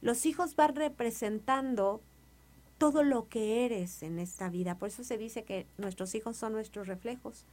Los 0.00 0.26
hijos 0.26 0.56
van 0.56 0.74
representando 0.74 2.02
todo 2.78 3.02
lo 3.02 3.28
que 3.28 3.64
eres 3.64 4.02
en 4.02 4.18
esta 4.18 4.48
vida. 4.50 4.78
Por 4.78 4.88
eso 4.88 5.04
se 5.04 5.18
dice 5.18 5.44
que 5.44 5.66
nuestros 5.78 6.14
hijos 6.14 6.36
son 6.36 6.52
nuestros 6.52 6.86
reflejos, 6.86 7.46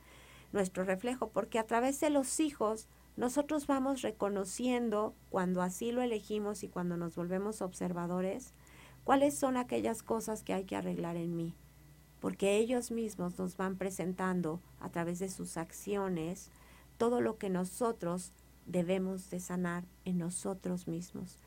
nuestro 0.51 0.83
reflejo, 0.83 1.29
porque 1.29 1.59
a 1.59 1.65
través 1.65 1.99
de 1.99 2.09
los 2.09 2.39
hijos 2.39 2.87
nosotros 3.15 3.67
vamos 3.67 4.01
reconociendo, 4.01 5.15
cuando 5.29 5.61
así 5.61 5.91
lo 5.91 6.01
elegimos 6.01 6.63
y 6.63 6.67
cuando 6.67 6.97
nos 6.97 7.15
volvemos 7.15 7.61
observadores, 7.61 8.53
cuáles 9.03 9.35
son 9.35 9.55
aquellas 9.55 10.03
cosas 10.03 10.43
que 10.43 10.53
hay 10.53 10.65
que 10.65 10.75
arreglar 10.75 11.15
en 11.15 11.35
mí, 11.35 11.55
porque 12.19 12.57
ellos 12.57 12.91
mismos 12.91 13.37
nos 13.37 13.55
van 13.55 13.77
presentando 13.77 14.61
a 14.79 14.89
través 14.89 15.19
de 15.19 15.29
sus 15.29 15.57
acciones 15.57 16.51
todo 17.03 17.19
lo 17.19 17.37
que 17.37 17.49
nosotros 17.49 18.31
debemos 18.65 19.29
de 19.29 19.41
sanar 19.41 19.83
en 20.05 20.19
nosotros 20.19 20.87
mismos. 20.87 21.37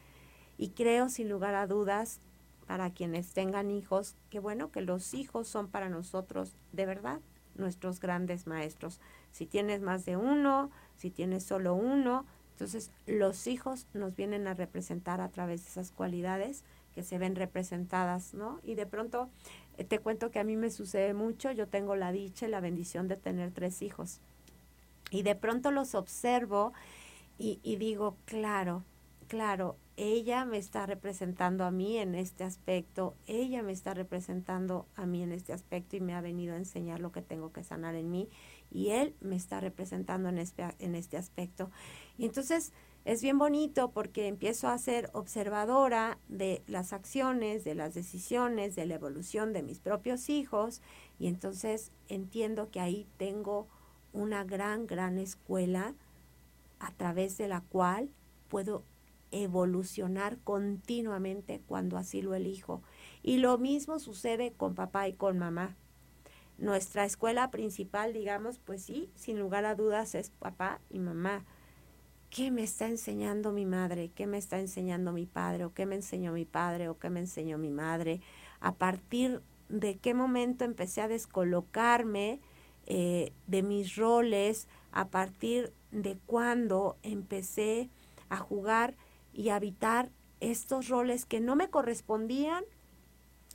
Y 0.59 0.73
creo 0.73 1.09
sin 1.09 1.31
lugar 1.31 1.55
a 1.55 1.67
dudas 1.67 2.21
para 2.67 2.91
quienes 2.91 3.33
tengan 3.33 3.71
hijos, 3.71 4.17
que 4.29 4.39
bueno 4.39 4.71
que 4.71 4.83
los 4.83 5.15
hijos 5.15 5.49
son 5.49 5.69
para 5.69 5.89
nosotros 5.89 6.55
de 6.73 6.85
verdad 6.85 7.23
nuestros 7.55 8.01
grandes 8.01 8.47
maestros. 8.47 9.01
Si 9.33 9.47
tienes 9.47 9.81
más 9.81 10.05
de 10.05 10.19
uno, 10.19 10.71
si 10.99 11.11
tienes 11.11 11.43
solo 11.43 11.75
uno, 11.75 12.27
entonces 12.51 12.91
los 13.07 13.47
hijos 13.47 13.87
nos 13.95 14.15
vienen 14.15 14.49
a 14.49 14.53
representar 14.53 15.23
a 15.23 15.31
través 15.31 15.63
de 15.63 15.71
esas 15.71 15.91
cualidades 15.91 16.65
que 16.95 17.03
se 17.03 17.17
ven 17.17 17.35
representadas, 17.35 18.35
¿no? 18.35 18.61
Y 18.63 18.75
de 18.75 18.85
pronto 18.85 19.31
eh, 19.79 19.85
te 19.85 20.01
cuento 20.01 20.31
que 20.31 20.39
a 20.39 20.45
mí 20.45 20.59
me 20.59 20.69
sucede 20.69 21.15
mucho, 21.15 21.51
yo 21.51 21.67
tengo 21.67 21.97
la 21.97 22.13
dicha 22.13 22.47
y 22.47 22.51
la 22.51 22.61
bendición 22.61 23.09
de 23.09 23.17
tener 23.17 23.53
tres 23.53 23.81
hijos. 23.81 24.21
Y 25.11 25.23
de 25.23 25.35
pronto 25.35 25.71
los 25.71 25.95
observo 25.95 26.73
y, 27.39 27.77
digo, 27.77 28.17
claro, 28.25 28.83
claro, 29.29 29.77
ella 29.97 30.45
me 30.45 30.57
está 30.57 30.87
representando 30.87 31.65
a 31.65 31.71
mí 31.71 31.99
en 31.99 32.15
este 32.15 32.45
aspecto, 32.45 33.15
ella 33.27 33.63
me 33.63 33.73
está 33.73 33.95
representando 33.95 34.87
a 34.95 35.07
mí 35.07 35.23
en 35.23 35.33
este 35.33 35.53
aspecto 35.53 35.97
y 35.97 36.01
me 36.01 36.15
ha 36.15 36.21
venido 36.21 36.55
a 36.55 36.59
enseñar 36.59 37.01
lo 37.01 37.13
que 37.13 37.23
tengo 37.23 37.53
que 37.53 37.63
sanar 37.63 37.95
en 37.95 38.11
mí 38.11 38.29
y 38.71 38.91
él 38.91 39.15
me 39.21 39.37
está 39.37 39.61
representando 39.61 40.29
en 40.29 40.39
este, 40.39 40.65
en 40.79 40.95
este 40.95 41.17
aspecto. 41.17 41.71
Y 42.19 42.25
entonces 42.25 42.73
es 43.05 43.23
bien 43.23 43.39
bonito 43.39 43.91
porque 43.93 44.27
empiezo 44.27 44.69
a 44.69 44.79
ser 44.79 45.11
observadora 45.13 46.19
de 46.29 46.63
las 46.67 46.93
acciones, 46.93 47.65
de 47.65 47.75
las 47.75 47.95
decisiones, 47.95 48.75
de 48.75 48.87
la 48.87 48.95
evolución 48.95 49.53
de 49.53 49.63
mis 49.63 49.79
propios 49.79 50.29
hijos 50.29 50.83
y 51.19 51.29
entonces 51.29 51.93
entiendo 52.09 52.71
que 52.71 52.81
ahí 52.81 53.07
tengo 53.19 53.69
una 54.17 54.45
gran, 54.45 54.87
gran 54.87 55.19
escuela 55.19 55.95
a 56.79 56.91
través 56.93 57.37
de 57.39 57.49
la 57.49 57.61
cual 57.61 58.09
puedo 58.49 58.85
evolucionar 59.31 60.39
continuamente 60.39 61.61
cuando 61.67 61.97
así 61.97 62.23
lo 62.23 62.35
elijo. 62.35 62.83
Y 63.23 63.39
lo 63.39 63.59
mismo 63.59 63.99
sucede 63.99 64.53
con 64.53 64.75
papá 64.75 65.09
y 65.09 65.13
con 65.13 65.39
mamá. 65.39 65.77
Nuestra 66.59 67.05
escuela 67.05 67.51
principal, 67.51 68.13
digamos, 68.13 68.59
pues 68.59 68.83
sí, 68.83 69.11
sin 69.15 69.39
lugar 69.39 69.67
a 69.67 69.75
dudas 69.75 70.15
es 70.15 70.31
papá 70.31 70.81
y 70.89 70.99
mamá. 70.99 71.45
¿Qué 72.31 72.51
me 72.51 72.63
está 72.63 72.89
enseñando 72.89 73.53
mi 73.53 73.67
madre? 73.67 74.11
¿Qué 74.15 74.27
me 74.27 74.39
está 74.39 74.59
enseñando 74.59 75.13
mi 75.13 75.27
padre? 75.27 75.65
¿O 75.65 75.75
qué 75.75 75.87
me 75.87 75.97
enseñó 75.97 76.33
mi 76.33 76.45
padre? 76.45 76.89
¿O 76.89 76.99
qué 76.99 77.11
me 77.11 77.21
enseñó 77.21 77.59
mi 77.59 77.71
madre? 77.71 78.21
A 78.61 78.75
partir 78.75 79.43
de 79.69 79.99
qué 79.99 80.15
momento 80.15 80.65
empecé 80.65 81.03
a 81.03 81.09
descolocarme 81.09 82.41
eh, 82.87 83.33
de 83.47 83.63
mis 83.63 83.97
roles, 83.97 84.69
a 84.93 85.09
partir 85.09 85.73
de 85.91 86.17
cuándo 86.27 86.97
empecé 87.03 87.91
a 88.29 88.39
jugar 88.39 88.97
y 89.33 89.51
habitar 89.51 90.11
estos 90.41 90.89
roles 90.89 91.27
que 91.27 91.41
no 91.41 91.57
me 91.57 91.69
correspondían 91.69 92.65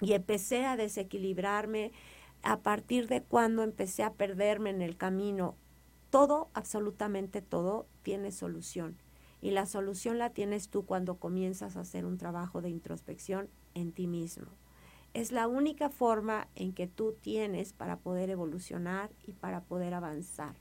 y 0.02 0.14
empecé 0.14 0.66
a 0.66 0.78
desequilibrarme 0.78 1.92
a 2.44 2.60
partir 2.60 3.08
de 3.08 3.22
cuando 3.22 3.64
empecé 3.64 4.04
a 4.04 4.14
perderme 4.14 4.72
en 4.72 4.82
el 4.82 4.98
camino. 4.98 5.56
Todo, 6.10 6.50
absolutamente 6.54 7.42
todo, 7.42 7.88
tiene 8.02 8.32
solución. 8.32 8.98
Y 9.42 9.52
la 9.52 9.66
solución 9.66 10.18
la 10.18 10.32
tienes 10.32 10.70
tú 10.70 10.86
cuando 10.86 11.18
comienzas 11.18 11.78
a 11.78 11.82
hacer 11.82 12.06
un 12.06 12.18
trabajo 12.18 12.62
de 12.62 12.70
introspección 12.70 13.50
en 13.74 13.92
ti 13.92 14.08
mismo. 14.08 14.48
Es 15.14 15.32
la 15.32 15.48
única 15.48 15.90
forma 15.90 16.48
en 16.56 16.74
que 16.74 16.88
tú 16.88 17.14
tienes 17.20 17.74
para 17.74 17.98
poder 17.98 18.30
evolucionar 18.30 19.12
y 19.28 19.34
para 19.34 19.62
poder 19.62 19.94
avanzar, 19.94 20.56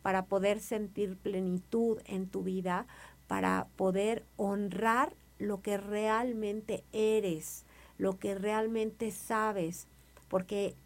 para 0.00 0.26
poder 0.26 0.60
sentir 0.60 1.16
plenitud 1.16 1.98
en 2.04 2.28
tu 2.28 2.44
vida, 2.44 2.86
para 3.26 3.66
poder 3.76 4.24
honrar 4.36 5.14
lo 5.38 5.60
que 5.60 5.76
realmente 5.76 6.84
eres, 6.92 7.64
lo 7.98 8.18
que 8.18 8.36
realmente 8.36 9.10
sabes, 9.10 9.88
porque 10.28 10.76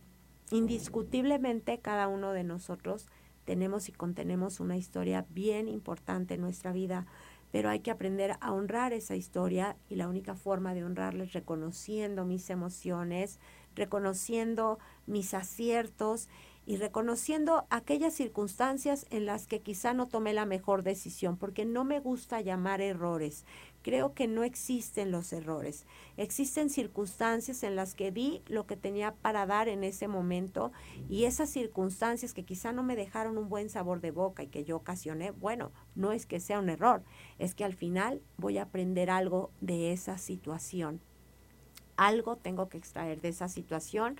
indiscutiblemente 0.50 1.78
cada 1.80 2.08
uno 2.08 2.32
de 2.32 2.44
nosotros 2.44 3.06
tenemos 3.44 3.88
y 3.90 3.92
contenemos 3.92 4.60
una 4.60 4.78
historia 4.78 5.26
bien 5.28 5.68
importante 5.68 6.34
en 6.34 6.40
nuestra 6.40 6.72
vida, 6.72 7.06
pero 7.54 7.70
hay 7.70 7.78
que 7.78 7.92
aprender 7.92 8.36
a 8.40 8.52
honrar 8.52 8.92
esa 8.92 9.14
historia 9.14 9.76
y 9.88 9.94
la 9.94 10.08
única 10.08 10.34
forma 10.34 10.74
de 10.74 10.82
honrarla 10.82 11.22
es 11.22 11.34
reconociendo 11.34 12.24
mis 12.24 12.50
emociones, 12.50 13.38
reconociendo 13.76 14.80
mis 15.06 15.34
aciertos 15.34 16.28
y 16.66 16.78
reconociendo 16.78 17.64
aquellas 17.70 18.12
circunstancias 18.12 19.06
en 19.10 19.24
las 19.24 19.46
que 19.46 19.60
quizá 19.60 19.94
no 19.94 20.08
tomé 20.08 20.34
la 20.34 20.46
mejor 20.46 20.82
decisión, 20.82 21.36
porque 21.36 21.64
no 21.64 21.84
me 21.84 22.00
gusta 22.00 22.40
llamar 22.40 22.80
errores. 22.80 23.44
Creo 23.84 24.14
que 24.14 24.26
no 24.26 24.44
existen 24.44 25.10
los 25.10 25.30
errores. 25.34 25.84
Existen 26.16 26.70
circunstancias 26.70 27.62
en 27.62 27.76
las 27.76 27.94
que 27.94 28.10
di 28.10 28.40
lo 28.46 28.66
que 28.66 28.78
tenía 28.78 29.14
para 29.14 29.44
dar 29.44 29.68
en 29.68 29.84
ese 29.84 30.08
momento 30.08 30.72
y 31.10 31.24
esas 31.24 31.50
circunstancias 31.50 32.32
que 32.32 32.46
quizá 32.46 32.72
no 32.72 32.82
me 32.82 32.96
dejaron 32.96 33.36
un 33.36 33.50
buen 33.50 33.68
sabor 33.68 34.00
de 34.00 34.10
boca 34.10 34.42
y 34.42 34.46
que 34.46 34.64
yo 34.64 34.76
ocasioné, 34.76 35.32
bueno, 35.32 35.70
no 35.94 36.12
es 36.12 36.24
que 36.24 36.40
sea 36.40 36.60
un 36.60 36.70
error, 36.70 37.02
es 37.38 37.54
que 37.54 37.62
al 37.62 37.74
final 37.74 38.22
voy 38.38 38.56
a 38.56 38.62
aprender 38.62 39.10
algo 39.10 39.50
de 39.60 39.92
esa 39.92 40.16
situación. 40.16 41.02
Algo 41.98 42.36
tengo 42.36 42.70
que 42.70 42.78
extraer 42.78 43.20
de 43.20 43.28
esa 43.28 43.50
situación 43.50 44.16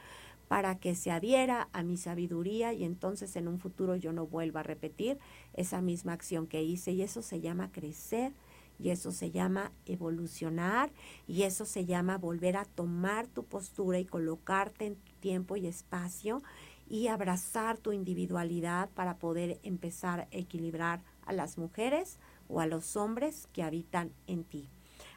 para 0.47 0.79
que 0.79 0.95
se 0.95 1.11
adhiera 1.11 1.71
a 1.73 1.83
mi 1.83 1.97
sabiduría 1.97 2.75
y 2.75 2.85
entonces 2.85 3.35
en 3.37 3.49
un 3.49 3.59
futuro 3.59 3.97
yo 3.97 4.13
no 4.13 4.27
vuelva 4.27 4.61
a 4.61 4.63
repetir 4.63 5.19
esa 5.55 5.81
misma 5.81 6.13
acción 6.13 6.47
que 6.47 6.63
hice 6.63 6.93
y 6.93 7.01
eso 7.01 7.23
se 7.23 7.41
llama 7.41 7.73
crecer 7.73 8.35
y 8.79 8.91
eso 8.91 9.13
se 9.13 9.31
llama 9.31 9.73
evolucionar 9.87 10.91
y 11.27 11.43
eso 11.43 11.65
se 11.65 11.85
llama 11.85 12.19
volver 12.19 12.57
a 12.57 12.65
tomar 12.65 13.27
tu 13.27 13.45
postura 13.45 13.99
y 13.99 14.05
colocarte 14.05 14.87
en 14.87 14.97
tu 14.97 15.13
tiempo 15.21 15.57
y 15.57 15.67
espacio 15.67 16.43
y 16.89 17.09
abrazar 17.09 17.79
tu 17.79 17.93
individualidad 17.93 18.91
para 18.91 19.17
poder 19.19 19.59
empezar 19.63 20.21
a 20.21 20.29
equilibrar 20.31 21.03
a 21.27 21.33
las 21.33 21.57
mujeres 21.57 22.19
o 22.49 22.61
a 22.61 22.67
los 22.67 22.97
hombres 22.97 23.49
que 23.53 23.63
habitan 23.63 24.13
en 24.27 24.45
ti. 24.45 24.69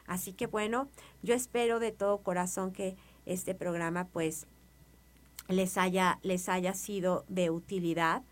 Así 0.06 0.32
que 0.32 0.46
bueno, 0.46 0.88
yo 1.22 1.34
espero 1.34 1.80
de 1.80 1.92
todo 1.92 2.22
corazón 2.22 2.72
que 2.72 2.96
este 3.26 3.54
programa 3.54 4.08
pues 4.08 4.46
les 5.48 5.76
haya, 5.76 6.18
les 6.22 6.48
haya 6.48 6.74
sido 6.74 7.24
de 7.28 7.50
utilidad. 7.50 8.22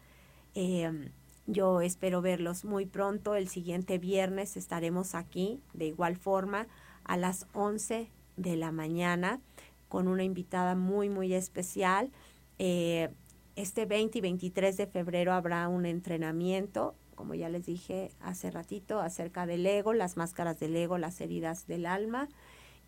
Em, 0.54 1.10
yo 1.46 1.80
espero 1.80 2.22
verlos 2.22 2.64
muy 2.64 2.86
pronto. 2.86 3.34
El 3.34 3.48
siguiente 3.48 3.98
viernes 3.98 4.56
estaremos 4.56 5.14
aquí 5.14 5.60
de 5.72 5.86
igual 5.86 6.16
forma 6.16 6.66
a 7.04 7.16
las 7.16 7.46
11 7.52 8.10
de 8.36 8.56
la 8.56 8.72
mañana 8.72 9.40
con 9.88 10.08
una 10.08 10.24
invitada 10.24 10.74
muy, 10.74 11.08
muy 11.08 11.32
especial. 11.34 12.10
Eh, 12.58 13.10
este 13.54 13.86
20 13.86 14.18
y 14.18 14.20
23 14.20 14.76
de 14.76 14.86
febrero 14.86 15.32
habrá 15.32 15.68
un 15.68 15.86
entrenamiento, 15.86 16.94
como 17.14 17.34
ya 17.34 17.48
les 17.48 17.64
dije 17.64 18.10
hace 18.20 18.50
ratito, 18.50 19.00
acerca 19.00 19.46
del 19.46 19.64
ego, 19.64 19.94
las 19.94 20.16
máscaras 20.16 20.58
del 20.58 20.76
ego, 20.76 20.98
las 20.98 21.20
heridas 21.20 21.66
del 21.66 21.86
alma 21.86 22.28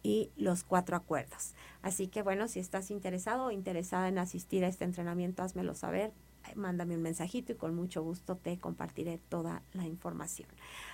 y 0.02 0.30
los 0.36 0.64
cuatro 0.64 0.96
acuerdos. 0.96 1.54
Así 1.80 2.09
que 2.09 2.22
bueno, 2.22 2.48
si 2.48 2.61
estás 2.61 2.90
interesado 2.90 3.46
o 3.46 3.50
interesada 3.50 4.09
en 4.09 4.18
asistir 4.18 4.64
a 4.64 4.68
este 4.68 4.84
entrenamiento, 4.84 5.42
házmelo 5.42 5.74
saber, 5.74 6.12
mándame 6.57 6.96
un 6.96 7.03
mensajito 7.03 7.53
y 7.53 7.57
con 7.57 7.74
mucho 7.74 8.03
gusto 8.03 8.36
te 8.36 8.59
compartiré 8.59 9.18
toda 9.28 9.62
la 9.72 9.86
información. 9.86 10.49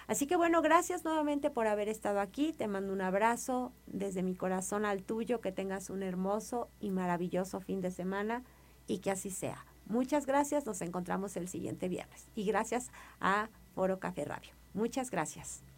Así 0.07 0.27
que 0.27 0.37
bueno, 0.37 0.63
gracias 0.63 1.05
nuevamente 1.05 1.51
por 1.51 1.67
haber 1.67 1.89
estado 1.89 2.21
aquí. 2.21 2.53
Te 2.53 2.69
mando 2.69 2.93
un 2.93 3.01
abrazo 3.01 3.73
desde 3.87 4.23
mi 4.23 4.35
corazón 4.35 4.85
al 4.85 5.03
tuyo, 5.03 5.41
que 5.41 5.53
tengas 5.53 5.91
un 5.91 6.03
hermoso 6.03 6.69
y 6.81 6.91
maravilloso 6.91 7.61
fin 7.61 7.81
de 7.81 7.91
semana 7.91 8.43
y 8.87 8.99
que 8.99 9.11
así 9.11 9.31
sea. 9.31 9.65
Muchas 9.87 10.27
gracias, 10.27 10.65
nos 10.65 10.81
encontramos 10.81 11.37
el 11.37 11.49
siguiente 11.49 11.89
viernes 11.89 12.29
y 12.35 12.45
gracias 12.45 12.91
a 13.21 13.51
Foro 13.75 13.99
Café 13.99 14.25
Radio. 14.25 14.53
Muchas 14.73 15.11
gracias. 15.11 15.74